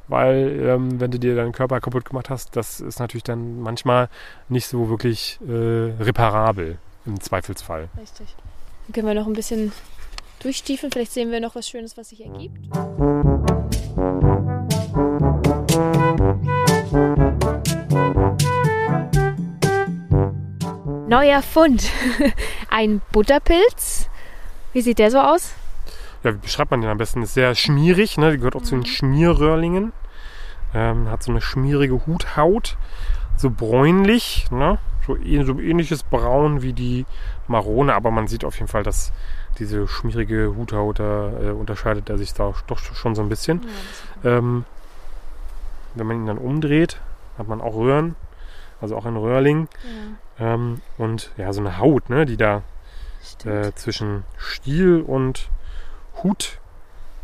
weil 0.07 0.59
ähm, 0.61 0.99
wenn 0.99 1.11
du 1.11 1.19
dir 1.19 1.35
deinen 1.35 1.51
Körper 1.51 1.79
kaputt 1.79 2.05
gemacht 2.05 2.29
hast, 2.29 2.55
das 2.55 2.79
ist 2.79 2.99
natürlich 2.99 3.23
dann 3.23 3.59
manchmal 3.61 4.09
nicht 4.49 4.67
so 4.67 4.89
wirklich 4.89 5.39
äh, 5.47 5.51
reparabel 5.99 6.77
im 7.05 7.19
Zweifelsfall. 7.19 7.89
Richtig. 7.99 8.35
Dann 8.85 8.93
können 8.93 9.07
wir 9.07 9.15
noch 9.15 9.27
ein 9.27 9.33
bisschen 9.33 9.71
durchstiefeln. 10.39 10.91
Vielleicht 10.91 11.13
sehen 11.13 11.31
wir 11.31 11.39
noch 11.39 11.55
was 11.55 11.67
Schönes, 11.67 11.97
was 11.97 12.09
sich 12.09 12.23
ergibt. 12.23 12.59
Neuer 21.07 21.41
Fund. 21.41 21.89
Ein 22.69 23.01
Butterpilz. 23.13 24.09
Wie 24.73 24.81
sieht 24.81 24.99
der 24.99 25.09
so 25.09 25.19
aus? 25.19 25.53
Ja, 26.23 26.33
wie 26.33 26.39
beschreibt 26.39 26.71
man 26.71 26.81
den 26.81 26.89
am 26.89 26.97
besten? 26.97 27.21
Ist 27.21 27.33
sehr 27.33 27.55
schmierig, 27.55 28.17
ne? 28.17 28.31
Die 28.31 28.37
gehört 28.37 28.57
auch 28.57 28.61
mhm. 28.61 28.65
zu 28.65 28.75
den 28.75 28.81
mhm. 28.81 28.85
Schmierröhrlingen. 28.85 29.93
Ähm, 30.73 31.09
hat 31.09 31.23
so 31.23 31.31
eine 31.31 31.39
schmierige 31.39 32.05
Huthaut. 32.05 32.77
So 33.37 33.49
bräunlich, 33.49 34.51
ne? 34.51 34.79
So, 35.05 35.15
so 35.15 35.59
ähnliches 35.59 36.03
Braun 36.03 36.61
wie 36.61 36.73
die 36.73 37.05
Marone, 37.47 37.93
aber 37.93 38.11
man 38.11 38.27
sieht 38.27 38.43
auf 38.43 38.55
jeden 38.55 38.67
Fall, 38.67 38.83
dass 38.83 39.13
diese 39.59 39.87
schmierige 39.87 40.53
Huthaut, 40.57 40.99
da 40.99 41.31
äh, 41.41 41.51
unterscheidet 41.51 42.09
er 42.09 42.17
sich 42.17 42.33
da 42.33 42.53
doch 42.67 42.79
schon 42.79 43.15
so 43.15 43.21
ein 43.21 43.29
bisschen. 43.29 43.65
Ja, 44.23 44.37
ähm, 44.37 44.65
wenn 45.95 46.05
man 46.05 46.17
ihn 46.17 46.25
dann 46.25 46.37
umdreht, 46.37 46.99
hat 47.37 47.47
man 47.47 47.61
auch 47.61 47.75
Röhren, 47.75 48.15
also 48.81 48.95
auch 48.95 49.05
ein 49.05 49.17
Röhrling. 49.17 49.67
Ja. 50.39 50.53
Ähm, 50.53 50.81
und 50.97 51.31
ja, 51.37 51.51
so 51.53 51.61
eine 51.61 51.77
Haut, 51.77 52.09
ne, 52.09 52.25
die 52.25 52.37
da 52.37 52.63
äh, 53.45 53.71
zwischen 53.73 54.23
Stiel 54.37 55.01
und 55.01 55.49
Hut 56.23 56.59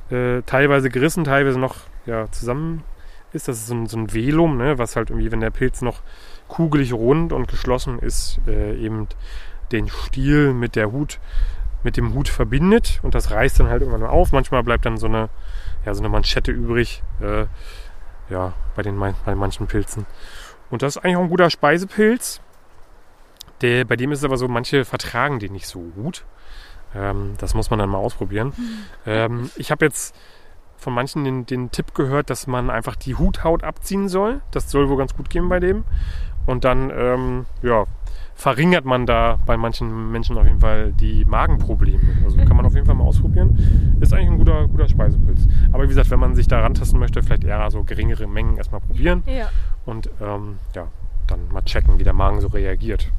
äh, 0.09 0.41
teilweise 0.43 0.89
gerissen, 0.89 1.23
teilweise 1.23 1.59
noch 1.59 1.75
ja, 2.05 2.29
zusammen 2.31 2.83
ist. 3.31 3.47
Das 3.47 3.57
ist 3.57 3.67
so 3.67 3.75
ein, 3.75 3.87
so 3.87 3.97
ein 3.97 4.13
Velum, 4.13 4.57
ne, 4.57 4.77
was 4.77 4.95
halt 4.95 5.09
irgendwie, 5.09 5.31
wenn 5.31 5.39
der 5.39 5.49
Pilz 5.49 5.81
noch 5.81 6.01
kugelig 6.47 6.93
rund 6.93 7.33
und 7.33 7.47
geschlossen 7.47 7.99
ist, 7.99 8.39
äh, 8.47 8.75
eben 8.77 9.07
den 9.71 9.89
Stiel 9.89 10.53
mit 10.53 10.75
der 10.75 10.91
Hut, 10.91 11.19
mit 11.83 11.97
dem 11.97 12.13
Hut 12.13 12.29
verbindet 12.29 12.99
und 13.03 13.15
das 13.15 13.31
reißt 13.31 13.59
dann 13.59 13.67
halt 13.67 13.81
irgendwann 13.81 14.07
auf. 14.07 14.31
Manchmal 14.31 14.63
bleibt 14.63 14.85
dann 14.85 14.97
so 14.97 15.07
eine, 15.07 15.29
ja, 15.85 15.93
so 15.93 16.01
eine 16.01 16.09
Manschette 16.09 16.51
übrig, 16.51 17.03
äh, 17.21 17.45
ja, 18.29 18.53
bei, 18.75 18.83
den, 18.83 18.97
bei 18.99 19.35
manchen 19.35 19.67
Pilzen. 19.67 20.05
Und 20.73 20.81
das 20.81 20.95
ist 20.95 21.03
eigentlich 21.03 21.17
auch 21.17 21.21
ein 21.21 21.29
guter 21.29 21.51
Speisepilz. 21.51 22.41
Der, 23.61 23.85
bei 23.85 23.95
dem 23.95 24.11
ist 24.11 24.19
es 24.19 24.25
aber 24.25 24.37
so, 24.37 24.47
manche 24.47 24.85
vertragen 24.85 25.37
den 25.37 25.53
nicht 25.53 25.67
so 25.67 25.81
gut. 25.81 26.25
Ähm, 26.95 27.35
das 27.37 27.53
muss 27.53 27.69
man 27.69 27.77
dann 27.77 27.91
mal 27.91 27.99
ausprobieren. 27.99 28.53
Mhm. 28.57 28.85
Ähm, 29.05 29.51
ich 29.55 29.69
habe 29.69 29.85
jetzt 29.85 30.15
von 30.83 30.93
manchen 30.93 31.23
den, 31.23 31.45
den, 31.45 31.71
Tipp 31.71 31.95
gehört, 31.95 32.29
dass 32.29 32.45
man 32.45 32.69
einfach 32.69 32.95
die 32.95 33.15
Huthaut 33.15 33.63
abziehen 33.63 34.09
soll. 34.09 34.41
Das 34.51 34.69
soll 34.69 34.89
wohl 34.89 34.97
ganz 34.97 35.15
gut 35.15 35.29
gehen 35.29 35.49
bei 35.49 35.59
dem. 35.59 35.85
Und 36.45 36.65
dann, 36.65 36.91
ähm, 36.95 37.45
ja, 37.61 37.85
verringert 38.35 38.83
man 38.83 39.05
da 39.05 39.39
bei 39.45 39.55
manchen 39.55 40.11
Menschen 40.11 40.37
auf 40.37 40.45
jeden 40.45 40.59
Fall 40.59 40.91
die 40.91 41.23
Magenprobleme. 41.23 42.01
Also 42.23 42.37
kann 42.37 42.57
man 42.57 42.65
auf 42.65 42.73
jeden 42.73 42.85
Fall 42.85 42.95
mal 42.95 43.05
ausprobieren. 43.05 43.97
Ist 44.01 44.13
eigentlich 44.13 44.31
ein 44.31 44.37
guter, 44.37 44.67
guter 44.67 44.89
Speisepilz. 44.89 45.47
Aber 45.71 45.83
wie 45.83 45.87
gesagt, 45.87 46.09
wenn 46.09 46.19
man 46.19 46.35
sich 46.35 46.47
da 46.47 46.59
rantasten 46.59 46.99
möchte, 46.99 47.23
vielleicht 47.23 47.45
eher 47.45 47.69
so 47.71 47.83
geringere 47.83 48.27
Mengen 48.27 48.57
erstmal 48.57 48.81
probieren. 48.81 49.23
Ja. 49.25 49.49
Und 49.85 50.09
ähm, 50.21 50.57
ja, 50.75 50.87
dann 51.27 51.47
mal 51.51 51.61
checken, 51.61 51.97
wie 51.99 52.03
der 52.03 52.13
Magen 52.13 52.41
so 52.41 52.47
reagiert. 52.47 53.09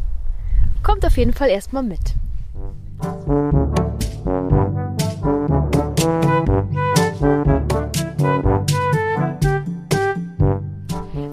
Kommt 0.82 1.06
auf 1.06 1.16
jeden 1.16 1.32
Fall 1.32 1.48
erstmal 1.48 1.82
mit. 1.82 2.14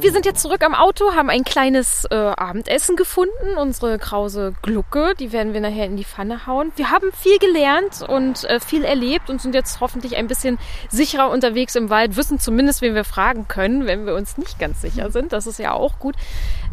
Wir 0.01 0.11
sind 0.11 0.25
jetzt 0.25 0.41
zurück 0.41 0.63
am 0.65 0.73
Auto, 0.73 1.13
haben 1.13 1.29
ein 1.29 1.43
kleines 1.43 2.05
äh, 2.05 2.15
Abendessen 2.15 2.95
gefunden, 2.95 3.55
unsere 3.55 3.99
krause 3.99 4.55
Glucke, 4.63 5.13
die 5.19 5.31
werden 5.31 5.53
wir 5.53 5.61
nachher 5.61 5.85
in 5.85 5.95
die 5.95 6.03
Pfanne 6.03 6.47
hauen. 6.47 6.71
Wir 6.75 6.89
haben 6.89 7.11
viel 7.13 7.37
gelernt 7.37 8.01
und 8.07 8.43
äh, 8.45 8.59
viel 8.59 8.83
erlebt 8.83 9.29
und 9.29 9.39
sind 9.39 9.53
jetzt 9.53 9.79
hoffentlich 9.79 10.17
ein 10.17 10.25
bisschen 10.25 10.57
sicherer 10.89 11.29
unterwegs 11.29 11.75
im 11.75 11.91
Wald, 11.91 12.15
wissen 12.15 12.39
zumindest, 12.39 12.81
wen 12.81 12.95
wir 12.95 13.03
fragen 13.03 13.47
können, 13.47 13.85
wenn 13.85 14.07
wir 14.07 14.15
uns 14.15 14.39
nicht 14.39 14.57
ganz 14.57 14.81
sicher 14.81 15.11
sind. 15.11 15.33
Das 15.33 15.45
ist 15.45 15.59
ja 15.59 15.73
auch 15.73 15.99
gut. 15.99 16.15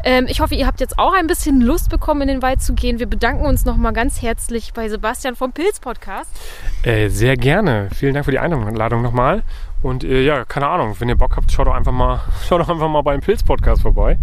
Ähm, 0.04 0.26
ich 0.26 0.40
hoffe, 0.40 0.54
ihr 0.54 0.66
habt 0.66 0.80
jetzt 0.80 0.98
auch 0.98 1.12
ein 1.12 1.26
bisschen 1.26 1.60
Lust 1.60 1.90
bekommen, 1.90 2.22
in 2.22 2.28
den 2.28 2.42
Wald 2.42 2.62
zu 2.62 2.72
gehen. 2.72 2.98
Wir 2.98 3.06
bedanken 3.06 3.44
uns 3.44 3.66
nochmal 3.66 3.92
ganz 3.92 4.22
herzlich 4.22 4.72
bei 4.72 4.88
Sebastian 4.88 5.36
vom 5.36 5.52
Pilz 5.52 5.80
Podcast. 5.80 6.30
Äh, 6.82 7.10
sehr 7.10 7.36
gerne. 7.36 7.90
Vielen 7.94 8.14
Dank 8.14 8.24
für 8.24 8.30
die 8.30 8.38
Einladung 8.38 9.02
nochmal. 9.02 9.42
Und 9.82 10.02
äh, 10.02 10.22
ja, 10.22 10.44
keine 10.44 10.68
Ahnung, 10.68 10.96
wenn 10.98 11.08
ihr 11.08 11.16
Bock 11.16 11.36
habt, 11.36 11.52
schaut 11.52 11.66
doch 11.66 11.74
einfach 11.74 11.92
mal, 11.92 12.20
schaut 12.48 12.60
doch 12.60 12.68
einfach 12.68 12.88
mal 12.88 13.02
beim 13.02 13.20
Pilz-Podcast 13.20 13.82
vorbei. 13.82 14.18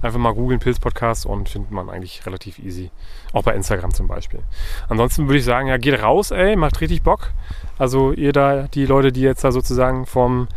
Einfach 0.00 0.18
mal 0.18 0.34
googeln 0.34 0.60
Pilz-Podcast 0.60 1.26
und 1.26 1.48
findet 1.48 1.70
man 1.70 1.90
eigentlich 1.90 2.24
relativ 2.26 2.58
easy. 2.58 2.90
Auch 3.32 3.42
bei 3.42 3.54
Instagram 3.54 3.92
zum 3.92 4.08
Beispiel. 4.08 4.40
Ansonsten 4.88 5.26
würde 5.26 5.38
ich 5.38 5.44
sagen, 5.44 5.68
ja, 5.68 5.76
geht 5.76 6.02
raus, 6.02 6.30
ey, 6.30 6.56
macht 6.56 6.80
richtig 6.80 7.02
Bock. 7.02 7.32
Also 7.78 8.12
ihr 8.12 8.32
da, 8.32 8.62
die 8.68 8.86
Leute, 8.86 9.12
die 9.12 9.20
jetzt 9.20 9.44
da 9.44 9.52
sozusagen 9.52 10.06
vom 10.06 10.48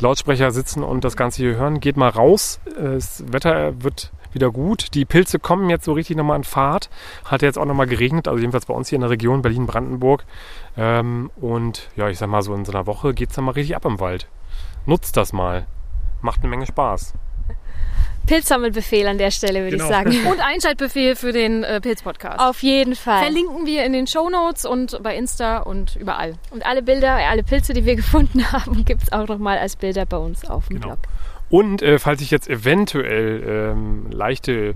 Lautsprecher 0.00 0.50
sitzen 0.50 0.82
und 0.82 1.04
das 1.04 1.16
Ganze 1.16 1.42
hier 1.42 1.56
hören, 1.56 1.80
geht 1.80 1.96
mal 1.96 2.08
raus. 2.08 2.60
Das 2.76 3.24
Wetter 3.32 3.82
wird 3.82 4.10
wieder 4.34 4.50
gut. 4.50 4.94
Die 4.94 5.04
Pilze 5.04 5.38
kommen 5.38 5.70
jetzt 5.70 5.84
so 5.84 5.92
richtig 5.92 6.16
nochmal 6.16 6.36
in 6.36 6.44
Fahrt. 6.44 6.90
Hat 7.24 7.42
jetzt 7.42 7.58
auch 7.58 7.64
nochmal 7.64 7.86
geregnet, 7.86 8.28
also 8.28 8.40
jedenfalls 8.40 8.66
bei 8.66 8.74
uns 8.74 8.88
hier 8.88 8.96
in 8.96 9.02
der 9.02 9.10
Region 9.10 9.42
Berlin-Brandenburg. 9.42 10.24
Ähm, 10.76 11.30
und 11.40 11.88
ja, 11.96 12.08
ich 12.08 12.18
sag 12.18 12.28
mal, 12.28 12.42
so 12.42 12.54
in 12.54 12.64
so 12.64 12.72
einer 12.72 12.86
Woche 12.86 13.14
geht 13.14 13.30
es 13.30 13.36
dann 13.36 13.44
mal 13.44 13.52
richtig 13.52 13.76
ab 13.76 13.84
im 13.84 14.00
Wald. 14.00 14.28
Nutzt 14.86 15.16
das 15.16 15.32
mal. 15.32 15.66
Macht 16.20 16.40
eine 16.40 16.48
Menge 16.48 16.66
Spaß. 16.66 17.14
Pilzsammelbefehl 18.26 19.06
an 19.06 19.18
der 19.18 19.30
Stelle, 19.30 19.60
würde 19.64 19.76
genau. 19.76 19.84
ich 19.84 19.90
sagen. 19.90 20.26
Und 20.30 20.40
Einschaltbefehl 20.40 21.14
für 21.14 21.32
den 21.32 21.62
äh, 21.62 21.80
Pilz-Podcast. 21.80 22.40
Auf 22.40 22.62
jeden 22.62 22.94
Fall. 22.94 23.20
Verlinken 23.20 23.66
wir 23.66 23.84
in 23.84 23.92
den 23.92 24.06
Show 24.06 24.30
Notes 24.30 24.64
und 24.64 25.02
bei 25.02 25.14
Insta 25.16 25.58
und 25.58 25.96
überall. 25.96 26.34
Und 26.50 26.64
alle 26.64 26.82
Bilder, 26.82 27.16
alle 27.16 27.42
Pilze, 27.42 27.74
die 27.74 27.84
wir 27.84 27.96
gefunden 27.96 28.50
haben, 28.50 28.84
gibt 28.84 29.02
es 29.02 29.12
auch 29.12 29.28
nochmal 29.28 29.58
als 29.58 29.76
Bilder 29.76 30.06
bei 30.06 30.16
uns 30.16 30.48
auf 30.48 30.68
dem 30.68 30.80
genau. 30.80 30.94
Blog. 30.94 30.98
Und 31.54 31.82
äh, 31.82 32.00
falls 32.00 32.20
ich 32.20 32.32
jetzt 32.32 32.50
eventuell 32.50 33.44
ähm, 33.46 34.10
leichte, 34.10 34.74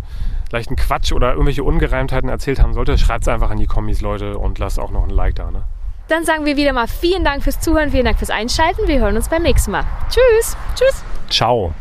leichten 0.53 0.77
Quatsch 0.77 1.11
oder 1.11 1.33
irgendwelche 1.33 1.65
Ungereimtheiten 1.65 2.29
erzählt 2.29 2.63
haben 2.63 2.73
sollte, 2.73 2.97
schreibt 2.99 3.23
es 3.23 3.29
einfach 3.29 3.51
in 3.51 3.59
die 3.59 3.67
Kommis, 3.67 4.01
Leute, 4.01 4.39
und 4.39 4.61
lasst 4.61 4.79
auch 4.79 4.93
noch 4.93 5.03
ein 5.03 5.11
Like 5.11 5.35
da. 5.35 5.51
Ne? 5.51 5.65
Dann 6.07 6.25
sagen 6.25 6.45
wir 6.45 6.57
wieder 6.57 6.73
mal 6.73 6.87
vielen 6.87 7.25
Dank 7.25 7.43
fürs 7.43 7.59
Zuhören, 7.59 7.91
vielen 7.91 8.05
Dank 8.05 8.19
fürs 8.19 8.31
Einschalten. 8.31 8.87
Wir 8.87 9.01
hören 9.01 9.17
uns 9.17 9.29
beim 9.29 9.43
nächsten 9.43 9.73
Mal. 9.73 9.83
Tschüss. 10.09 10.57
Tschüss. 10.77 11.05
Ciao. 11.29 11.75